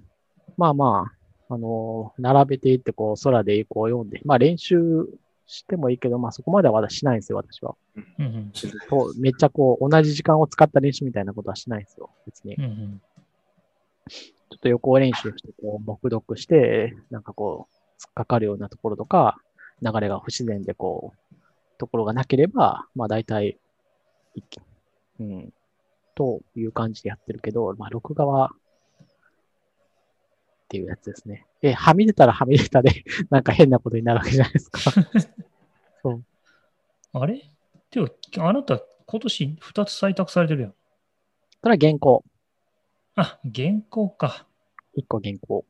[0.57, 1.13] まあま
[1.49, 5.07] あ、あの並べていって、こう、空でこう読んで、まあ練習
[5.47, 7.75] してもいいけど、まあそこまではまだしないんですよ、私は。
[8.19, 8.51] うんうん。
[8.55, 12.55] しないそうめっちゃこう、同じ時間を使った練習みたいなことはしないんですよ、別に。
[12.55, 13.03] うんうん。
[14.09, 19.39] ちょっと予行練習して、こう、黙読して、なんかこう、突っかかるようなところとか、
[19.83, 21.35] 流れが不自然で、こう、
[21.79, 23.59] ところがなければ、まあ大体、
[24.35, 24.43] い
[25.21, 25.53] うん、
[26.15, 28.57] という感じでやってるけど、まあ録画は、っ
[30.69, 31.47] ていうやつですね。
[31.61, 34.81] え、はみ出たらはみ出たで、 なんか変なことになるわけじゃないですか。
[36.03, 36.25] そう。
[37.13, 37.51] あれ？
[37.91, 38.01] て
[38.35, 40.75] か、あなた、今年2つ採択されてるやん。
[41.61, 42.25] それは原稿。
[43.17, 44.47] あ、原稿か。
[44.97, 45.67] 1個原稿。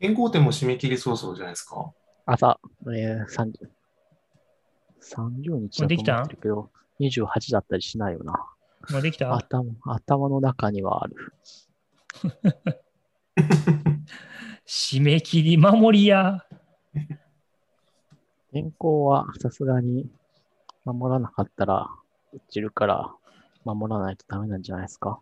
[0.00, 1.92] 健康店も締め切り早々じゃないですか。
[2.32, 2.60] 朝、
[2.94, 3.68] えー、30、
[5.02, 6.70] 30日だと思ってるけど、
[7.00, 8.32] 28だったりしないよな。
[8.90, 9.34] まあ、できた？
[9.34, 11.32] 頭頭の中にはある。
[14.64, 16.46] 締め切り守りや。
[18.52, 20.08] 原稿はさすがに
[20.84, 21.88] 守らなかったら
[22.32, 23.12] 落ちるから
[23.64, 25.20] 守らないとダメなんじゃないですか。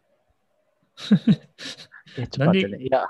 [2.18, 2.84] え、ちょっと待ってね。
[2.84, 3.06] いや。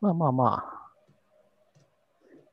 [0.00, 0.83] まあまあまあ。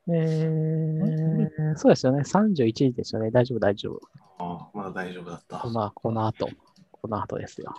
[0.08, 2.22] えー、そうですよね。
[2.22, 3.30] 31日ですよね。
[3.30, 4.00] 大丈夫、大丈夫。
[4.38, 5.64] ああまだ大丈夫だった。
[5.68, 6.48] まあ、この後、
[6.90, 7.72] この後ですよ。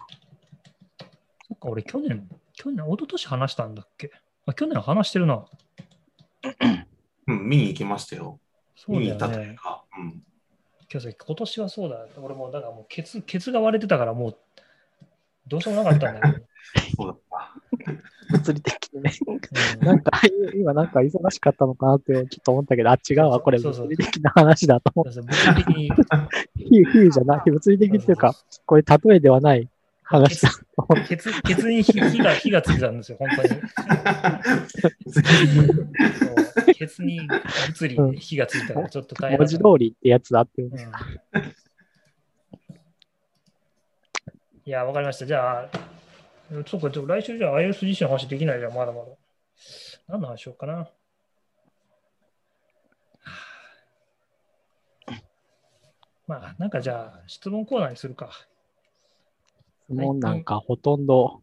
[1.48, 4.12] そっか、俺去年、去年、一昨年話したんだっけ？
[4.45, 5.45] あ去年話してるな。
[7.28, 8.40] うん、見に行きましたよ。
[8.76, 9.45] そう見に行っただよね。
[9.45, 9.84] というか。
[9.98, 10.24] うん。
[10.91, 12.06] 今日今年はそうだ。
[12.22, 14.38] 俺も、だからもうケツ、ケツが割れてたからもう、
[15.48, 16.45] どうしようもなかったんだけど。
[16.95, 17.94] そうだった。
[18.34, 19.14] 物理的にね。
[19.27, 19.34] う
[19.84, 20.11] んなんか、
[20.55, 23.39] 今なんか忙しかったのかなってちょっと思ったけど、あ、違うわ。
[23.39, 25.93] これ物理的な話だと思そう物理的にう。
[26.57, 27.41] 比喩じゃない。
[27.51, 28.35] 物理的っていうか、
[28.65, 29.69] これ例えではない
[30.03, 31.07] 話だと思う。
[31.07, 33.49] ケツケツに火 火が火がついてたんですよ、本当に。
[36.73, 37.22] ケツに
[37.68, 40.72] 物理で火がついたからちょっと大変だ文字通りってやつだっていう。
[40.72, 40.80] うん
[44.65, 45.26] いや、わかりました。
[45.26, 45.69] じゃあ、
[46.68, 49.07] そうか、でも来週じゃあ iOS 自身の話できないじゃん、まだまだ。
[50.07, 50.90] 何の話しようかな。
[56.28, 58.30] まあ、なんかじゃあ、質問コーナーにするか。
[59.90, 61.41] 質問なんかほとんど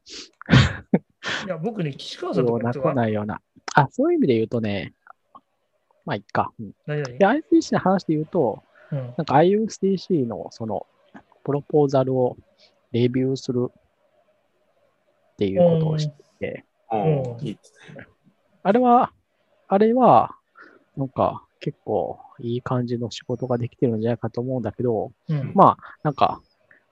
[1.46, 3.40] いや、僕ね、岸川さんとかないような。
[3.74, 4.94] あ、そういう意味で言うとね、
[6.04, 6.52] まあ、いっか。
[6.58, 8.62] うん何々で、ICC の話で言うと、
[8.92, 10.86] うんなんか IUCC のその、
[11.44, 12.36] プロポーザルを
[12.92, 13.70] レビューする
[15.40, 16.30] っていうことをして。
[16.40, 16.64] て。
[18.62, 19.12] あれは、
[19.68, 20.36] あれは、
[20.96, 25.52] なんか結構いい感じの仕事ができてるんじゃないかと思うんだけど、うん。
[25.54, 26.42] まあ、なんか、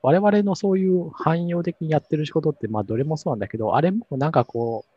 [0.00, 4.90] 我々のそういう汎用的にやってる仕事って、まあ、どれもそうなんだけど、あれもなんかこう、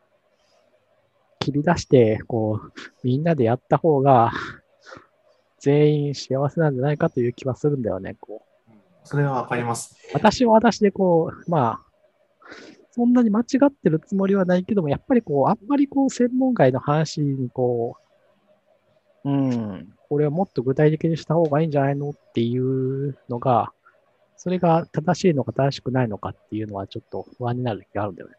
[1.39, 2.71] 切り出して、こう、
[3.03, 4.31] みんなでやった方が、
[5.59, 8.43] 全員幸せなんじゃないかという気はするんだよね、こ
[9.03, 10.11] それはわかります、ね。
[10.13, 11.90] 私は私でこう、まあ、
[12.91, 17.95] そんなに間違ってるつもりはないけども、やっぱりこう、あんまりこう、専門外の話にこ
[19.23, 23.71] う、うん、これはもっと具体的にした方がいいんじゃないのっていうのが、
[24.35, 28.35] それが正しいのか正しくないのかっていうのはちょっと不安になる時があるんだよね。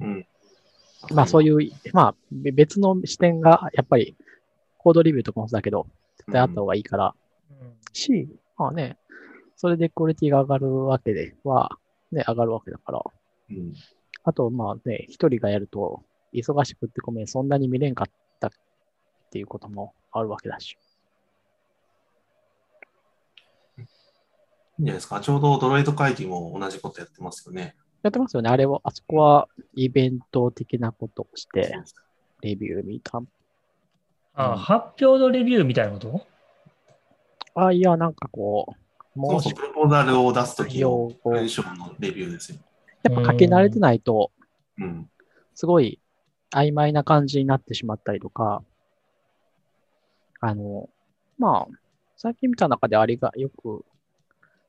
[0.00, 0.26] うん。
[1.14, 4.16] まあそういいう、まあべ別の視点がやっぱり
[4.76, 5.86] コードレビューとかもそうだけど、
[6.18, 7.14] 絶対あった方がいいから、
[7.50, 8.98] うんし、まあね、
[9.56, 11.70] それでクオリティが上がるわけでは、
[12.12, 13.02] ね、上がるわけだから。
[13.50, 13.74] うん。
[14.28, 16.02] あと、まあね、一人がやると、
[16.34, 18.50] 忙しくってごめん、そんなに見れんかったっ
[19.30, 20.76] ていうこともあるわけだし。
[23.78, 25.20] いいんじゃないですか。
[25.20, 27.76] ちょうどドロイド会議も同じことやってますよね。
[28.02, 28.50] やってますよね。
[28.50, 31.78] あれは、あそこはイベント的なことをして、
[32.40, 33.22] レビュー見た。
[34.34, 36.26] あ、うん発表のレビューみたいなこと？
[37.54, 38.74] あ、いや、なんかこ
[39.14, 41.12] う、もうプロポーザルを出すときの
[42.00, 42.58] レビューですよ。
[43.06, 44.32] やっぱ書き慣れてないと、
[44.78, 45.08] うん。
[45.54, 46.00] すごい
[46.50, 48.62] 曖昧な感じになってしまったりとか、
[50.40, 50.88] あの、
[51.38, 51.76] まあ、
[52.16, 53.84] 最近見た中であれがよく、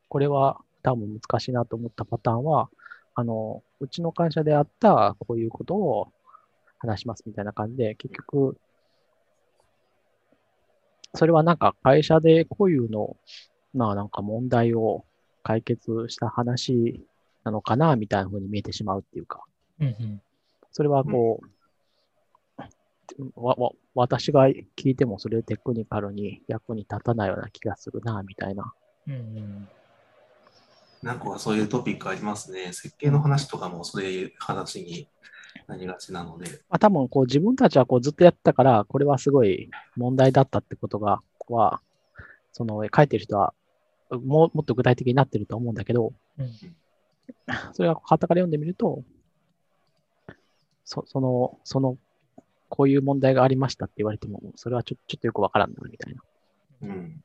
[0.09, 2.69] これは多分難しいなと思ったパターンは、
[3.15, 6.07] あの、うちの会社であったこういうことを
[6.79, 8.57] 話しますみたいな感じで、結局、
[11.15, 13.17] それはなんか会社でこういうの、
[13.73, 15.05] まあなんか問題を
[15.43, 17.03] 解決した話
[17.47, 19.43] なのかな、みたいな風に見えてしまうっていうか、
[19.79, 20.21] うんうん。
[20.71, 28.73] それはこう、わ、わ、私が聞いてもそれテクニカルに役に立たないような気がするな、みたいな。
[29.07, 29.69] うんうん。
[31.01, 32.73] なんかそういうトピックありますね。
[32.73, 35.07] 設計の話とかもそういう話に
[35.67, 36.49] なりがちなので。
[36.69, 41.81] まあ、多分こう自分たちはこうずっとやってたから、これはすごい問題だったってことが、は、
[42.51, 43.53] その書いてる人は
[44.09, 46.51] ももっと具体的になってると思うんだけど、うん
[47.73, 49.03] それが旗から読んでみると、
[50.85, 51.97] そその、その、
[52.69, 56.21] こういう問題がありましたって言われても、それはちょちょっとよくわからんな、みたいな。
[56.83, 57.23] うん。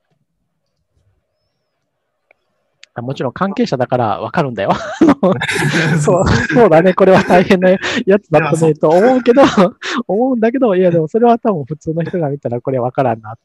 [2.95, 4.73] あもちろん関係者だからわかるんだよ。
[5.99, 7.79] そう、そうだね、これは大変なや
[8.20, 9.43] つだったねと思うけど、
[10.07, 13.39] 思うんだけど、いやでもそれは多分普通の人が見たらこれわからんな。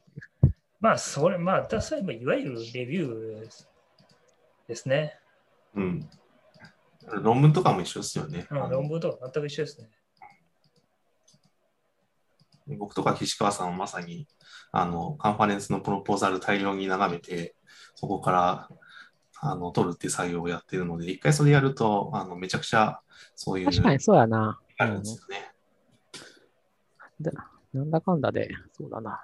[0.80, 3.48] まあ、それ、まあ、だそういえばいわゆるレビュー
[4.68, 5.18] ですね。
[5.74, 6.08] うん。
[7.22, 8.46] 論文とかも一緒ですよね。
[8.50, 9.88] うん、論文と全く一緒ですね。
[12.76, 14.28] 僕とか岸川さんはまさに
[14.72, 17.54] あのカンファレンスのプロポーザル大量に眺めて、
[17.94, 18.68] そこから
[19.40, 23.00] あの取るっていう作業をやってるので、一回それやるとあのめちゃくちゃ
[23.34, 24.60] そういう確かにそうやな。
[24.76, 25.52] あるんですよね。
[27.20, 27.30] で
[27.72, 29.20] なんだかんだで、そうだな。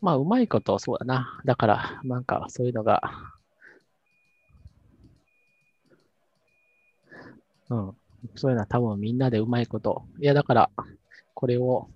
[0.00, 1.40] まあ、うまいこと、そうだな。
[1.44, 3.02] だから、なんか、そういうのが、
[7.70, 7.96] うん。
[8.34, 10.04] そういうのは多分みんなでうまいこと。
[10.20, 10.70] いや、だから、
[11.34, 11.88] これを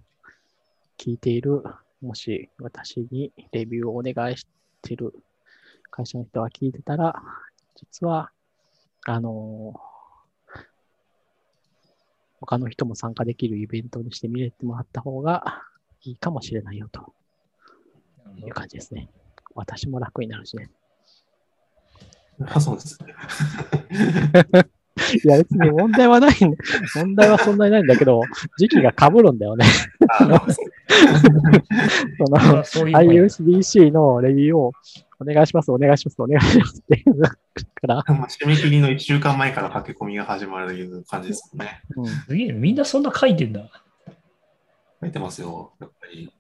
[0.99, 1.63] 聞いている、
[2.01, 4.47] もし私にレビューをお願いし
[4.83, 5.15] てる
[5.91, 7.23] 会社の人が聞いてたら、
[7.77, 8.31] 実は、
[9.07, 9.81] あの
[12.41, 15.63] 他の人も参加できるイベントにして見れてもらった方が
[16.03, 17.15] いいかもしれないよと
[18.39, 19.09] いう感じですね。
[19.55, 20.71] 私も楽になるしね。
[22.47, 23.15] あそうですね。
[25.25, 26.57] いや、別に問題はないん
[26.95, 28.23] 問題はそんなにないんだけど、
[28.59, 29.65] 時期が被るんだよね。
[30.09, 32.95] あの そのまあそういう
[33.93, 34.73] のレビューを
[35.21, 37.37] お願いします、お願いします、お願いしますっていうか
[37.83, 41.83] ら、まあ締め切りの1週間前から駆け込みが始まる感じですもんね。
[41.97, 43.69] うん、すげえ、みんなそんな書いてんだ。
[45.01, 46.33] 書いてますよ、やっぱり。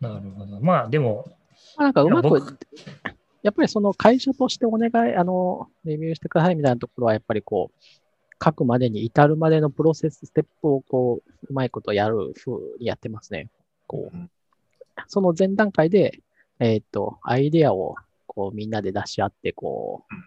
[0.00, 0.60] なるほど。
[0.60, 1.26] まあ、でも、
[1.76, 2.42] まあなんかうまくい
[3.42, 7.84] やっぱりその会社としてお願い、あの、レビューしてくださいみたいなところは、やっぱりこう、
[8.44, 13.48] 書くまでに至るまでのプロセス、ステップをこう、うまいことやる風にやってますね。
[13.86, 14.30] こううん、
[15.06, 16.20] その前段階で、
[16.58, 17.94] えっ、と、アイデアを
[18.26, 20.24] こうみんなで出し合って、こううん、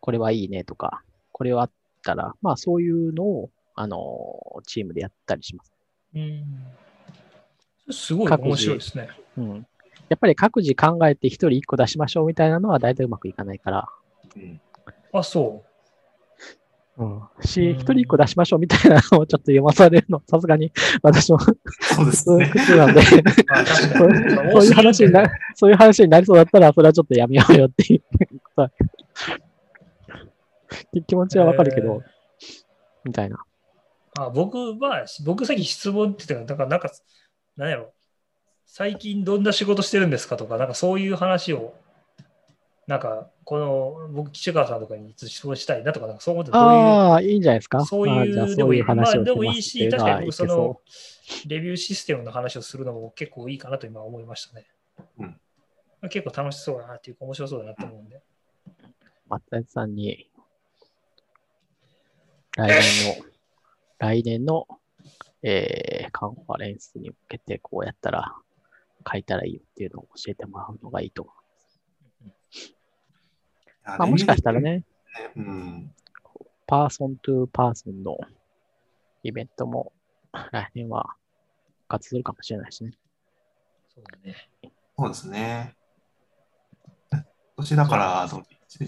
[0.00, 1.02] これはいいねとか、
[1.32, 1.70] これはあっ
[2.04, 5.72] たら、まあそういうのを、あの、チームでやったりします。
[6.14, 6.44] うん。
[7.92, 9.08] すごい面白いですね。
[9.36, 9.66] うん。
[10.08, 13.88] やっぱり各自考えて一人一個出しましょうみたいなのは大体うまくいかないから、
[14.36, 14.60] うん
[15.12, 15.64] あ、そ
[16.98, 17.22] うん。
[17.42, 20.72] し、うん一人一個出しましょうみたいなのをちょっと読まされるの、さすがに
[21.02, 22.52] 私もそうですね。
[22.76, 28.72] なんで、そういう話にな、そういう話になりそうだったら、それはちょっとやめようよっていうことは
[31.06, 32.02] 気持ちはわかるけど、
[33.04, 33.38] みたいな。
[34.18, 36.90] あ僕は、僕さっき質問って言ってたから、だからなんか、
[37.60, 37.92] なんやろ、
[38.64, 41.74] 最近どんな仕事してるんですかとか、なんかそういう話を、
[42.86, 47.84] なんか、この、僕、岸川さんとかに質問したいなとか、なんかそう思ってどういう、ああ、いいんじゃないですか。
[47.84, 50.80] そういう、でもいい、まあ話をでもいいし、確かに僕、その
[51.46, 54.66] レビューシステムの話をするのも結構いいかなと今思いましたね。
[55.18, 55.40] うん
[56.08, 58.22] 結構楽しそうだなっていうか、面白そうだなと思うんで。
[59.28, 60.30] 松谷さんに、
[62.56, 63.26] 来年の、
[63.98, 64.66] 来年の、
[65.42, 68.34] えーカンファレンスに向けてこうやったら、
[69.10, 71.34] 書いたらいいよっていうのを教えてもらうのがいいと思う。
[73.84, 74.60] まあ、もしかしたら。
[74.60, 74.84] ね、
[75.36, 75.94] うん。
[76.66, 78.16] person to person の
[79.22, 79.92] イベントも
[80.52, 81.16] 来年は
[81.78, 82.92] 復活するかもしれないしね。
[83.94, 84.36] そうだね。
[84.96, 85.74] そうですね。
[87.10, 87.24] 今
[87.56, 88.28] 年だから、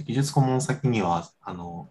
[0.04, 1.90] 技術顧問先には、あの、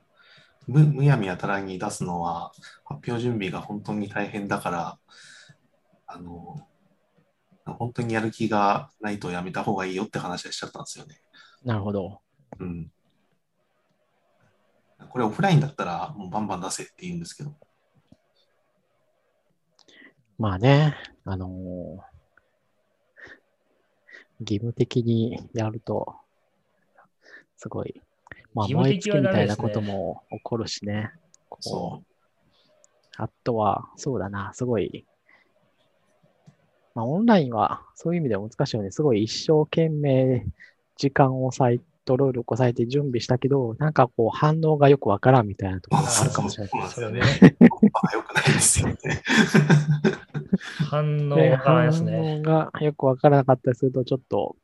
[0.72, 2.52] むむやみやたらに出すのは、
[2.86, 5.00] 発表準備が本当に大変だから、
[6.08, 6.68] あの、
[7.66, 11.22] 本当にやる気がないとやめた方がいいよって話はしちゃったんですよね。
[11.64, 12.22] なるほど。
[12.60, 12.92] うん。
[15.10, 17.56] これオフラインだったらもうバンバン出せって言うんですけど。
[20.38, 20.96] まあね、
[21.26, 22.12] あのー
[24.42, 26.16] 義務的にやると、
[27.58, 28.02] すごい、
[28.54, 31.12] まあ、燃え尽きみたいなことも起こるしね。
[31.50, 32.06] こそう
[33.18, 35.06] あとは、そうだな、すごい、
[36.96, 38.92] まあ、オンラインはそういう意味では難しいよね。
[38.92, 40.46] すごい一生懸命
[40.98, 46.70] 時間を割い、と労力を割いて準備したけど、なんかこう反応がよくわからんみたいなところがあるかもしれない。
[46.72, 47.22] そうですよね。
[47.22, 47.56] それ
[47.94, 48.98] あよくないですよね。
[50.90, 52.40] 反応で、が反ですね。
[52.40, 54.56] 応がよくわからなかったりすると、ちょっと、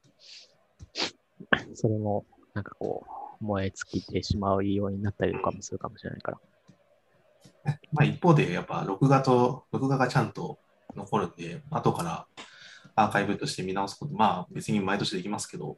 [1.76, 6.38] それも、なんかこう、燃え尽きてしまうようになったりとかもするかもしれないから。
[7.92, 10.60] まあ一方で、やっぱ録画と、録画がちゃんと
[10.96, 12.28] 残るんで、後から
[12.96, 15.78] アーカイブとして見直すこと、まあ別に毎年できますけど、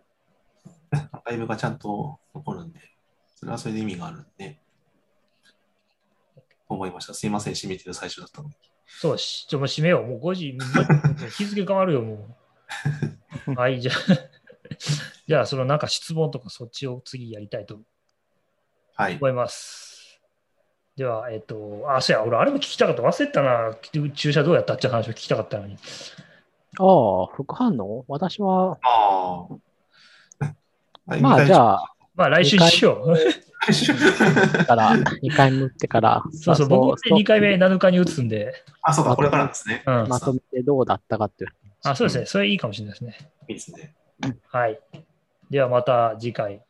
[0.91, 2.79] アーカイブがちゃんと残るんで、
[3.35, 4.61] それはそれで意味があるんで、
[6.67, 7.13] 思いました。
[7.13, 8.55] すいません、締めてる最初だったのに。
[8.87, 10.07] そうし、ちょ、もう閉めよう。
[10.07, 10.57] もう5時、
[11.37, 12.37] 日付変わるよ、も
[13.47, 13.53] う。
[13.55, 13.95] はい、じゃあ、
[15.29, 17.81] じゃあ、そのなんか質問とかそっちを次やりたいと
[18.95, 19.17] はい。
[19.17, 20.19] 思います。
[20.97, 23.03] では、えっと、あ、そうや、俺、あれも聞きたかった。
[23.03, 23.75] 忘れてたな。
[24.15, 25.77] 注射どうやったって話を聞きたかったのに。
[26.79, 28.05] ああ、副反応？
[28.07, 29.45] 私は、あ
[30.41, 30.47] あ。
[31.21, 33.13] まあじゃあ、まあ、来週にしよう。
[33.13, 34.65] あ。
[34.65, 38.51] から、2回目打ってから、そうそう、まあ僕で2回目7日に打つんで、
[38.81, 39.83] あ、そうか、これからですね。
[39.85, 40.07] うん。
[40.07, 41.51] まとめてどうだったかっていう。
[41.83, 42.25] あ、そうですね。
[42.25, 43.31] それいいかもしれないですね。
[43.47, 43.93] いいですね。
[44.51, 44.79] はい。
[45.49, 46.63] ではまた次回。